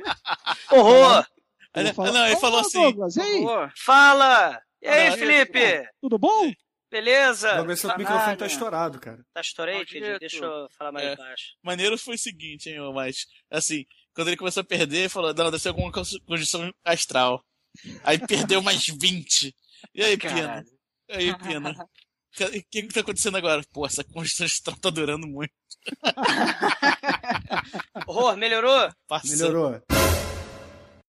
[0.70, 1.26] Horror!
[1.74, 2.80] vou falar- Não, ele falou assim.
[2.80, 3.44] Douglas, e.
[3.84, 4.60] Fala!
[4.82, 5.88] E aí, Não, Felipe?
[6.00, 6.52] Tudo bom?
[6.94, 7.50] Beleza?
[7.54, 9.18] Vamos ver se o Tá microfone tá estourado, cara.
[9.34, 9.84] Tá estourei?
[10.20, 11.16] Deixa eu falar mais É.
[11.16, 11.46] baixo.
[11.60, 13.84] Maneiro foi o seguinte, hein, ô, mas assim,
[14.14, 17.44] quando ele começou a perder, ele falou, não, deve ser alguma condição astral.
[18.04, 19.52] Aí perdeu mais 20.
[19.92, 20.34] E aí, Pina?
[20.34, 20.66] Caralho.
[21.08, 21.70] E aí, Pina?
[21.72, 23.60] O que, que tá acontecendo agora?
[23.72, 25.52] Pô, essa condição astral tá durando muito.
[28.06, 28.88] Horror, melhorou?
[29.24, 29.82] Melhorou.